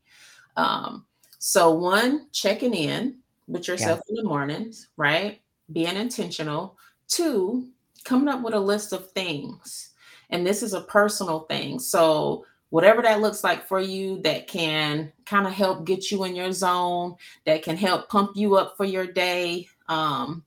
Um, 0.56 1.06
so, 1.38 1.72
one, 1.72 2.26
checking 2.32 2.74
in 2.74 3.18
with 3.46 3.68
yourself 3.68 4.00
yeah. 4.06 4.18
in 4.18 4.22
the 4.22 4.28
mornings, 4.28 4.88
right? 4.96 5.40
Being 5.72 5.96
intentional. 5.96 6.76
Two, 7.06 7.68
coming 8.04 8.28
up 8.28 8.42
with 8.42 8.54
a 8.54 8.60
list 8.60 8.92
of 8.92 9.10
things. 9.12 9.90
And 10.30 10.46
this 10.46 10.62
is 10.62 10.74
a 10.74 10.82
personal 10.82 11.40
thing. 11.40 11.78
So, 11.78 12.44
whatever 12.70 13.02
that 13.02 13.20
looks 13.20 13.42
like 13.42 13.66
for 13.66 13.80
you 13.80 14.20
that 14.22 14.46
can 14.46 15.12
kind 15.24 15.46
of 15.46 15.52
help 15.52 15.86
get 15.86 16.10
you 16.10 16.24
in 16.24 16.36
your 16.36 16.52
zone, 16.52 17.16
that 17.46 17.62
can 17.62 17.76
help 17.76 18.08
pump 18.08 18.32
you 18.34 18.56
up 18.56 18.76
for 18.76 18.84
your 18.84 19.06
day. 19.06 19.66
Um, 19.88 20.44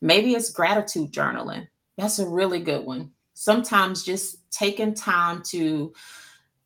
maybe 0.00 0.34
it's 0.34 0.50
gratitude 0.50 1.12
journaling. 1.12 1.68
That's 1.96 2.18
a 2.18 2.28
really 2.28 2.60
good 2.60 2.84
one. 2.84 3.10
Sometimes 3.34 4.04
just 4.04 4.50
taking 4.50 4.94
time 4.94 5.42
to 5.46 5.92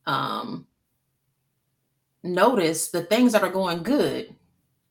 um, 0.07 0.67
notice 2.23 2.91
the 2.91 3.03
things 3.03 3.33
that 3.33 3.43
are 3.43 3.51
going 3.51 3.83
good 3.83 4.35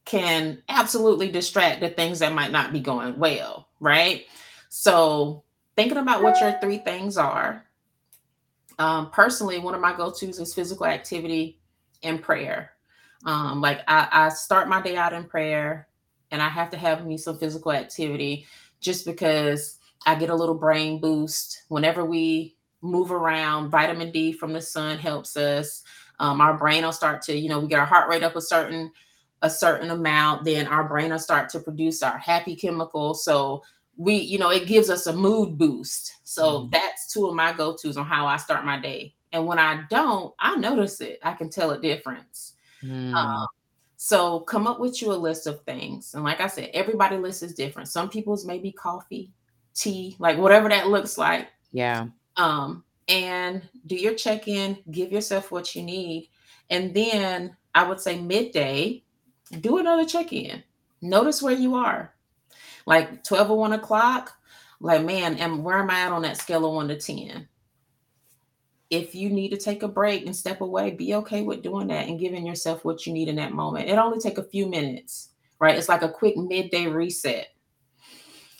can 0.06 0.64
absolutely 0.70 1.30
distract 1.30 1.82
the 1.82 1.90
things 1.90 2.20
that 2.20 2.34
might 2.34 2.52
not 2.52 2.72
be 2.72 2.80
going 2.80 3.20
well, 3.20 3.68
right? 3.80 4.26
So, 4.70 5.44
thinking 5.76 5.98
about 5.98 6.24
what 6.24 6.40
your 6.40 6.58
three 6.62 6.78
things 6.78 7.18
are 7.18 7.67
um, 8.80 9.10
personally, 9.12 9.60
one 9.60 9.76
of 9.76 9.82
my 9.82 9.96
go 9.96 10.12
tos 10.12 10.40
is 10.40 10.54
physical 10.54 10.86
activity 10.86 11.60
and 12.04 12.22
prayer. 12.22 12.72
Um, 13.26 13.62
like 13.62 13.82
I, 13.88 14.08
I 14.12 14.30
start 14.30 14.70
my 14.70 14.82
day 14.82 14.96
out 14.96 15.14
in 15.14 15.24
prayer 15.24 15.88
and 16.32 16.42
I 16.42 16.50
have 16.50 16.70
to 16.72 16.78
have 16.78 17.06
me 17.06 17.18
some 17.18 17.40
physical 17.40 17.72
activity 17.72 18.46
just 18.80 19.06
because 19.06 19.80
I 20.06 20.16
get 20.16 20.30
a 20.30 20.36
little 20.36 20.56
brain 20.56 21.02
boost 21.02 21.64
whenever 21.70 22.06
we 22.06 22.56
move 22.82 23.12
around. 23.12 23.72
Vitamin 23.72 24.12
D 24.12 24.32
from 24.32 24.54
the 24.54 24.62
sun 24.62 24.98
helps 24.98 25.36
us. 25.36 25.84
Um, 26.20 26.42
our 26.42 26.58
brain 26.58 26.84
will 26.84 26.92
start 26.92 27.22
to, 27.24 27.36
you 27.36 27.50
know, 27.50 27.60
we 27.60 27.68
get 27.68 27.80
our 27.80 27.86
heart 27.86 28.10
rate 28.10 28.24
up 28.24 28.36
a 28.36 28.42
certain 28.42 28.92
a 29.44 29.50
certain 29.50 29.92
amount, 29.92 30.44
then 30.46 30.66
our 30.66 30.84
brain 30.88 31.12
will 31.12 31.20
start 31.20 31.48
to 31.48 31.60
produce 31.60 32.02
our 32.02 32.18
happy 32.18 32.56
chemical. 32.56 33.14
So 33.14 33.62
we, 33.98 34.16
you 34.16 34.38
know, 34.38 34.52
it 34.52 34.68
gives 34.68 34.90
us 34.90 35.08
a 35.08 35.14
mood 35.14 35.58
boost. 35.58 36.18
So 36.24 36.62
mm. 36.62 36.72
that's 36.72 37.12
two 37.12 37.28
of 37.28 37.36
my 37.36 37.52
go-tos 37.52 37.98
on 37.98 38.06
how 38.06 38.28
I 38.28 38.38
start 38.38 38.64
my 38.64 38.80
day. 38.80 39.16
And 39.32 39.46
when 39.46 39.60
I 39.60 39.84
don't, 39.90 40.34
I 40.40 40.56
notice 40.56 41.02
it. 41.02 41.20
I 41.24 41.34
can 41.34 41.50
tell 41.50 41.72
a 41.72 41.82
difference. 41.82 42.54
Mm. 42.84 43.14
Um, 43.14 43.48
so 43.98 44.42
come 44.42 44.68
up 44.68 44.80
with 44.80 45.02
you 45.02 45.12
a 45.12 45.16
list 45.16 45.48
of 45.48 45.64
things. 45.64 46.14
And 46.14 46.24
like 46.24 46.40
I 46.40 46.48
said, 46.48 46.70
everybody 46.74 47.18
list 47.18 47.42
is 47.42 47.56
different. 47.56 47.90
Some 47.90 48.10
people's 48.10 48.46
maybe 48.46 48.72
coffee, 48.72 49.32
tea, 49.74 50.16
like 50.20 50.38
whatever 50.38 50.70
that 50.70 50.88
looks 50.88 51.18
like. 51.18 51.48
Yeah. 51.72 52.08
Um, 52.38 52.84
and 53.08 53.68
do 53.88 53.96
your 53.96 54.14
check-in, 54.14 54.78
give 54.92 55.12
yourself 55.12 55.52
what 55.52 55.76
you 55.76 55.82
need. 55.82 56.30
And 56.70 56.94
then 56.94 57.58
I 57.74 57.88
would 57.88 58.00
say 58.00 58.20
midday, 58.20 59.04
do 59.62 59.80
another 59.80 60.06
check-in. 60.06 60.62
Notice 61.02 61.42
where 61.42 61.56
you 61.56 61.74
are 61.76 62.14
like 62.88 63.22
12 63.26 63.52
or 63.52 63.58
1 63.58 63.74
o'clock, 63.74 64.34
like, 64.80 65.04
man, 65.04 65.36
and 65.36 65.64
where 65.64 65.78
am 65.78 65.90
I 65.90 66.00
at 66.00 66.14
on 66.14 66.22
that 66.22 66.38
scale 66.38 66.66
of 66.66 66.74
1 66.74 66.88
to 66.88 66.98
10? 66.98 67.48
If 68.90 69.14
you 69.14 69.30
need 69.30 69.50
to 69.50 69.58
take 69.58 69.84
a 69.84 69.90
break 69.90 70.26
and 70.26 70.34
step 70.34 70.62
away, 70.62 70.92
be 70.92 71.14
okay 71.16 71.42
with 71.42 71.62
doing 71.62 71.88
that 71.88 72.08
and 72.08 72.20
giving 72.20 72.48
yourself 72.48 72.86
what 72.86 73.06
you 73.06 73.12
need 73.12 73.28
in 73.28 73.36
that 73.36 73.52
moment. 73.52 73.90
It 73.90 73.98
only 73.98 74.20
take 74.20 74.38
a 74.38 74.44
few 74.44 74.68
minutes, 74.68 75.32
right? 75.60 75.78
It's 75.78 75.90
like 75.90 76.02
a 76.02 76.10
quick 76.10 76.38
midday 76.38 76.88
reset. 76.88 77.50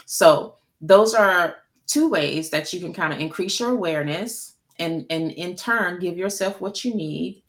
So 0.06 0.56
those 0.82 1.14
are 1.14 1.56
two 1.88 2.10
ways 2.10 2.50
that 2.50 2.74
you 2.74 2.82
can 2.82 2.94
kind 2.94 3.14
of 3.14 3.20
increase 3.20 3.58
your 3.62 3.72
awareness 3.72 4.56
and, 4.78 5.06
and 5.10 5.32
in 5.32 5.56
turn 5.56 6.02
give 6.02 6.18
yourself 6.18 6.60
what 6.60 6.84
you 6.84 6.94
need. 6.94 7.44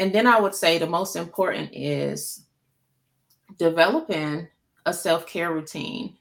And 0.00 0.12
then 0.12 0.26
I 0.26 0.40
would 0.40 0.54
say 0.54 0.78
the 0.78 0.86
most 0.88 1.14
important 1.14 1.70
is 1.72 2.44
developing 3.56 4.48
a 4.88 4.92
self 4.92 5.26
care 5.26 5.52
routine. 5.52 6.16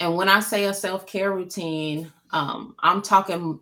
And 0.00 0.16
when 0.16 0.28
I 0.28 0.40
say 0.40 0.64
a 0.64 0.74
self 0.74 1.06
care 1.06 1.32
routine, 1.32 2.12
um, 2.30 2.74
I'm 2.80 3.02
talking 3.02 3.60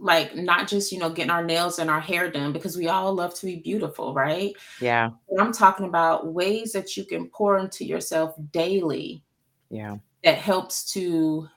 like 0.00 0.34
not 0.36 0.68
just 0.68 0.92
you 0.92 0.98
know 0.98 1.10
getting 1.10 1.30
our 1.30 1.44
nails 1.44 1.78
and 1.78 1.90
our 1.90 2.00
hair 2.00 2.30
done 2.30 2.52
because 2.52 2.76
we 2.76 2.88
all 2.88 3.14
love 3.14 3.34
to 3.34 3.46
be 3.46 3.56
beautiful, 3.56 4.14
right? 4.14 4.54
Yeah. 4.80 5.10
But 5.28 5.42
I'm 5.42 5.52
talking 5.52 5.86
about 5.86 6.32
ways 6.32 6.72
that 6.72 6.96
you 6.96 7.04
can 7.04 7.28
pour 7.28 7.58
into 7.58 7.84
yourself 7.84 8.34
daily. 8.52 9.22
Yeah. 9.70 9.96
That 10.24 10.38
helps 10.38 10.90
to 10.94 11.48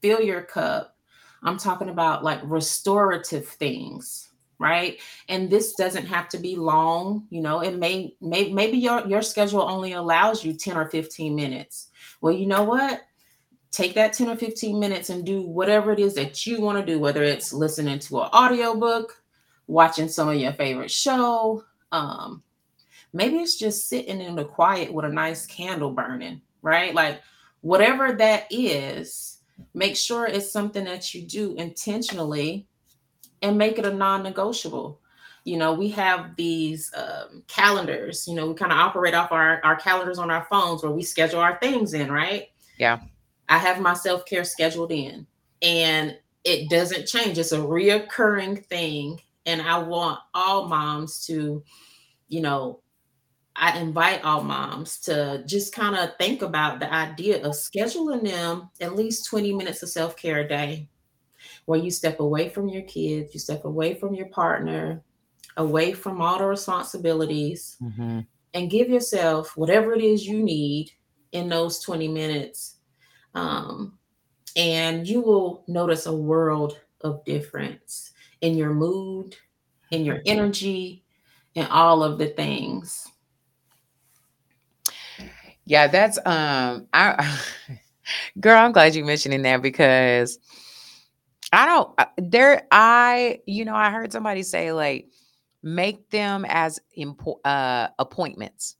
fill 0.00 0.20
your 0.20 0.42
cup. 0.42 0.96
I'm 1.42 1.58
talking 1.58 1.90
about 1.90 2.24
like 2.24 2.40
restorative 2.44 3.46
things 3.46 4.29
right? 4.60 5.00
And 5.28 5.50
this 5.50 5.74
doesn't 5.74 6.06
have 6.06 6.28
to 6.28 6.38
be 6.38 6.54
long 6.54 7.26
you 7.30 7.40
know 7.40 7.60
it 7.60 7.76
may, 7.76 8.14
may 8.20 8.52
maybe 8.52 8.78
your 8.78 9.06
your 9.08 9.22
schedule 9.22 9.62
only 9.62 9.92
allows 9.92 10.44
you 10.44 10.52
10 10.52 10.76
or 10.76 10.88
15 10.88 11.34
minutes. 11.34 11.88
Well 12.20 12.32
you 12.32 12.46
know 12.46 12.62
what? 12.62 13.00
Take 13.72 13.94
that 13.94 14.12
10 14.12 14.28
or 14.28 14.36
15 14.36 14.78
minutes 14.78 15.10
and 15.10 15.24
do 15.24 15.42
whatever 15.42 15.92
it 15.92 15.98
is 15.98 16.14
that 16.14 16.46
you 16.46 16.60
want 16.60 16.78
to 16.78 16.92
do 16.92 17.00
whether 17.00 17.24
it's 17.24 17.52
listening 17.52 17.98
to 18.00 18.20
an 18.20 18.30
audiobook 18.32 19.22
watching 19.66 20.08
some 20.08 20.28
of 20.28 20.36
your 20.36 20.52
favorite 20.52 20.90
show 20.90 21.64
um 21.92 22.42
maybe 23.12 23.36
it's 23.36 23.56
just 23.56 23.88
sitting 23.88 24.20
in 24.20 24.34
the 24.34 24.44
quiet 24.44 24.92
with 24.92 25.04
a 25.04 25.08
nice 25.08 25.46
candle 25.46 25.90
burning 25.90 26.40
right? 26.62 26.94
Like 26.94 27.22
whatever 27.60 28.12
that 28.12 28.46
is 28.50 29.38
make 29.74 29.96
sure 29.96 30.26
it's 30.26 30.50
something 30.50 30.84
that 30.84 31.14
you 31.14 31.22
do 31.22 31.54
intentionally 31.56 32.66
and 33.42 33.58
make 33.58 33.78
it 33.78 33.86
a 33.86 33.92
non-negotiable. 33.92 35.00
You 35.44 35.56
know 35.56 35.72
we 35.72 35.88
have 35.90 36.36
these 36.36 36.92
um, 36.94 37.42
calendars 37.48 38.28
you 38.28 38.34
know 38.34 38.46
we 38.46 38.54
kind 38.54 38.72
of 38.72 38.78
operate 38.78 39.14
off 39.14 39.32
our, 39.32 39.60
our 39.64 39.74
calendars 39.74 40.18
on 40.18 40.30
our 40.30 40.46
phones 40.50 40.82
where 40.82 40.92
we 40.92 41.02
schedule 41.02 41.40
our 41.40 41.58
things 41.60 41.94
in 41.94 42.12
right? 42.12 42.48
Yeah. 42.78 43.00
I 43.48 43.58
have 43.58 43.80
my 43.80 43.94
self-care 43.94 44.44
scheduled 44.44 44.92
in 44.92 45.26
and 45.62 46.16
it 46.44 46.70
doesn't 46.70 47.06
change. 47.06 47.38
It's 47.38 47.52
a 47.52 47.58
reoccurring 47.58 48.64
thing 48.66 49.20
and 49.46 49.62
i 49.62 49.78
want 49.78 50.18
all 50.34 50.68
moms 50.68 51.24
to 51.26 51.62
you 52.28 52.40
know 52.40 52.80
i 53.56 53.78
invite 53.78 54.22
all 54.24 54.42
moms 54.42 54.98
to 54.98 55.42
just 55.46 55.74
kind 55.74 55.96
of 55.96 56.10
think 56.18 56.42
about 56.42 56.80
the 56.80 56.92
idea 56.92 57.42
of 57.44 57.52
scheduling 57.52 58.22
them 58.22 58.70
at 58.80 58.96
least 58.96 59.26
20 59.26 59.54
minutes 59.54 59.82
of 59.82 59.88
self-care 59.88 60.40
a 60.40 60.48
day 60.48 60.88
where 61.66 61.78
you 61.78 61.90
step 61.90 62.20
away 62.20 62.48
from 62.48 62.68
your 62.68 62.82
kids, 62.82 63.34
you 63.34 63.40
step 63.40 63.64
away 63.64 63.94
from 63.94 64.14
your 64.14 64.26
partner, 64.26 65.02
away 65.56 65.92
from 65.92 66.20
all 66.20 66.38
the 66.38 66.44
responsibilities, 66.44 67.76
mm-hmm. 67.82 68.20
and 68.54 68.70
give 68.70 68.88
yourself 68.88 69.56
whatever 69.56 69.92
it 69.92 70.02
is 70.02 70.26
you 70.26 70.42
need 70.42 70.90
in 71.32 71.48
those 71.48 71.80
20 71.80 72.08
minutes. 72.08 72.76
Um, 73.34 73.98
and 74.56 75.06
you 75.06 75.20
will 75.20 75.64
notice 75.68 76.06
a 76.06 76.14
world 76.14 76.80
of 77.02 77.24
difference 77.24 78.12
in 78.40 78.56
your 78.56 78.74
mood, 78.74 79.36
in 79.90 80.04
your 80.04 80.20
energy, 80.26 81.04
and 81.56 81.68
all 81.68 82.02
of 82.02 82.18
the 82.18 82.28
things. 82.28 83.06
Yeah, 85.64 85.86
that's 85.86 86.18
um 86.26 86.88
I 86.92 87.38
girl, 88.40 88.58
I'm 88.58 88.72
glad 88.72 88.94
you 88.94 89.04
mentioning 89.04 89.42
that 89.42 89.62
because 89.62 90.38
I 91.52 91.66
don't 91.66 91.92
uh, 91.98 92.06
there 92.16 92.66
I 92.70 93.40
you 93.46 93.64
know 93.64 93.74
I 93.74 93.90
heard 93.90 94.12
somebody 94.12 94.42
say 94.42 94.72
like 94.72 95.08
make 95.62 96.08
them 96.10 96.44
as 96.48 96.80
impo- 96.98 97.40
uh 97.44 97.88
appointments. 97.98 98.76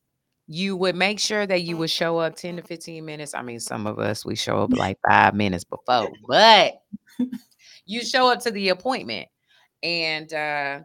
You 0.46 0.76
would 0.76 0.96
make 0.96 1.20
sure 1.20 1.46
that 1.46 1.62
you 1.62 1.76
would 1.76 1.90
show 1.90 2.18
up 2.18 2.34
10 2.34 2.56
to 2.56 2.62
15 2.62 3.04
minutes. 3.04 3.34
I 3.34 3.42
mean 3.42 3.60
some 3.60 3.86
of 3.86 3.98
us 3.98 4.24
we 4.24 4.34
show 4.36 4.62
up 4.62 4.72
like 4.72 4.98
5 5.08 5.34
minutes 5.34 5.64
before, 5.64 6.10
but 6.28 6.82
you 7.86 8.04
show 8.04 8.30
up 8.30 8.40
to 8.40 8.50
the 8.50 8.68
appointment 8.70 9.28
and 9.82 10.32
uh 10.32 10.80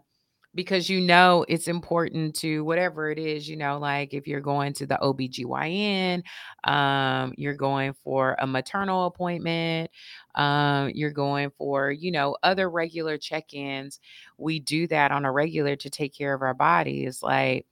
because 0.55 0.89
you 0.89 1.01
know 1.01 1.45
it's 1.49 1.67
important 1.67 2.35
to 2.37 2.63
whatever 2.63 3.11
it 3.11 3.19
is, 3.19 3.47
you 3.47 3.57
know, 3.57 3.77
like 3.77 4.13
if 4.13 4.25
you're 4.27 4.41
going 4.41 4.73
to 4.73 4.87
the 4.87 4.97
OBGYN, 5.01 6.23
um, 6.63 7.33
you're 7.37 7.53
going 7.53 7.93
for 8.03 8.35
a 8.39 8.47
maternal 8.47 9.05
appointment, 9.05 9.91
um, 10.35 10.91
you're 10.95 11.11
going 11.11 11.51
for, 11.57 11.91
you 11.91 12.11
know, 12.11 12.37
other 12.41 12.69
regular 12.69 13.17
check-ins. 13.17 13.99
We 14.37 14.59
do 14.59 14.87
that 14.87 15.11
on 15.11 15.25
a 15.25 15.31
regular 15.31 15.75
to 15.75 15.89
take 15.89 16.15
care 16.17 16.33
of 16.33 16.41
our 16.41 16.53
bodies. 16.53 17.21
Like, 17.21 17.67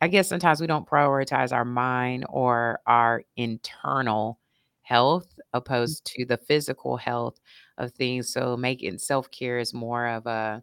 I 0.00 0.08
guess 0.08 0.28
sometimes 0.28 0.60
we 0.60 0.66
don't 0.68 0.88
prioritize 0.88 1.52
our 1.52 1.64
mind 1.64 2.24
or 2.28 2.80
our 2.86 3.24
internal 3.36 4.38
health 4.82 5.26
opposed 5.52 6.04
to 6.04 6.24
the 6.24 6.36
physical 6.36 6.96
health 6.96 7.40
of 7.78 7.92
things. 7.92 8.32
So 8.32 8.56
making 8.56 8.98
self-care 8.98 9.58
is 9.58 9.74
more 9.74 10.06
of 10.06 10.26
a 10.26 10.62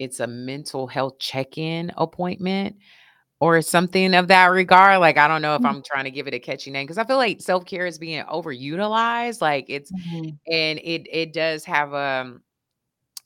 it's 0.00 0.20
a 0.20 0.28
mental 0.28 0.88
health 0.88 1.20
check-in 1.20 1.92
appointment 1.98 2.76
or 3.40 3.62
something 3.62 4.14
of 4.14 4.28
that 4.28 4.46
regard. 4.48 5.00
Like, 5.00 5.18
I 5.18 5.28
don't 5.28 5.42
know 5.42 5.56
if 5.56 5.64
Mm. 5.64 5.66
I'm 5.66 5.82
trying 5.82 6.04
to 6.04 6.10
give 6.12 6.28
it 6.28 6.34
a 6.34 6.40
catchy 6.40 6.70
name 6.72 6.86
because 6.86 6.98
I 6.98 7.04
feel 7.04 7.18
like 7.18 7.40
self-care 7.42 7.86
is 7.86 7.98
being 7.98 8.24
overutilized. 8.24 9.40
Like 9.42 9.66
it's 9.70 9.92
Mhm. 9.92 10.40
and 10.52 10.78
it 10.80 11.06
it 11.12 11.32
does 11.34 11.64
have 11.66 11.92
a, 11.94 12.38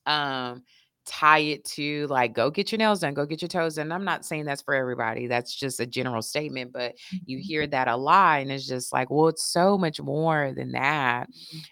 um 0.07 0.64
tie 1.07 1.38
it 1.40 1.64
to 1.64 2.07
like 2.09 2.32
go 2.34 2.50
get 2.50 2.72
your 2.72 2.78
nails 2.78 3.00
done, 3.00 3.14
go 3.14 3.26
get 3.26 3.42
your 3.42 3.48
toes 3.48 3.76
done. 3.76 3.92
I'm 3.92 4.05
not 4.05 4.24
saying 4.24 4.44
that's 4.44 4.62
for 4.62 4.74
everybody. 4.74 5.26
That's 5.26 5.55
just 5.55 5.80
a 5.80 5.86
general 5.86 6.22
statement, 6.22 6.72
but 6.72 6.94
you 7.26 7.38
Mhm. 7.38 7.42
hear 7.42 7.66
that 7.68 7.88
a 7.88 7.96
lot 7.96 8.40
and 8.42 8.50
it's 8.52 8.66
just 8.66 8.92
like, 8.92 9.11
well, 9.11 9.28
it's 9.28 9.44
so 9.44 9.76
much 9.78 10.00
more 10.00 10.52
than 10.57 10.72
that. 10.72 11.28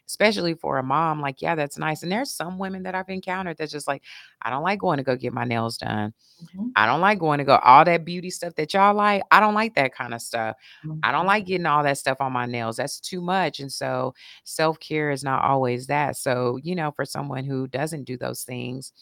Especially 0.07 0.55
for 0.55 0.79
a 0.79 0.83
mom 0.83 1.21
like, 1.21 1.41
yeah, 1.43 1.55
that's 1.55 1.79
nice. 1.79 2.03
And 2.03 2.13
there's 2.13 2.31
some 2.35 2.59
women 2.59 2.83
that 2.85 2.95
I've 2.95 3.09
encountered 3.09 3.57
that's 3.59 3.73
just 3.73 3.89
like, 3.89 4.03
I 4.43 4.51
don't 4.51 4.63
like 4.63 4.79
going 4.81 4.99
to 4.99 5.03
go 5.03 5.17
get 5.17 5.33
my 5.33 5.45
nails 5.45 5.79
done. 5.79 6.13
Mhm. 6.55 6.73
I 6.75 6.87
don't 6.87 7.01
like 7.01 7.19
going 7.19 7.39
to 7.39 7.45
go 7.45 7.57
all 7.57 7.85
that 7.85 8.05
beauty 8.05 8.31
stuff 8.31 8.55
that 8.57 8.73
y'all 8.75 8.95
like. 8.95 9.23
I 9.31 9.41
don't 9.41 9.55
like 9.55 9.75
that 9.77 9.95
kind 9.95 10.15
of 10.15 10.23
stuff. 10.23 10.57
I 11.03 11.13
don't 11.13 11.25
Mhm. 11.25 11.29
like 11.29 11.47
getting 11.47 11.67
all 11.67 11.83
that 11.85 11.99
stuff 11.99 12.19
on 12.21 12.33
my 12.33 12.47
nails. 12.47 12.77
That's 12.77 13.01
too 13.01 13.21
much. 13.21 13.61
And 13.61 13.73
so 13.73 14.15
self-care 14.45 15.11
is 15.11 15.25
not 15.25 15.45
always 15.45 15.87
that. 15.89 16.17
So, 16.17 16.59
you 16.63 16.75
know, 16.75 16.91
for 16.93 17.05
someone 17.05 17.45
who 17.45 17.67
doesn't 17.69 18.05
do 18.05 18.17
those 18.17 18.45
things, 18.45 18.93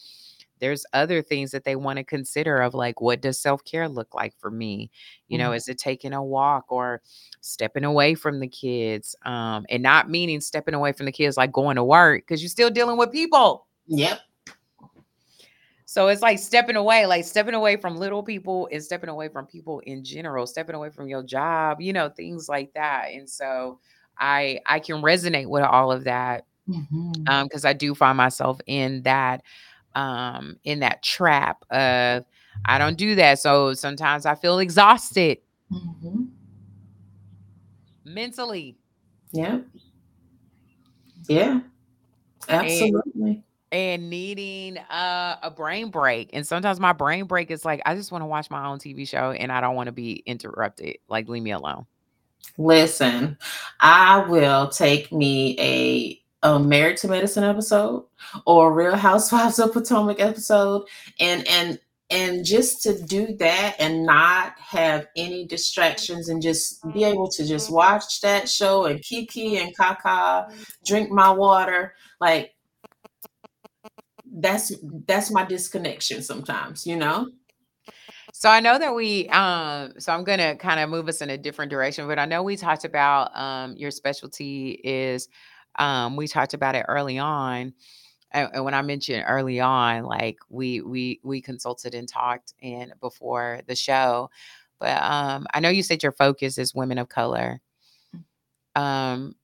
there's 0.60 0.86
other 0.92 1.22
things 1.22 1.50
that 1.52 1.64
they 1.64 1.76
want 1.76 1.98
to 1.98 2.04
consider 2.04 2.58
of 2.62 2.74
like 2.74 3.00
what 3.00 3.20
does 3.22 3.38
self-care 3.40 3.88
look 3.88 4.14
like 4.14 4.34
for 4.38 4.50
me? 4.50 4.90
You 5.28 5.38
know, 5.38 5.52
Mhm. 5.52 5.54
is 5.54 5.68
it 5.68 5.78
taking 5.78 6.12
a 6.12 6.22
walk 6.22 6.66
or 6.70 7.02
stepping 7.40 7.84
away 7.84 8.14
from 8.14 8.40
the 8.40 8.48
kids? 8.48 9.16
Um 9.24 9.66
and 9.70 9.82
not 9.82 10.10
meaning 10.10 10.40
stepping 10.40 10.74
away 10.74 10.92
from 10.92 11.06
the 11.06 11.12
kids 11.12 11.36
like 11.36 11.52
going 11.52 11.76
to 11.76 11.84
work 11.84 12.26
cuz 12.26 12.42
you're 12.42 12.48
still 12.50 12.70
dealing 12.70 12.98
with 12.98 13.12
people. 13.12 13.66
Yep. 13.88 14.20
So 15.86 16.08
it's 16.08 16.22
like 16.22 16.38
stepping 16.38 16.76
away, 16.76 17.06
like 17.06 17.24
stepping 17.24 17.54
away 17.54 17.76
from 17.76 17.96
little 17.96 18.22
people 18.22 18.68
and 18.72 18.82
stepping 18.82 19.10
away 19.10 19.28
from 19.28 19.46
people 19.46 19.80
in 19.80 20.04
general, 20.04 20.46
stepping 20.46 20.76
away 20.76 20.90
from 20.90 21.08
your 21.08 21.22
job, 21.22 21.80
you 21.80 21.92
know, 21.92 22.08
things 22.08 22.48
like 22.48 22.72
that. 22.74 23.08
And 23.12 23.28
so 23.28 23.80
I 24.18 24.60
I 24.66 24.78
can 24.80 25.02
resonate 25.02 25.48
with 25.48 25.64
all 25.64 25.90
of 25.92 26.04
that 26.04 26.44
Mhm. 26.66 27.30
um 27.30 27.46
because 27.46 27.64
I 27.64 27.72
do 27.74 27.94
find 27.94 28.16
myself 28.18 28.60
in 28.66 29.02
that 29.04 29.42
um 29.94 30.56
in 30.64 30.80
that 30.80 31.02
trap 31.02 31.64
of 31.70 32.24
I 32.64 32.78
don't 32.78 32.96
do 32.96 33.14
that. 33.16 33.38
So 33.38 33.74
sometimes 33.74 34.26
I 34.26 34.34
feel 34.34 34.58
exhausted 34.58 35.38
Mhm. 35.72 36.28
mentally 38.04 38.76
Yeah. 39.32 39.60
Yeah. 41.28 41.60
and 42.48 42.64
Absolutely. 42.66 43.44
and 43.72 44.10
needing 44.10 44.78
uh, 44.78 45.36
a 45.42 45.50
brain 45.50 45.90
break. 45.90 46.30
And 46.32 46.44
sometimes 46.46 46.80
my 46.80 46.92
brain 46.92 47.26
break 47.26 47.50
is 47.50 47.64
like 47.64 47.80
I 47.86 47.94
just 47.94 48.10
want 48.10 48.22
to 48.22 48.26
watch 48.26 48.50
my 48.50 48.66
own 48.66 48.78
TV 48.78 49.06
show 49.06 49.30
and 49.30 49.52
I 49.52 49.60
don't 49.60 49.76
want 49.76 49.86
to 49.86 49.92
be 49.92 50.22
interrupted. 50.26 50.96
Like 51.08 51.28
leave 51.28 51.42
me 51.42 51.52
alone. 51.52 51.86
Listen, 52.58 53.38
I 53.80 54.24
will 54.28 54.68
take 54.68 55.12
me 55.12 55.56
a 55.58 56.19
a 56.42 56.58
Married 56.58 56.96
to 56.98 57.08
Medicine 57.08 57.44
episode 57.44 58.04
or 58.46 58.70
a 58.70 58.72
Real 58.72 58.96
Housewives 58.96 59.58
of 59.58 59.72
Potomac 59.72 60.20
episode 60.20 60.86
and 61.18 61.46
and 61.48 61.78
and 62.10 62.44
just 62.44 62.82
to 62.82 63.00
do 63.00 63.36
that 63.36 63.76
and 63.78 64.04
not 64.04 64.58
have 64.58 65.06
any 65.16 65.46
distractions 65.46 66.28
and 66.28 66.42
just 66.42 66.82
be 66.92 67.04
able 67.04 67.28
to 67.28 67.46
just 67.46 67.70
watch 67.70 68.20
that 68.20 68.48
show 68.48 68.86
and 68.86 69.00
kiki 69.00 69.58
and 69.58 69.76
kaka, 69.76 70.48
drink 70.84 71.10
my 71.10 71.30
water, 71.30 71.94
like 72.20 72.52
that's 74.32 74.72
that's 75.06 75.30
my 75.30 75.44
disconnection 75.44 76.22
sometimes, 76.22 76.84
you 76.84 76.96
know? 76.96 77.28
So 78.32 78.48
I 78.48 78.60
know 78.60 78.78
that 78.78 78.94
we 78.94 79.28
um 79.28 79.92
so 79.98 80.12
I'm 80.12 80.24
gonna 80.24 80.56
kind 80.56 80.80
of 80.80 80.90
move 80.90 81.08
us 81.08 81.20
in 81.20 81.30
a 81.30 81.38
different 81.38 81.70
direction, 81.70 82.08
but 82.08 82.18
I 82.18 82.24
know 82.24 82.42
we 82.42 82.56
talked 82.56 82.84
about 82.84 83.36
um 83.38 83.76
your 83.76 83.92
specialty 83.92 84.80
is 84.82 85.28
um 85.78 86.16
we 86.16 86.28
talked 86.28 86.54
about 86.54 86.74
it 86.74 86.86
early 86.88 87.18
on. 87.18 87.74
And, 88.32 88.48
and 88.54 88.64
when 88.64 88.74
I 88.74 88.82
mentioned 88.82 89.24
early 89.26 89.60
on, 89.60 90.04
like 90.04 90.38
we 90.48 90.80
we 90.82 91.20
we 91.22 91.40
consulted 91.40 91.94
and 91.94 92.08
talked 92.08 92.54
and 92.62 92.92
before 93.00 93.60
the 93.66 93.76
show. 93.76 94.30
But 94.78 95.02
um 95.02 95.46
I 95.54 95.60
know 95.60 95.68
you 95.70 95.82
said 95.82 96.02
your 96.02 96.12
focus 96.12 96.58
is 96.58 96.74
women 96.74 96.98
of 96.98 97.08
color. 97.08 97.60
Um 98.76 99.34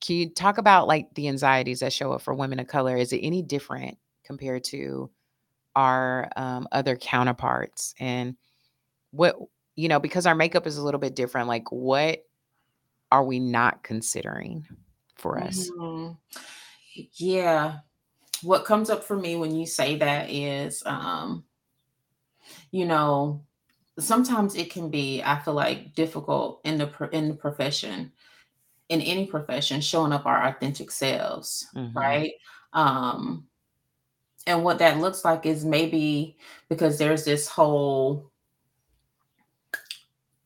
can 0.00 0.16
you 0.16 0.28
talk 0.28 0.58
about 0.58 0.86
like 0.86 1.08
the 1.14 1.28
anxieties 1.28 1.80
that 1.80 1.92
show 1.92 2.12
up 2.12 2.20
for 2.20 2.34
women 2.34 2.60
of 2.60 2.66
color? 2.66 2.96
Is 2.96 3.12
it 3.12 3.20
any 3.20 3.42
different 3.42 3.96
compared 4.22 4.62
to 4.64 5.10
our 5.74 6.28
um, 6.36 6.68
other 6.72 6.94
counterparts? 6.94 7.94
And 7.98 8.36
what 9.12 9.36
you 9.76 9.88
know 9.88 10.00
because 10.00 10.26
our 10.26 10.34
makeup 10.34 10.66
is 10.66 10.76
a 10.76 10.82
little 10.82 11.00
bit 11.00 11.14
different 11.14 11.48
like 11.48 11.70
what 11.70 12.26
are 13.12 13.24
we 13.24 13.38
not 13.38 13.82
considering 13.82 14.66
for 15.16 15.38
us. 15.38 15.70
Mm, 15.78 16.16
yeah. 17.14 17.78
What 18.42 18.64
comes 18.64 18.90
up 18.90 19.02
for 19.04 19.16
me 19.16 19.36
when 19.36 19.54
you 19.54 19.66
say 19.66 19.96
that 19.96 20.30
is 20.30 20.82
um 20.84 21.44
you 22.70 22.84
know 22.84 23.42
sometimes 23.98 24.54
it 24.56 24.70
can 24.70 24.90
be 24.90 25.22
i 25.22 25.38
feel 25.38 25.54
like 25.54 25.94
difficult 25.94 26.60
in 26.64 26.76
the 26.76 27.08
in 27.12 27.28
the 27.28 27.34
profession 27.34 28.10
in 28.88 29.00
any 29.00 29.26
profession 29.26 29.80
showing 29.80 30.12
up 30.12 30.26
our 30.26 30.46
authentic 30.46 30.90
selves 30.90 31.66
hmm 31.72 31.88
right? 31.94 32.32
Um 32.72 33.46
and 34.46 34.62
what 34.62 34.78
that 34.80 34.98
looks 34.98 35.24
like 35.24 35.46
is 35.46 35.64
maybe 35.64 36.36
because 36.68 36.98
there's 36.98 37.24
this 37.24 37.48
whole 37.48 38.30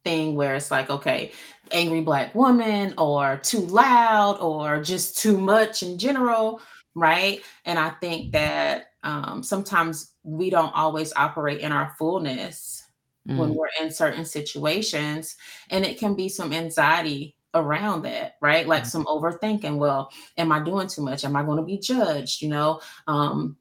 thing 0.09 0.35
where 0.35 0.55
it's 0.57 0.71
like 0.71 0.89
okay 0.89 1.33
angry 1.71 2.01
black 2.01 2.35
woman 2.35 2.95
or 2.97 3.39
too 3.43 3.61
loud 3.61 4.39
or 4.41 4.83
just 4.83 5.19
too 5.19 5.37
much 5.37 5.83
in 5.83 5.99
general 5.99 6.61
right? 6.95 7.43
And 7.65 7.79
i 7.79 7.91
think 7.91 8.33
that 8.33 8.87
um, 9.05 9.43
sometimes 9.43 10.15
we 10.25 10.51
don't 10.51 10.75
always 10.75 11.13
operate 11.15 11.61
in 11.61 11.71
our 11.71 11.95
fullness 11.99 12.85
when 13.25 13.51
mm. 13.51 13.55
we're 13.55 13.69
in 13.81 13.93
certain 13.93 14.25
situations 14.25 15.37
and 15.71 15.85
it 15.85 15.99
can 15.99 16.15
be 16.15 16.29
some 16.29 16.53
anxiety 16.53 17.37
around 17.55 18.03
that 18.03 18.37
right? 18.41 18.67
Like 18.67 18.87
some 18.87 19.05
overthinking. 19.05 19.77
Well 19.77 20.11
am 20.39 20.53
i 20.53 20.61
doing 20.61 20.89
too 20.89 21.03
much? 21.03 21.25
Am 21.25 21.37
i 21.37 21.43
going 21.43 21.59
to 21.59 21.65
be 21.65 21.79
judged 21.79 22.41
you 22.43 22.49
know? 22.49 22.81
Um 23.07 23.57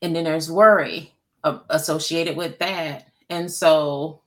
and 0.00 0.14
then 0.14 0.24
there's 0.24 0.50
worry 0.50 1.12
a- 1.42 1.60
associated 1.70 2.36
with 2.36 2.58
that. 2.60 3.08
And 3.28 3.50
so 3.50 4.22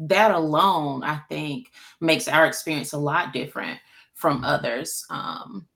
that 0.00 0.30
alone 0.32 1.04
i 1.04 1.16
think 1.28 1.70
makes 2.00 2.26
our 2.26 2.46
experience 2.46 2.92
a 2.92 2.98
lot 2.98 3.32
different 3.32 3.78
from 4.14 4.44
others. 4.44 5.04
Um 5.10 5.66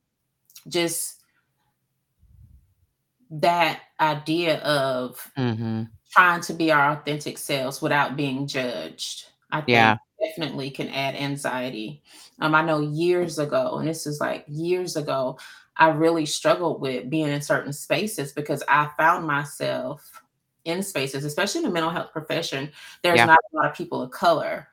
just 0.68 1.20
that 3.30 3.80
idea 4.00 4.58
of 4.58 5.30
hmm 5.36 5.82
trying 6.10 6.40
to 6.42 6.52
be 6.52 6.70
our 6.70 6.92
authentic 6.92 7.36
selves 7.38 7.82
without 7.82 8.16
being 8.16 8.46
judged, 8.46 9.26
I 9.50 9.62
think 9.62 9.70
yeah. 9.70 9.96
definitely 10.20 10.70
can 10.70 10.88
add 10.90 11.16
anxiety. 11.16 12.04
Um, 12.40 12.54
I 12.54 12.62
know 12.62 12.80
years 12.80 13.40
ago, 13.40 13.78
and 13.78 13.88
this 13.88 14.06
is 14.06 14.20
like 14.20 14.44
years 14.46 14.94
ago, 14.94 15.38
I 15.76 15.88
really 15.88 16.24
struggled 16.26 16.80
with 16.80 17.10
being 17.10 17.28
in 17.28 17.42
certain 17.42 17.72
spaces 17.72 18.32
because 18.32 18.62
I 18.68 18.90
found 18.96 19.26
myself 19.26 20.22
in 20.64 20.82
spaces, 20.82 21.24
especially 21.24 21.60
in 21.60 21.64
the 21.66 21.70
mental 21.72 21.90
health 21.90 22.12
profession. 22.12 22.70
There's 23.02 23.18
yeah 23.18 23.26
not 23.26 23.38
a 23.52 23.56
lot 23.56 23.66
of 23.70 23.76
people 23.76 24.02
of 24.02 24.10
color. 24.10 24.68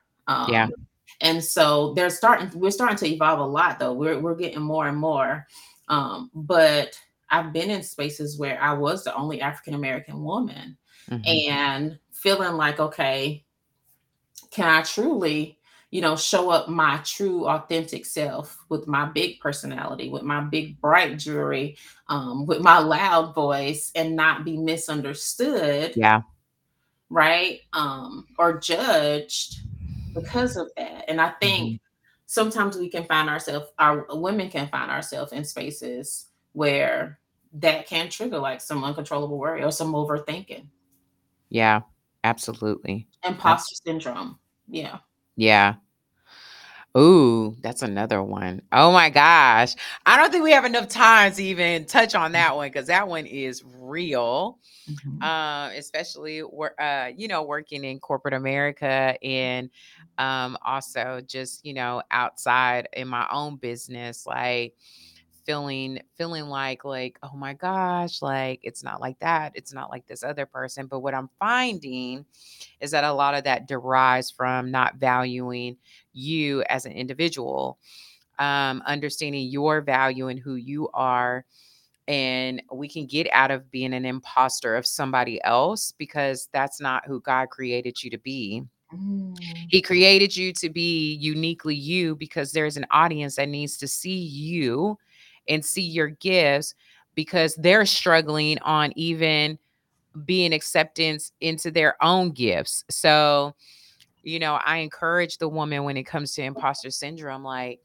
yeah 0.48 0.64
Um, 0.64 0.72
and 1.20 1.42
so 1.42 1.92
they're 1.94 2.10
starting, 2.10 2.50
we're 2.58 2.70
starting 2.70 2.96
to 2.98 3.06
evolve 3.06 3.38
a 3.40 3.44
lot 3.44 3.78
though. 3.78 3.92
We're 3.92 4.18
we're 4.18 4.34
getting 4.34 4.62
more 4.62 4.88
and 4.88 4.96
more. 4.96 5.46
Um, 5.88 6.30
but 6.34 6.98
I've 7.30 7.52
been 7.52 7.70
in 7.70 7.82
spaces 7.82 8.38
where 8.38 8.60
I 8.60 8.72
was 8.72 9.04
the 9.04 9.14
only 9.14 9.40
African 9.40 9.74
American 9.74 10.22
woman 10.22 10.76
hmm 11.08 11.16
and 11.26 11.98
feeling 12.12 12.52
like, 12.52 12.78
okay, 12.78 13.44
can 14.50 14.68
I 14.68 14.82
truly, 14.82 15.58
you 15.92 16.00
know, 16.02 16.16
show 16.16 16.50
up 16.50 16.68
my 16.68 16.98
true 17.04 17.46
authentic 17.48 18.06
self 18.06 18.58
with 18.70 18.88
my 18.88 19.06
big 19.06 19.38
personality, 19.40 20.10
with 20.10 20.24
my 20.24 20.40
big 20.40 20.80
bright 20.80 21.18
jewelry, 21.18 21.76
um, 22.08 22.46
with 22.46 22.60
my 22.62 22.80
loud 22.80 23.34
voice 23.36 23.92
and 23.94 24.16
not 24.16 24.44
be 24.44 24.56
misunderstood 24.58 25.94
yeah 25.96 26.22
right? 27.10 27.60
Um, 27.72 28.26
or 28.38 28.58
judged 28.58 29.62
because 30.14 30.56
of 30.56 30.70
that. 30.76 31.04
And 31.08 31.20
I 31.20 31.30
think 31.40 31.74
Mhm. 31.74 31.80
sometimes 32.26 32.76
we 32.76 32.88
can 32.88 33.04
find 33.04 33.28
ourselves, 33.28 33.68
our 33.78 34.06
women 34.10 34.50
can 34.50 34.68
find 34.68 34.90
ourselves 34.90 35.32
in 35.32 35.44
spaces 35.44 36.28
where 36.52 37.20
that 37.54 37.86
can 37.86 38.08
trigger 38.08 38.38
like 38.38 38.60
some 38.60 38.84
uncontrollable 38.84 39.38
worry 39.38 39.62
or 39.62 39.70
some 39.72 39.92
overthinking. 39.92 40.68
Yeah, 41.50 41.82
absolutely. 42.24 43.08
Abs 43.24 43.34
Imposter 43.34 43.74
syndrome. 43.84 44.38
Yeah. 44.68 44.98
Yeah. 45.36 45.76
Ooh, 46.96 47.56
that's 47.62 47.80
another 47.82 48.22
one. 48.22 48.60
Oh 48.70 48.92
my 48.92 49.08
gosh. 49.08 49.74
I 50.04 50.18
don't 50.18 50.30
think 50.30 50.44
we 50.44 50.52
have 50.52 50.66
enough 50.66 50.88
time 50.88 51.32
to 51.32 51.42
even 51.42 51.86
touch 51.86 52.14
on 52.14 52.32
that 52.32 52.54
one 52.54 52.68
because 52.68 52.88
that 52.88 53.08
one 53.08 53.24
is 53.24 53.62
real. 53.78 54.58
Mhm. 54.90 55.22
Uh, 55.22 55.70
especially 55.74 56.42
wor- 56.42 56.78
uh, 56.80 57.10
you 57.16 57.28
know, 57.28 57.44
working 57.44 57.84
in 57.84 57.98
corporate 57.98 58.34
America 58.34 59.16
and 59.22 59.70
um 60.18 60.58
also 60.64 61.22
just, 61.26 61.64
you 61.64 61.72
know, 61.72 62.02
outside 62.10 62.88
in 62.92 63.08
my 63.08 63.26
own 63.32 63.56
business, 63.56 64.26
like 64.26 64.74
feeling 65.44 66.00
feeling 66.16 66.46
like 66.46 66.84
like 66.84 67.18
oh 67.22 67.36
my 67.36 67.52
gosh 67.54 68.22
like 68.22 68.60
it's 68.62 68.82
not 68.84 69.00
like 69.00 69.18
that 69.20 69.52
it's 69.54 69.72
not 69.72 69.90
like 69.90 70.06
this 70.06 70.22
other 70.22 70.46
person 70.46 70.86
but 70.86 71.00
what 71.00 71.14
i'm 71.14 71.28
finding 71.38 72.24
is 72.80 72.90
that 72.90 73.04
a 73.04 73.12
lot 73.12 73.34
of 73.34 73.44
that 73.44 73.66
derives 73.68 74.30
from 74.30 74.70
not 74.70 74.96
valuing 74.96 75.76
you 76.12 76.62
as 76.64 76.86
an 76.86 76.92
individual 76.92 77.78
um 78.38 78.82
understanding 78.86 79.48
your 79.48 79.80
value 79.80 80.28
and 80.28 80.38
who 80.40 80.54
you 80.56 80.88
are 80.94 81.44
and 82.08 82.62
we 82.72 82.88
can 82.88 83.06
get 83.06 83.28
out 83.32 83.50
of 83.50 83.70
being 83.70 83.94
an 83.94 84.04
imposter 84.04 84.76
of 84.76 84.86
somebody 84.86 85.42
else 85.44 85.92
because 85.98 86.48
that's 86.52 86.80
not 86.80 87.06
who 87.06 87.20
god 87.20 87.48
created 87.50 88.02
you 88.02 88.10
to 88.10 88.18
be 88.18 88.62
Mm. 88.92 89.34
he 89.68 89.80
created 89.80 90.36
you 90.36 90.52
to 90.52 90.68
be 90.68 91.14
uniquely 91.14 91.74
you 91.74 92.14
because 92.14 92.52
there's 92.52 92.76
an 92.76 92.86
audience 92.90 93.36
that 93.36 93.48
needs 93.48 93.78
to 93.78 93.88
see 93.88 94.18
you 94.18 94.98
and 95.48 95.64
see 95.64 95.82
your 95.82 96.08
gifts 96.08 96.74
because 97.14 97.54
they're 97.56 97.86
struggling 97.86 98.58
on 98.60 98.92
even 98.96 99.58
being 100.24 100.52
acceptance 100.52 101.32
into 101.40 101.70
their 101.70 102.02
own 102.02 102.30
gifts. 102.30 102.84
So, 102.90 103.54
you 104.22 104.38
know, 104.38 104.60
I 104.64 104.78
encourage 104.78 105.38
the 105.38 105.48
woman 105.48 105.84
when 105.84 105.96
it 105.96 106.04
comes 106.04 106.34
to 106.34 106.42
imposter 106.42 106.90
syndrome, 106.90 107.42
like, 107.42 107.80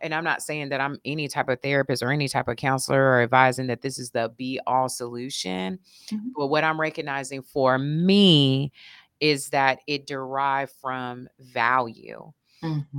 and 0.00 0.14
I'm 0.14 0.24
not 0.24 0.42
saying 0.42 0.68
that 0.68 0.80
I'm 0.80 0.98
any 1.04 1.28
type 1.28 1.48
of 1.48 1.60
therapist 1.60 2.02
or 2.02 2.12
any 2.12 2.28
type 2.28 2.48
of 2.48 2.56
counselor 2.56 3.02
or 3.02 3.22
advising 3.22 3.66
that 3.66 3.82
this 3.82 3.98
is 3.98 4.10
the 4.10 4.32
be 4.36 4.60
all 4.66 4.88
solution. 4.88 5.78
Mhm. 6.08 6.32
But 6.36 6.46
what 6.48 6.64
I'm 6.64 6.80
recognizing 6.80 7.42
for 7.42 7.78
me 7.78 8.72
is 9.20 9.48
that 9.50 9.80
it 9.88 10.06
derived 10.06 10.72
from 10.80 11.28
value 11.40 12.32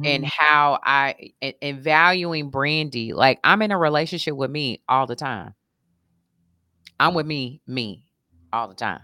and 0.04 0.26
Mhm. 0.26 0.30
how 0.38 0.80
I 0.84 1.34
and, 1.42 1.56
and 1.62 1.80
valuing 1.84 2.50
Brandy. 2.50 3.14
Like 3.14 3.40
I'm 3.44 3.62
in 3.62 3.72
a 3.72 3.78
relationship 3.78 4.36
with 4.36 4.52
me 4.52 4.82
all 4.90 5.08
the 5.08 5.16
time. 5.16 5.56
I'm 7.00 7.14
with 7.14 7.26
me, 7.26 7.62
me 7.68 8.06
all 8.54 8.68
the 8.70 8.74
time. 8.76 9.02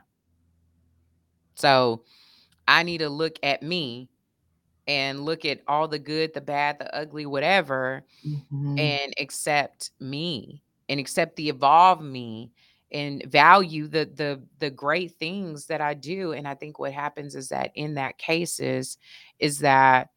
So 1.56 2.04
I 2.68 2.84
need 2.84 3.00
to 3.00 3.10
look 3.10 3.38
at 3.44 3.64
me 3.64 4.10
and 4.88 5.26
look 5.26 5.46
at 5.46 5.62
all 5.68 5.88
the 5.88 6.00
good, 6.00 6.34
the 6.34 6.42
bad, 6.42 6.80
the 6.80 6.94
ugly, 6.96 7.26
whatever, 7.26 8.06
Mhm. 8.24 8.76
and 8.78 9.14
accept 9.20 9.92
me 10.00 10.64
and 10.90 11.00
accept 11.00 11.36
the 11.38 11.50
evolve 11.50 12.02
me 12.02 12.52
and 12.92 13.24
value 13.26 13.88
the 13.88 14.06
the 14.06 14.44
the 14.60 14.70
great 14.72 15.14
things 15.18 15.68
that 15.68 15.82
I 15.82 15.94
do. 15.96 16.34
And 16.34 16.48
I 16.48 16.56
think 16.56 16.80
what 16.80 16.94
happens 16.94 17.36
is 17.36 17.50
that 17.50 17.72
in 17.76 17.96
that 17.96 18.18
cases 18.18 18.98
is 19.40 19.60
that 19.60 20.10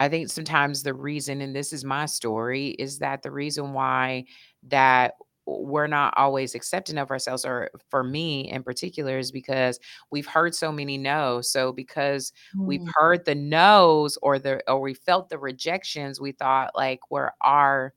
I 0.00 0.08
think 0.08 0.30
sometimes 0.30 0.82
the 0.82 0.94
reason, 0.94 1.42
and 1.42 1.54
this 1.54 1.72
is 1.72 1.84
my 1.84 2.06
story, 2.06 2.70
is 2.70 2.98
that 3.00 3.22
the 3.22 3.30
reason 3.30 3.72
why 3.74 4.24
that 4.68 5.14
we're 5.46 5.88
not 5.88 6.14
always 6.16 6.54
accepting 6.54 6.96
of 6.98 7.10
ourselves, 7.10 7.44
or 7.44 7.70
for 7.90 8.02
me 8.04 8.50
in 8.50 8.62
particular, 8.62 9.18
is 9.18 9.30
because 9.32 9.78
we've 10.10 10.26
heard 10.26 10.54
so 10.54 10.72
many 10.72 10.96
no's. 10.98 11.50
So 11.52 11.72
because 11.72 12.32
we've 12.56 12.80
Mm. 12.82 12.92
heard 12.94 13.24
the 13.24 13.34
no's 13.34 14.16
or 14.22 14.38
the 14.38 14.62
or 14.70 14.80
we 14.80 14.94
felt 14.94 15.28
the 15.28 15.38
rejections, 15.38 16.20
we 16.20 16.32
thought 16.32 16.72
like 16.76 17.00
we're 17.10 17.30
our 17.42 17.94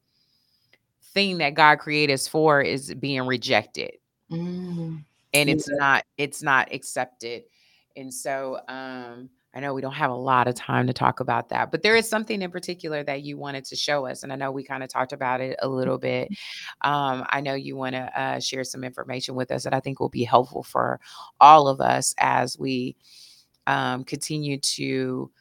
thing 1.13 1.37
that 1.39 1.53
God 1.53 1.79
created 1.79 2.13
us 2.13 2.27
for 2.27 2.61
is 2.61 2.93
being 2.95 3.21
rejected 3.27 3.91
Mm. 4.31 5.03
and 5.33 5.49
Yeah. 5.49 5.55
it's 5.55 5.69
not 5.69 6.05
it's 6.17 6.41
not 6.41 6.73
accepted 6.73 7.43
and 7.95 8.11
so 8.13 8.59
um 8.67 9.29
i 9.53 9.59
know 9.59 9.73
we 9.73 9.81
don't 9.81 9.93
have 9.93 10.11
a 10.11 10.15
lot 10.15 10.47
of 10.47 10.55
time 10.55 10.87
to 10.87 10.93
talk 10.93 11.19
about 11.19 11.49
that 11.49 11.71
but 11.71 11.81
there 11.83 11.95
is 11.95 12.09
something 12.09 12.41
in 12.41 12.51
particular 12.51 13.03
that 13.03 13.23
you 13.23 13.37
wanted 13.37 13.63
to 13.65 13.75
show 13.75 14.05
us 14.05 14.23
and 14.23 14.31
i 14.31 14.35
know 14.35 14.51
we 14.51 14.63
kind 14.63 14.83
of 14.83 14.89
talked 14.89 15.13
about 15.13 15.41
it 15.41 15.57
a 15.61 15.67
little 15.67 15.97
bit. 15.97 16.29
Um 16.81 17.25
i 17.29 17.41
know 17.41 17.53
you 17.53 17.75
want 17.75 17.95
to 17.95 18.19
uh, 18.19 18.39
share 18.39 18.63
some 18.63 18.83
information 18.83 19.35
with 19.35 19.51
us 19.51 19.63
that 19.63 19.73
i 19.73 19.79
think 19.79 19.99
will 19.99 20.09
be 20.09 20.23
helpful 20.23 20.63
for 20.63 20.99
all 21.39 21.67
of 21.67 21.81
us 21.81 22.13
as 22.17 22.57
we 22.57 22.95
um, 23.67 24.03
continue 24.03 24.59
to 24.59 25.31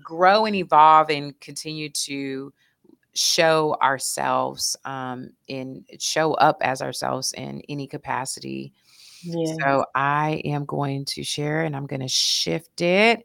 grow 0.00 0.46
and 0.46 0.56
evolve 0.56 1.10
and 1.10 1.38
continue 1.40 1.88
to 1.88 2.52
show 3.14 3.76
ourselves 3.82 4.76
um, 4.84 5.30
and 5.48 5.84
show 5.98 6.34
up 6.34 6.58
as 6.62 6.80
ourselves 6.80 7.32
in 7.34 7.62
any 7.68 7.86
capacity 7.86 8.72
Yeah. 9.22 9.56
so 9.62 9.84
I 9.94 10.40
am 10.44 10.64
going 10.64 11.04
to 11.06 11.22
share 11.22 11.62
and 11.62 11.76
I'm 11.76 11.86
going 11.86 12.00
to 12.00 12.08
shift 12.08 12.80
it. 12.80 13.24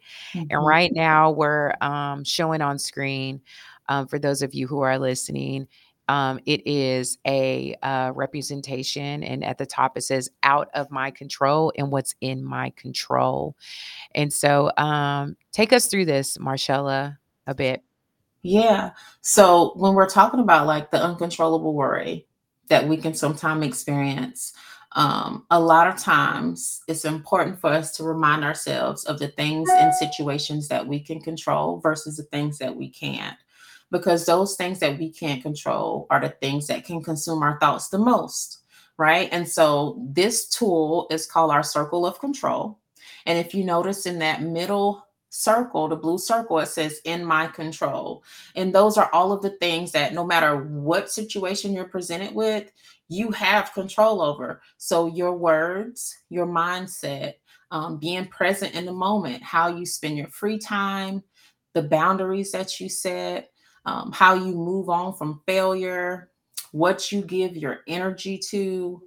And 0.49 0.61
Mhm. 0.61 0.65
right 0.65 0.91
now 0.93 1.31
we're 1.31 1.73
um, 1.81 2.23
showing 2.23 2.61
on 2.61 2.79
screen 2.79 3.41
um, 3.89 4.07
for 4.07 4.19
those 4.19 4.41
of 4.41 4.53
you 4.53 4.67
who 4.67 4.81
are 4.81 4.99
listening. 4.99 5.67
Um, 6.09 6.39
it 6.45 6.65
is 6.65 7.17
a 7.27 7.75
uh, 7.83 8.11
representation, 8.15 9.23
and 9.23 9.43
at 9.43 9.57
the 9.57 9.65
top 9.65 9.97
it 9.97 10.01
says 10.03 10.29
"out 10.43 10.69
of 10.73 10.89
my 10.89 11.11
control" 11.11 11.73
and 11.77 11.91
what's 11.91 12.15
in 12.21 12.43
my 12.45 12.69
control. 12.77 13.57
And 14.15 14.31
so, 14.31 14.71
um, 14.77 15.35
take 15.51 15.73
us 15.73 15.87
through 15.87 16.05
this, 16.05 16.37
Marshella, 16.37 17.17
a 17.47 17.53
bit. 17.55 17.83
Yeah. 18.43 18.91
So 19.21 19.73
when 19.75 19.93
we're 19.93 20.09
talking 20.09 20.39
about 20.39 20.67
like 20.67 20.91
the 20.91 21.01
uncontrollable 21.03 21.73
worry 21.73 22.27
that 22.69 22.87
we 22.87 22.97
can 22.97 23.13
sometimes 23.13 23.65
experience, 23.65 24.53
um, 24.97 25.45
a 25.51 25.59
lot 25.59 25.85
of 25.85 25.95
times 25.95 26.81
it's 26.87 27.05
important 27.05 27.61
for 27.61 27.69
us 27.69 27.95
to 27.97 28.03
remind 28.03 28.43
ourselves 28.43 29.05
of 29.05 29.19
the 29.19 29.27
things 29.27 29.69
and 29.69 29.93
situations 29.93 30.67
that 30.69 30.87
we 30.87 30.99
can 30.99 31.21
control 31.21 31.79
versus 31.79 32.17
the 32.17 32.23
things 32.23 32.57
that 32.57 32.75
we 32.75 32.89
can't. 32.89 33.37
Because 33.91 34.25
those 34.25 34.55
things 34.55 34.79
that 34.79 34.97
we 34.97 35.11
can't 35.11 35.43
control 35.43 36.07
are 36.09 36.19
the 36.19 36.29
things 36.41 36.65
that 36.67 36.83
can 36.83 37.03
consume 37.03 37.43
our 37.43 37.59
thoughts 37.59 37.89
the 37.89 37.99
most. 37.99 38.63
Right. 38.97 39.29
And 39.31 39.47
so 39.47 40.03
this 40.09 40.49
tool 40.49 41.05
is 41.11 41.27
called 41.27 41.51
our 41.51 41.63
circle 41.63 42.03
of 42.03 42.19
control. 42.19 42.79
And 43.27 43.37
if 43.37 43.53
you 43.53 43.63
notice 43.63 44.07
in 44.07 44.17
that 44.19 44.41
middle 44.41 45.05
circle, 45.29 45.87
the 45.87 45.95
blue 45.95 46.17
circle, 46.17 46.57
it 46.59 46.67
says 46.67 47.01
in 47.03 47.23
my 47.23 47.45
control. 47.47 48.23
And 48.55 48.73
those 48.73 48.97
are 48.97 49.09
all 49.13 49.31
of 49.31 49.43
the 49.43 49.51
things 49.51 49.91
that 49.91 50.13
no 50.13 50.25
matter 50.25 50.57
what 50.63 51.11
situation 51.11 51.73
you're 51.73 51.85
presented 51.85 52.33
with, 52.33 52.71
you 53.07 53.31
have 53.31 53.73
control 53.73 54.21
over. 54.21 54.61
So 54.77 55.07
your 55.07 55.35
words, 55.37 56.15
your 56.29 56.45
mindset, 56.47 57.33
um, 57.71 57.99
being 57.99 58.27
present 58.27 58.73
in 58.75 58.85
the 58.85 58.93
moment, 58.93 59.43
how 59.43 59.67
you 59.67 59.85
spend 59.85 60.17
your 60.17 60.29
free 60.29 60.57
time, 60.57 61.23
the 61.73 61.83
boundaries 61.83 62.51
that 62.51 62.79
you 62.79 62.89
set, 62.89 63.49
um, 63.85 64.11
how 64.11 64.33
you 64.33 64.53
move 64.53 64.89
on 64.89 65.13
from 65.13 65.41
failure, 65.45 66.31
what 66.71 67.11
you 67.11 67.21
give 67.21 67.55
your 67.55 67.79
energy 67.87 68.37
to, 68.49 69.01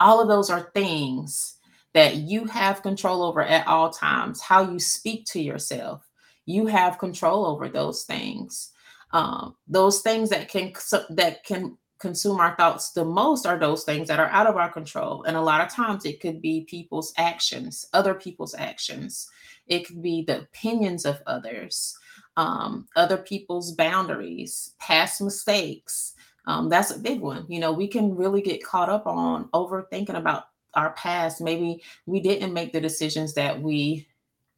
all 0.00 0.20
of 0.20 0.28
those 0.28 0.50
are 0.50 0.70
things 0.74 1.58
that 1.92 2.16
you 2.16 2.46
have 2.46 2.82
control 2.82 3.22
over 3.22 3.42
at 3.42 3.66
all 3.66 3.90
times. 3.90 4.40
How 4.40 4.70
you 4.70 4.78
speak 4.78 5.26
to 5.26 5.40
yourself, 5.40 6.08
you 6.46 6.66
have 6.66 6.98
control 6.98 7.46
over 7.46 7.68
those 7.68 8.04
things. 8.04 8.72
Um, 9.12 9.56
those 9.66 10.02
things 10.02 10.30
that 10.30 10.48
can 10.48 10.72
that 11.10 11.44
can 11.44 11.76
consume 12.00 12.40
our 12.40 12.56
thoughts 12.56 12.90
the 12.92 13.04
most 13.04 13.46
are 13.46 13.58
those 13.58 13.84
things 13.84 14.08
that 14.08 14.18
are 14.18 14.30
out 14.30 14.46
of 14.46 14.56
our 14.56 14.70
control. 14.70 15.22
And 15.24 15.36
a 15.36 15.40
lot 15.40 15.60
of 15.60 15.72
times 15.72 16.04
it 16.04 16.20
could 16.20 16.40
be 16.40 16.62
people's 16.62 17.12
actions, 17.16 17.86
other 17.92 18.14
people's 18.14 18.54
actions. 18.54 19.28
It 19.66 19.86
could 19.86 20.02
be 20.02 20.22
the 20.22 20.40
opinions 20.40 21.04
of 21.04 21.22
others, 21.26 21.96
um, 22.36 22.88
other 22.96 23.18
people's 23.18 23.72
boundaries, 23.72 24.74
past 24.80 25.20
mistakes, 25.20 26.14
um, 26.46 26.68
that's 26.68 26.90
a 26.90 26.98
big 26.98 27.20
one. 27.20 27.46
You 27.48 27.60
know, 27.60 27.72
we 27.72 27.86
can 27.86 28.16
really 28.16 28.42
get 28.42 28.64
caught 28.64 28.88
up 28.88 29.06
on 29.06 29.48
overthinking 29.50 30.16
about 30.16 30.44
our 30.74 30.92
past. 30.94 31.40
Maybe 31.40 31.82
we 32.06 32.20
didn't 32.20 32.52
make 32.52 32.72
the 32.72 32.80
decisions 32.80 33.34
that 33.34 33.60
we 33.60 34.08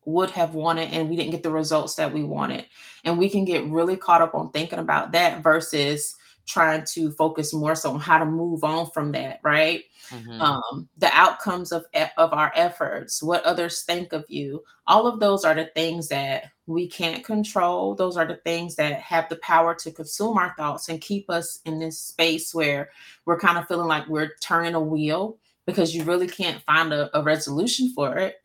would 0.04 0.30
have 0.30 0.54
wanted 0.54 0.90
and 0.90 1.08
we 1.08 1.16
didn't 1.16 1.30
get 1.30 1.42
the 1.42 1.50
results 1.50 1.94
that 1.96 2.12
we 2.12 2.24
wanted. 2.24 2.66
And 3.04 3.18
we 3.18 3.28
can 3.28 3.44
get 3.44 3.66
really 3.66 3.96
caught 3.96 4.22
up 4.22 4.34
on 4.34 4.50
thinking 4.50 4.78
about 4.78 5.12
that 5.12 5.42
versus 5.42 6.16
trying 6.46 6.84
to 6.84 7.10
focus 7.12 7.52
more 7.52 7.74
so 7.74 7.92
on 7.92 8.00
how 8.00 8.18
to 8.18 8.24
move 8.24 8.64
on 8.64 8.90
from 8.90 9.12
that, 9.12 9.40
right? 9.42 9.84
Mm-hmm. 10.10 10.40
Um, 10.40 10.88
the 10.98 11.10
outcomes 11.12 11.72
of 11.72 11.86
of 12.16 12.32
our 12.32 12.52
efforts, 12.54 13.22
what 13.22 13.44
others 13.44 13.82
think 13.82 14.12
of 14.12 14.24
you, 14.28 14.62
all 14.86 15.06
of 15.06 15.20
those 15.20 15.44
are 15.44 15.54
the 15.54 15.70
things 15.74 16.08
that 16.08 16.50
we 16.66 16.88
can't 16.88 17.24
control. 17.24 17.94
Those 17.94 18.16
are 18.16 18.26
the 18.26 18.36
things 18.36 18.76
that 18.76 19.00
have 19.00 19.28
the 19.28 19.36
power 19.36 19.74
to 19.76 19.90
consume 19.90 20.38
our 20.38 20.54
thoughts 20.56 20.88
and 20.88 21.00
keep 21.00 21.30
us 21.30 21.60
in 21.64 21.78
this 21.78 21.98
space 21.98 22.54
where 22.54 22.90
we're 23.24 23.38
kind 23.38 23.58
of 23.58 23.66
feeling 23.68 23.88
like 23.88 24.08
we're 24.08 24.32
turning 24.40 24.74
a 24.74 24.80
wheel 24.80 25.38
because 25.66 25.94
you 25.94 26.04
really 26.04 26.28
can't 26.28 26.62
find 26.62 26.92
a, 26.92 27.16
a 27.16 27.22
resolution 27.22 27.92
for 27.94 28.16
it. 28.16 28.36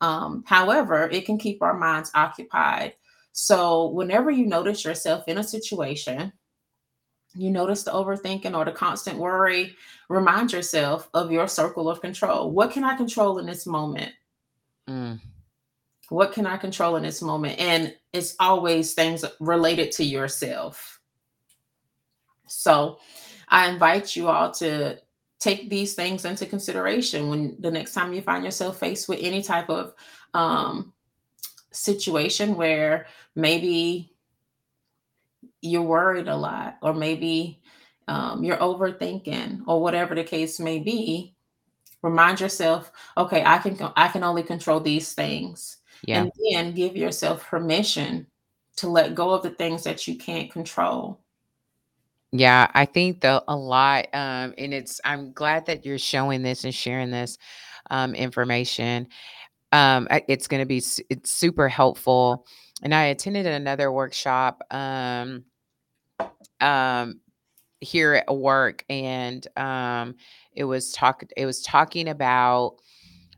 Um, 0.00 0.44
however, 0.46 1.08
it 1.10 1.24
can 1.24 1.38
keep 1.38 1.62
our 1.62 1.76
minds 1.76 2.10
occupied. 2.14 2.94
So, 3.32 3.88
whenever 3.88 4.30
you 4.30 4.46
notice 4.46 4.84
yourself 4.84 5.24
in 5.26 5.38
a 5.38 5.44
situation, 5.44 6.32
you 7.36 7.50
notice 7.50 7.82
the 7.82 7.90
overthinking 7.90 8.56
or 8.56 8.64
the 8.64 8.72
constant 8.72 9.18
worry, 9.18 9.76
remind 10.08 10.52
yourself 10.52 11.08
of 11.14 11.30
your 11.30 11.48
circle 11.48 11.88
of 11.88 12.00
control. 12.00 12.50
What 12.50 12.70
can 12.70 12.84
I 12.84 12.96
control 12.96 13.38
in 13.38 13.46
this 13.46 13.66
moment? 13.66 14.12
Mm. 14.88 15.20
What 16.08 16.32
can 16.32 16.46
I 16.46 16.56
control 16.56 16.96
in 16.96 17.02
this 17.02 17.20
moment? 17.20 17.58
And 17.58 17.94
it's 18.12 18.36
always 18.38 18.94
things 18.94 19.24
related 19.40 19.92
to 19.92 20.04
yourself. 20.04 21.00
So, 22.46 22.98
I 23.48 23.68
invite 23.68 24.16
you 24.16 24.28
all 24.28 24.50
to 24.52 24.98
take 25.38 25.70
these 25.70 25.94
things 25.94 26.24
into 26.24 26.46
consideration 26.46 27.28
when 27.28 27.56
the 27.60 27.70
next 27.70 27.92
time 27.92 28.12
you 28.12 28.22
find 28.22 28.44
yourself 28.44 28.78
faced 28.78 29.08
with 29.08 29.20
any 29.22 29.42
type 29.42 29.68
of 29.68 29.94
um, 30.34 30.92
situation 31.72 32.56
where 32.56 33.06
maybe 33.34 34.15
you're 35.66 35.82
worried 35.82 36.28
a 36.28 36.36
lot 36.36 36.76
or 36.82 36.94
maybe 36.94 37.60
um, 38.08 38.44
you're 38.44 38.56
overthinking 38.58 39.60
or 39.66 39.80
whatever 39.80 40.14
the 40.14 40.24
case 40.24 40.60
may 40.60 40.78
be 40.78 41.34
remind 42.02 42.40
yourself 42.40 42.92
okay 43.16 43.42
i 43.44 43.58
can 43.58 43.76
i 43.96 44.08
can 44.08 44.22
only 44.22 44.42
control 44.42 44.80
these 44.80 45.12
things 45.12 45.78
yeah. 46.04 46.22
and 46.22 46.32
then 46.52 46.72
give 46.72 46.96
yourself 46.96 47.44
permission 47.46 48.26
to 48.76 48.88
let 48.88 49.14
go 49.14 49.30
of 49.30 49.42
the 49.42 49.50
things 49.50 49.82
that 49.84 50.06
you 50.06 50.16
can't 50.16 50.52
control 50.52 51.20
yeah, 52.32 52.70
I 52.74 52.84
think 52.84 53.20
though 53.20 53.42
a 53.48 53.56
lot, 53.56 54.06
um, 54.12 54.52
and 54.58 54.74
it's 54.74 55.00
I'm 55.04 55.32
glad 55.32 55.66
that 55.66 55.86
you're 55.86 55.98
showing 55.98 56.42
this 56.42 56.64
and 56.64 56.74
sharing 56.74 57.10
this 57.10 57.38
um, 57.90 58.14
information. 58.14 59.08
Um, 59.72 60.08
it's 60.28 60.48
going 60.48 60.60
to 60.60 60.66
be 60.66 60.82
it's 61.08 61.30
super 61.30 61.68
helpful. 61.68 62.46
And 62.82 62.94
I 62.94 63.04
attended 63.04 63.46
another 63.46 63.90
workshop 63.90 64.62
um, 64.70 65.44
um, 66.60 67.20
here 67.80 68.14
at 68.14 68.34
work, 68.34 68.84
and 68.88 69.46
um, 69.56 70.14
it 70.54 70.64
was 70.64 70.92
talk 70.92 71.22
it 71.36 71.46
was 71.46 71.62
talking 71.62 72.08
about 72.08 72.76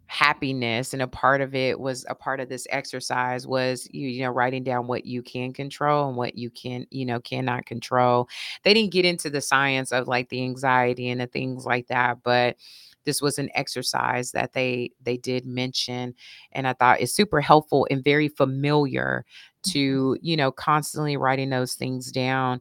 happiness 0.08 0.94
and 0.94 1.02
a 1.02 1.06
part 1.06 1.42
of 1.42 1.54
it 1.54 1.78
was 1.78 2.06
a 2.08 2.14
part 2.14 2.40
of 2.40 2.48
this 2.48 2.66
exercise 2.70 3.46
was 3.46 3.86
you, 3.92 4.08
you 4.08 4.22
know 4.22 4.30
writing 4.30 4.64
down 4.64 4.86
what 4.86 5.04
you 5.04 5.22
can 5.22 5.52
control 5.52 6.08
and 6.08 6.16
what 6.16 6.34
you 6.34 6.48
can 6.48 6.86
you 6.90 7.04
know 7.04 7.20
cannot 7.20 7.66
control. 7.66 8.26
They 8.64 8.72
didn't 8.72 8.92
get 8.92 9.04
into 9.04 9.28
the 9.28 9.42
science 9.42 9.92
of 9.92 10.08
like 10.08 10.30
the 10.30 10.42
anxiety 10.42 11.10
and 11.10 11.20
the 11.20 11.26
things 11.26 11.66
like 11.66 11.88
that 11.88 12.22
but 12.22 12.56
this 13.04 13.22
was 13.22 13.38
an 13.38 13.48
exercise 13.54 14.32
that 14.32 14.52
they 14.52 14.90
they 15.02 15.16
did 15.16 15.46
mention 15.46 16.14
and 16.52 16.66
i 16.66 16.72
thought 16.72 17.00
it's 17.00 17.14
super 17.14 17.40
helpful 17.40 17.86
and 17.90 18.04
very 18.04 18.28
familiar 18.28 19.24
mm-hmm. 19.64 19.70
to 19.72 20.16
you 20.20 20.36
know 20.36 20.50
constantly 20.50 21.16
writing 21.16 21.50
those 21.50 21.74
things 21.74 22.10
down 22.12 22.60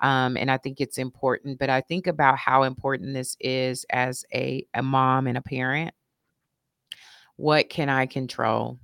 um, 0.00 0.36
and 0.36 0.50
I 0.50 0.56
think 0.56 0.80
it's 0.80 0.98
important. 0.98 1.60
But 1.60 1.70
I 1.70 1.80
think 1.80 2.08
about 2.08 2.36
how 2.36 2.64
important 2.64 3.14
this 3.14 3.36
is 3.38 3.86
as 3.90 4.24
a, 4.34 4.66
a 4.74 4.82
mom 4.82 5.28
and 5.28 5.38
a 5.38 5.42
parent 5.42 5.94
what 7.36 7.68
can 7.68 7.88
I 7.88 8.06
control? 8.06 8.78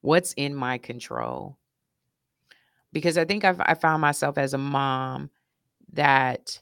What's 0.00 0.32
in 0.34 0.54
my 0.54 0.78
control? 0.78 1.58
Because 2.92 3.16
I 3.16 3.24
think 3.24 3.44
I've 3.44 3.60
I 3.60 3.74
found 3.74 4.00
myself 4.00 4.38
as 4.38 4.54
a 4.54 4.58
mom 4.58 5.30
that 5.92 6.60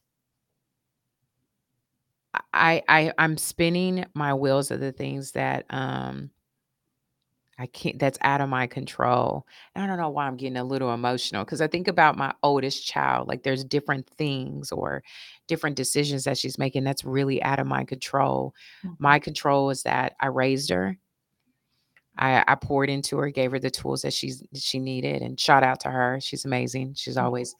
I 2.52 2.82
I 2.88 3.12
I'm 3.18 3.36
spinning 3.36 4.04
my 4.14 4.34
wheels 4.34 4.70
of 4.70 4.80
the 4.80 4.92
things 4.92 5.32
that 5.32 5.66
um 5.70 6.30
I 7.60 7.66
can't 7.66 7.98
that's 7.98 8.18
out 8.22 8.40
of 8.40 8.48
my 8.48 8.66
control. 8.66 9.46
And 9.74 9.84
I 9.84 9.86
don't 9.86 9.98
know 9.98 10.08
why 10.08 10.26
I'm 10.26 10.38
getting 10.38 10.56
a 10.56 10.64
little 10.64 10.94
emotional 10.94 11.44
because 11.44 11.60
I 11.60 11.66
think 11.66 11.88
about 11.88 12.16
my 12.16 12.32
oldest 12.42 12.86
child. 12.86 13.28
Like 13.28 13.42
there's 13.42 13.64
different 13.64 14.08
things 14.08 14.72
or 14.72 15.02
different 15.46 15.76
decisions 15.76 16.24
that 16.24 16.38
she's 16.38 16.58
making 16.58 16.84
that's 16.84 17.04
really 17.04 17.42
out 17.42 17.58
of 17.58 17.66
my 17.66 17.84
control. 17.84 18.54
Mm-hmm. 18.82 18.94
My 18.98 19.18
control 19.18 19.68
is 19.68 19.82
that 19.82 20.14
I 20.20 20.28
raised 20.28 20.70
her. 20.70 20.96
I, 22.16 22.42
I 22.48 22.54
poured 22.54 22.88
into 22.88 23.18
her, 23.18 23.28
gave 23.28 23.50
her 23.50 23.58
the 23.58 23.70
tools 23.70 24.02
that 24.02 24.14
she's 24.14 24.42
she 24.54 24.78
needed, 24.78 25.20
and 25.20 25.38
shout 25.38 25.62
out 25.62 25.80
to 25.80 25.90
her. 25.90 26.18
She's 26.18 26.46
amazing. 26.46 26.94
She's 26.94 27.16
mm-hmm. 27.16 27.26
always 27.26 27.54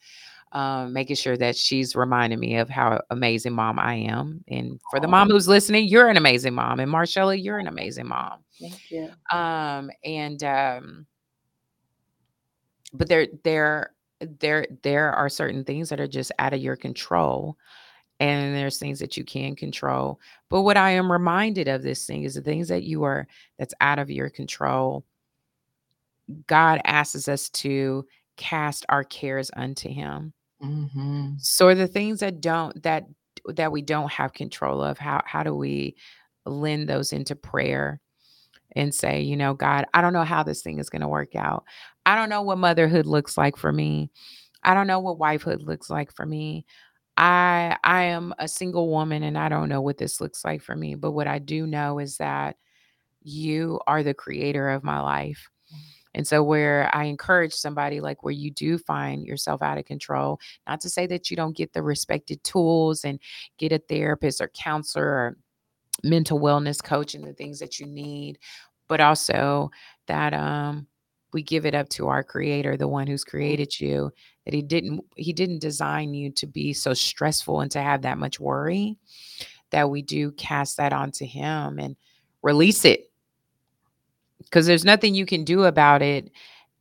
um, 0.53 0.91
making 0.91 1.15
sure 1.15 1.37
that 1.37 1.55
she's 1.55 1.95
reminding 1.95 2.39
me 2.39 2.57
of 2.57 2.69
how 2.69 3.01
amazing 3.09 3.53
mom 3.53 3.79
I 3.79 3.95
am. 3.95 4.43
And 4.49 4.79
for 4.89 4.99
the 4.99 5.07
mom 5.07 5.29
who's 5.29 5.47
listening, 5.47 5.87
you're 5.87 6.09
an 6.09 6.17
amazing 6.17 6.53
mom. 6.53 6.79
And 6.79 6.91
Marshella, 6.91 7.41
you're 7.41 7.59
an 7.59 7.67
amazing 7.67 8.07
mom. 8.07 8.43
Thank 8.59 8.91
you. 8.91 9.09
Um, 9.31 9.89
and 10.03 10.43
um, 10.43 11.07
but 12.93 13.07
there 13.07 13.27
there 13.43 13.91
there 14.39 14.67
there 14.83 15.11
are 15.13 15.29
certain 15.29 15.63
things 15.63 15.89
that 15.89 15.99
are 15.99 16.07
just 16.07 16.31
out 16.39 16.53
of 16.53 16.61
your 16.61 16.75
control. 16.75 17.57
And 18.19 18.55
there's 18.55 18.77
things 18.77 18.99
that 18.99 19.17
you 19.17 19.23
can 19.23 19.55
control. 19.55 20.19
But 20.49 20.61
what 20.61 20.77
I 20.77 20.91
am 20.91 21.11
reminded 21.11 21.67
of 21.67 21.81
this 21.81 22.05
thing 22.05 22.23
is 22.23 22.35
the 22.35 22.41
things 22.41 22.67
that 22.67 22.83
you 22.83 23.01
are 23.01 23.25
that's 23.57 23.73
out 23.81 23.97
of 23.97 24.11
your 24.11 24.29
control. 24.29 25.03
God 26.45 26.81
asks 26.85 27.27
us 27.27 27.49
to 27.49 28.05
cast 28.37 28.85
our 28.89 29.03
cares 29.03 29.49
unto 29.55 29.89
him. 29.89 30.33
Mm-hmm. 30.63 31.33
So 31.37 31.73
the 31.73 31.87
things 31.87 32.19
that 32.19 32.41
don't 32.41 32.81
that 32.83 33.05
that 33.47 33.71
we 33.71 33.81
don't 33.81 34.11
have 34.11 34.33
control 34.33 34.83
of, 34.83 34.97
how 34.99 35.21
how 35.25 35.43
do 35.43 35.55
we 35.55 35.95
lend 36.45 36.87
those 36.89 37.13
into 37.13 37.35
prayer 37.35 37.99
and 38.75 38.93
say, 38.95 39.21
you 39.21 39.37
know, 39.37 39.53
God, 39.53 39.85
I 39.93 40.01
don't 40.01 40.13
know 40.13 40.23
how 40.25 40.43
this 40.43 40.61
thing 40.63 40.79
is 40.79 40.89
going 40.89 41.01
to 41.01 41.07
work 41.07 41.35
out. 41.35 41.65
I 42.05 42.15
don't 42.15 42.29
know 42.29 42.41
what 42.43 42.57
motherhood 42.59 43.05
looks 43.07 43.37
like 43.37 43.57
for 43.57 43.71
me. 43.71 44.11
I 44.63 44.73
don't 44.75 44.87
know 44.87 44.99
what 44.99 45.19
wifehood 45.19 45.63
looks 45.65 45.89
like 45.89 46.13
for 46.15 46.25
me. 46.25 46.65
I 47.17 47.77
I 47.83 48.03
am 48.05 48.33
a 48.39 48.47
single 48.47 48.89
woman 48.89 49.23
and 49.23 49.37
I 49.37 49.49
don't 49.49 49.69
know 49.69 49.81
what 49.81 49.97
this 49.97 50.21
looks 50.21 50.45
like 50.45 50.61
for 50.63 50.75
me, 50.75 50.95
but 50.95 51.11
what 51.13 51.27
I 51.27 51.39
do 51.39 51.67
know 51.67 51.99
is 51.99 52.17
that 52.17 52.57
you 53.23 53.79
are 53.87 54.03
the 54.03 54.13
creator 54.13 54.69
of 54.69 54.83
my 54.83 54.99
life. 55.01 55.49
And 56.13 56.27
so, 56.27 56.43
where 56.43 56.93
I 56.93 57.05
encourage 57.05 57.53
somebody, 57.53 58.01
like 58.01 58.23
where 58.23 58.33
you 58.33 58.51
do 58.51 58.77
find 58.77 59.25
yourself 59.25 59.61
out 59.61 59.77
of 59.77 59.85
control, 59.85 60.39
not 60.67 60.81
to 60.81 60.89
say 60.89 61.07
that 61.07 61.31
you 61.31 61.37
don't 61.37 61.55
get 61.55 61.73
the 61.73 61.81
respected 61.81 62.43
tools 62.43 63.05
and 63.05 63.19
get 63.57 63.71
a 63.71 63.79
therapist 63.79 64.41
or 64.41 64.49
counselor 64.49 65.05
or 65.05 65.37
mental 66.03 66.39
wellness 66.39 66.83
coach 66.83 67.13
and 67.13 67.23
the 67.23 67.33
things 67.33 67.59
that 67.59 67.79
you 67.79 67.85
need, 67.85 68.39
but 68.87 68.99
also 68.99 69.69
that 70.07 70.33
um, 70.33 70.87
we 71.33 71.41
give 71.41 71.65
it 71.65 71.75
up 71.75 71.87
to 71.89 72.07
our 72.07 72.23
creator, 72.23 72.75
the 72.75 72.87
one 72.87 73.07
who's 73.07 73.23
created 73.23 73.79
you, 73.79 74.11
that 74.45 74.53
he 74.53 74.61
didn't 74.61 75.01
he 75.15 75.31
didn't 75.33 75.59
design 75.59 76.13
you 76.13 76.31
to 76.31 76.47
be 76.47 76.73
so 76.73 76.93
stressful 76.93 77.61
and 77.61 77.71
to 77.71 77.81
have 77.81 78.01
that 78.01 78.17
much 78.17 78.39
worry, 78.39 78.97
that 79.71 79.89
we 79.89 80.01
do 80.01 80.31
cast 80.33 80.77
that 80.77 80.93
onto 80.93 81.25
him 81.25 81.79
and 81.79 81.95
release 82.41 82.85
it 82.85 83.10
because 84.43 84.65
there's 84.65 84.85
nothing 84.85 85.15
you 85.15 85.25
can 85.25 85.43
do 85.43 85.63
about 85.63 86.01
it. 86.01 86.31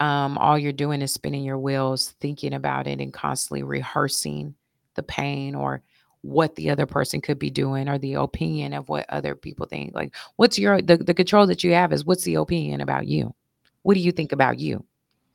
Um, 0.00 0.38
all 0.38 0.58
you're 0.58 0.72
doing 0.72 1.02
is 1.02 1.12
spinning 1.12 1.44
your 1.44 1.58
wheels, 1.58 2.14
thinking 2.20 2.54
about 2.54 2.86
it, 2.86 3.00
and 3.00 3.12
constantly 3.12 3.62
rehearsing 3.62 4.54
the 4.94 5.02
pain 5.02 5.54
or 5.54 5.82
what 6.22 6.54
the 6.56 6.70
other 6.70 6.86
person 6.86 7.20
could 7.20 7.38
be 7.38 7.50
doing 7.50 7.88
or 7.88 7.98
the 7.98 8.14
opinion 8.14 8.72
of 8.72 8.88
what 8.88 9.06
other 9.08 9.34
people 9.34 9.66
think. 9.66 9.94
Like, 9.94 10.14
what's 10.36 10.58
your 10.58 10.82
the, 10.82 10.96
the 10.96 11.14
control 11.14 11.46
that 11.46 11.64
you 11.64 11.72
have 11.72 11.92
is 11.92 12.04
what's 12.04 12.24
the 12.24 12.36
opinion 12.36 12.80
about 12.80 13.06
you? 13.06 13.34
What 13.82 13.94
do 13.94 14.00
you 14.00 14.12
think 14.12 14.32
about 14.32 14.58
you? 14.58 14.84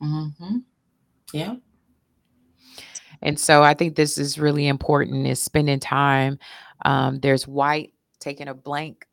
Mm-hmm. 0.02 0.58
Yeah. 1.32 1.56
And 3.22 3.40
so 3.40 3.62
I 3.62 3.74
think 3.74 3.96
this 3.96 4.18
is 4.18 4.38
really 4.38 4.66
important 4.66 5.26
is 5.26 5.40
spending 5.40 5.80
time. 5.80 6.38
Um, 6.84 7.18
there's 7.20 7.48
white, 7.48 7.92
taking 8.20 8.48
a 8.48 8.54
blank 8.54 9.05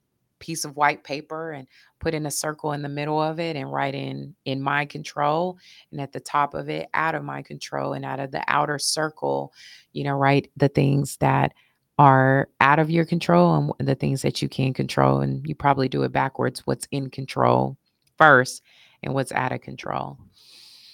piece 0.44 0.66
of 0.66 0.76
white 0.76 1.06
paper 1.06 1.54
and 1.54 1.66
put 2.02 2.14
in 2.14 2.26
a 2.26 2.32
circle 2.32 2.74
in 2.74 2.82
the 2.82 2.90
middle 2.90 3.22
of 3.22 3.40
it 3.40 3.56
and 3.56 3.72
write 3.72 3.96
in 3.96 4.36
in 4.44 4.62
my 4.62 4.84
control 4.86 5.58
and 5.90 6.02
at 6.02 6.12
the 6.12 6.20
top 6.20 6.54
of 6.54 6.68
it 6.68 6.90
out 6.94 7.16
of 7.16 7.24
my 7.24 7.42
control 7.42 7.94
and 7.94 8.04
out 8.04 8.20
of 8.20 8.30
the 8.32 8.44
outer 8.50 8.78
circle 8.78 9.54
you 9.94 10.04
know 10.04 10.12
write 10.12 10.52
the 10.58 10.68
things 10.68 11.16
that 11.22 11.54
are 11.98 12.50
out 12.60 12.78
of 12.78 12.92
your 12.92 13.06
control 13.06 13.74
and 13.80 13.88
the 13.88 13.96
things 13.96 14.22
that 14.22 14.42
you 14.42 14.50
can 14.50 14.74
control 14.74 15.22
and 15.22 15.48
you 15.48 15.56
probably 15.56 15.88
do 15.88 16.04
it 16.04 16.12
backwards 16.12 16.60
what's 16.68 16.90
in 16.92 17.10
control 17.10 17.78
first 18.18 18.62
and 19.02 19.14
what's 19.14 19.32
out 19.32 19.54
of 19.54 19.62
control 19.62 20.18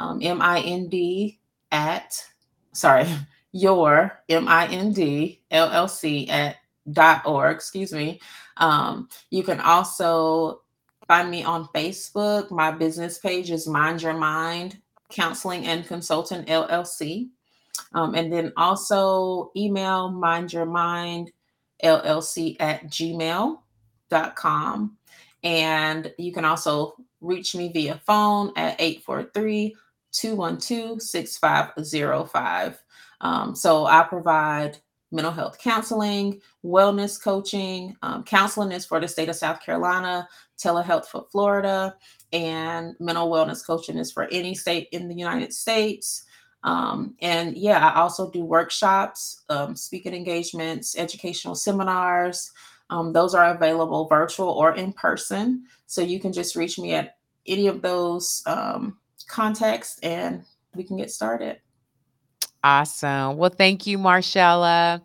Um, 0.00 0.18
M 0.22 0.42
I 0.42 0.60
N 0.60 0.88
D 0.88 1.38
at 1.70 2.20
sorry, 2.74 3.06
your 3.52 4.20
M 4.28 4.46
I 4.48 4.66
N 4.66 4.92
D 4.92 5.40
L 5.50 5.70
L 5.70 5.88
C 5.88 6.28
at 6.28 6.56
dot 6.92 7.22
org. 7.24 7.56
Excuse 7.56 7.92
me. 7.92 8.20
Um, 8.58 9.08
you 9.30 9.42
can 9.42 9.60
also 9.60 10.60
find 11.08 11.30
me 11.30 11.42
on 11.42 11.68
Facebook. 11.74 12.50
My 12.50 12.70
business 12.70 13.18
page 13.18 13.50
is 13.50 13.66
Mind 13.66 14.02
Your 14.02 14.14
Mind 14.14 14.78
Counseling 15.10 15.66
and 15.66 15.86
Consultant 15.86 16.48
LLC. 16.48 17.28
Um, 17.92 18.14
and 18.14 18.32
then 18.32 18.52
also 18.56 19.50
email 19.56 20.08
mind 20.10 20.52
your 20.52 20.66
mind 20.66 21.32
llc 21.82 22.56
at 22.60 22.84
gmail.com. 22.86 23.58
And 25.42 26.14
you 26.18 26.32
can 26.32 26.44
also 26.44 26.94
reach 27.20 27.54
me 27.54 27.70
via 27.72 28.00
phone 28.06 28.52
at 28.56 28.80
843 28.80 29.76
212 30.14 31.02
6505. 31.02 32.82
Um, 33.20 33.54
so 33.54 33.86
I 33.86 34.02
provide 34.04 34.78
mental 35.10 35.32
health 35.32 35.58
counseling, 35.58 36.40
wellness 36.64 37.22
coaching. 37.22 37.96
Um, 38.02 38.24
counseling 38.24 38.72
is 38.72 38.84
for 38.84 39.00
the 39.00 39.08
state 39.08 39.28
of 39.28 39.36
South 39.36 39.60
Carolina, 39.60 40.28
telehealth 40.58 41.06
for 41.06 41.26
Florida, 41.30 41.96
and 42.32 42.96
mental 42.98 43.30
wellness 43.30 43.64
coaching 43.64 43.96
is 43.96 44.12
for 44.12 44.28
any 44.30 44.54
state 44.54 44.88
in 44.92 45.08
the 45.08 45.14
United 45.14 45.52
States. 45.52 46.24
Um, 46.64 47.14
and 47.20 47.56
yeah, 47.56 47.86
I 47.88 48.00
also 48.00 48.30
do 48.30 48.44
workshops, 48.44 49.42
um, 49.48 49.76
speaking 49.76 50.14
engagements, 50.14 50.96
educational 50.96 51.54
seminars. 51.54 52.50
Um, 52.90 53.12
those 53.12 53.34
are 53.34 53.54
available 53.54 54.08
virtual 54.08 54.48
or 54.48 54.74
in 54.74 54.92
person. 54.92 55.64
So 55.86 56.00
you 56.00 56.18
can 56.18 56.32
just 56.32 56.56
reach 56.56 56.78
me 56.78 56.94
at 56.94 57.16
any 57.46 57.66
of 57.66 57.82
those 57.82 58.42
contexts 59.28 59.98
and 60.00 60.44
we 60.74 60.84
can 60.84 60.96
get 60.96 61.10
started. 61.10 61.60
Awesome. 62.62 63.36
Well, 63.36 63.50
thank 63.50 63.86
you, 63.86 63.98
Marshella. 63.98 65.02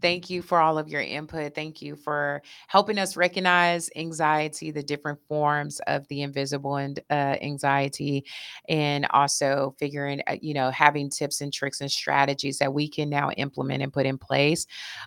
Thank 0.00 0.30
you 0.30 0.42
for 0.42 0.60
all 0.60 0.78
of 0.78 0.88
your 0.88 1.00
input. 1.00 1.54
Thank 1.54 1.82
you 1.82 1.96
for 1.96 2.42
helping 2.68 2.98
us 2.98 3.16
recognize 3.16 3.90
anxiety, 3.96 4.70
the 4.70 4.82
different 4.82 5.18
forms 5.26 5.80
of 5.88 6.06
the 6.08 6.22
invisible 6.22 6.76
and 6.76 7.00
uh, 7.10 7.36
anxiety, 7.42 8.24
and 8.68 9.06
also 9.10 9.74
figuring, 9.78 10.22
uh, 10.28 10.36
you 10.40 10.54
know, 10.54 10.70
having 10.70 11.10
tips 11.10 11.40
and 11.40 11.52
tricks 11.52 11.80
and 11.80 11.90
strategies 11.90 12.58
that 12.58 12.72
we 12.72 12.88
can 12.88 13.10
now 13.10 13.30
implement 13.32 13.82
and 13.82 13.92
put 13.92 14.06
in 14.06 14.18
place 14.18 14.66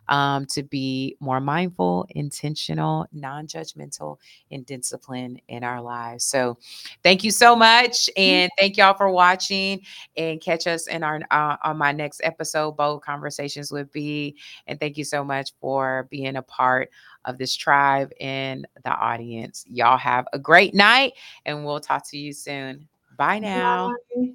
um, 0.10 0.46
to 0.48 0.62
be 0.64 1.16
more 1.22 1.40
mindful, 1.40 2.06
intentional, 2.10 3.06
non 3.14 3.48
judgmental, 3.48 4.18
and 4.52 4.66
disciplined 4.66 5.42
in 5.48 5.64
our 5.64 5.82
lives. 5.82 6.26
So, 6.26 6.58
thank 7.02 7.24
you 7.24 7.32
so 7.32 7.56
much. 7.56 8.10
And 8.18 8.52
thank 8.60 8.76
y'all 8.76 8.94
for 8.94 9.10
watching 9.10 9.82
and 10.18 10.42
catch 10.42 10.68
us 10.68 10.88
in 10.88 11.02
our 11.02 11.22
uh, 11.32 11.56
on 11.64 11.78
my 11.78 11.94
next 11.94 12.20
episode, 12.26 12.76
Bold 12.76 13.04
Conversations 13.04 13.72
with 13.72 13.90
B. 13.94 14.36
And 14.68 14.81
thank 14.82 14.98
you 14.98 15.06
so 15.06 15.24
much 15.24 15.52
for 15.62 16.08
being 16.12 16.36
a 16.36 16.42
part 16.42 16.90
of 17.24 17.38
this 17.38 17.56
tribe 17.56 18.12
and 18.20 18.68
the 18.84 18.92
audience. 18.92 19.64
Y'all 19.70 19.98
have 19.98 20.28
a 20.34 20.40
great 20.40 20.74
night, 20.74 21.14
and 21.46 21.66
we'll 21.66 21.80
talk 21.80 22.10
to 22.10 22.18
you 22.18 22.34
soon. 22.34 22.90
Bye 23.18 23.40
now. 23.40 23.96
Bye. 24.14 24.32